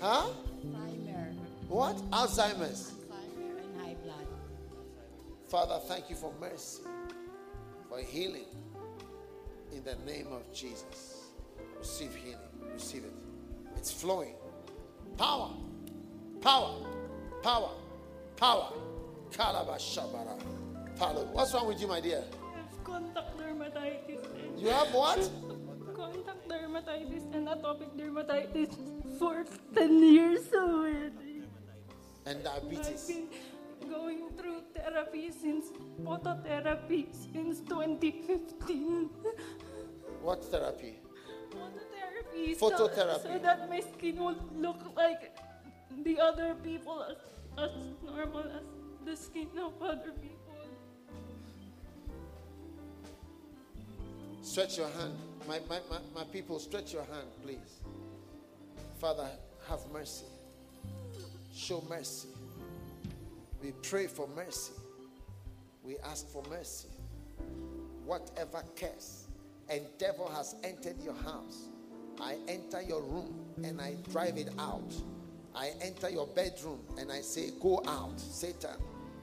Huh? 0.00 0.28
Alzheimer. 0.64 1.34
What? 1.68 1.96
Alzheimer's. 2.12 2.92
Alzheimer 2.92 3.58
and 3.58 3.80
high 3.80 3.96
blood. 4.04 4.26
Father, 5.48 5.80
thank 5.88 6.08
you 6.08 6.14
for 6.14 6.32
mercy, 6.40 6.82
for 7.88 7.98
healing. 7.98 8.46
In 9.88 10.04
the 10.04 10.12
name 10.12 10.26
of 10.32 10.52
Jesus. 10.52 11.32
Receive 11.78 12.14
healing. 12.14 12.36
Receive 12.74 13.04
it. 13.04 13.12
It's 13.76 13.90
flowing. 13.90 14.34
Power. 15.16 15.50
Power. 16.42 16.84
Power. 17.42 17.70
Power. 18.36 18.72
Kalabashabara. 19.30 20.36
Power. 20.98 21.24
What's 21.32 21.54
wrong 21.54 21.68
with 21.68 21.80
you, 21.80 21.86
my 21.86 22.00
dear? 22.00 22.22
I 22.22 22.58
have 22.58 22.84
Contact 22.84 23.38
dermatitis 23.38 24.20
You 24.58 24.68
have 24.68 24.92
what? 24.92 25.30
contact 25.96 26.48
dermatitis 26.48 27.24
and 27.32 27.48
atopic 27.48 27.88
dermatitis 27.96 28.76
for 29.18 29.46
10 29.74 30.02
years 30.04 30.52
already. 30.52 31.44
And 32.26 32.44
diabetes. 32.44 33.08
I've 33.08 33.08
been 33.08 33.90
going 33.90 34.28
through 34.36 34.60
therapy 34.74 35.30
since 35.30 35.66
phototherapy 36.02 37.06
since 37.32 37.60
2015. 37.60 39.08
What 40.22 40.44
therapy? 40.44 40.98
Phototherapy. 41.52 42.58
Phototherapy. 42.58 43.22
So, 43.22 43.32
so 43.32 43.38
that 43.38 43.68
my 43.68 43.80
skin 43.80 44.22
would 44.22 44.38
look 44.56 44.80
like 44.96 45.36
the 46.04 46.20
other 46.20 46.54
people 46.62 47.02
as, 47.02 47.16
as 47.58 47.70
normal 48.04 48.40
as 48.40 48.62
the 49.04 49.16
skin 49.16 49.48
of 49.60 49.72
other 49.82 50.12
people. 50.20 50.34
Stretch 54.42 54.78
your 54.78 54.88
hand. 54.88 55.14
My, 55.46 55.60
my, 55.68 55.78
my, 55.90 55.98
my 56.14 56.24
people, 56.24 56.58
stretch 56.58 56.92
your 56.92 57.04
hand, 57.04 57.28
please. 57.42 57.80
Father, 58.98 59.28
have 59.68 59.80
mercy. 59.92 60.24
Show 61.54 61.82
mercy. 61.88 62.28
We 63.62 63.72
pray 63.82 64.06
for 64.06 64.28
mercy. 64.34 64.72
We 65.82 65.96
ask 65.98 66.28
for 66.28 66.42
mercy. 66.50 66.88
Whatever 68.04 68.62
curse 68.76 69.27
and 69.70 69.82
devil 69.98 70.28
has 70.28 70.56
entered 70.64 71.00
your 71.02 71.14
house, 71.14 71.68
I 72.20 72.36
enter 72.48 72.82
your 72.82 73.02
room 73.02 73.44
and 73.62 73.80
I 73.80 73.94
drive 74.10 74.36
it 74.38 74.50
out. 74.58 74.92
I 75.54 75.72
enter 75.80 76.08
your 76.08 76.26
bedroom 76.26 76.80
and 76.98 77.10
I 77.10 77.20
say, 77.20 77.50
Go 77.60 77.82
out, 77.86 78.18
Satan. 78.18 78.76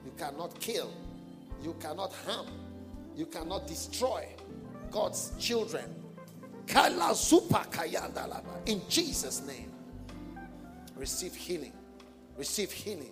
You 0.05 0.11
cannot 0.17 0.59
kill, 0.59 0.91
you 1.63 1.75
cannot 1.79 2.13
harm, 2.13 2.47
you 3.15 3.25
cannot 3.25 3.67
destroy 3.67 4.27
God's 4.91 5.31
children. 5.39 5.85
In 8.65 8.81
Jesus' 8.89 9.45
name, 9.45 9.71
receive 10.95 11.35
healing. 11.35 11.73
Receive 12.37 12.71
healing. 12.71 13.11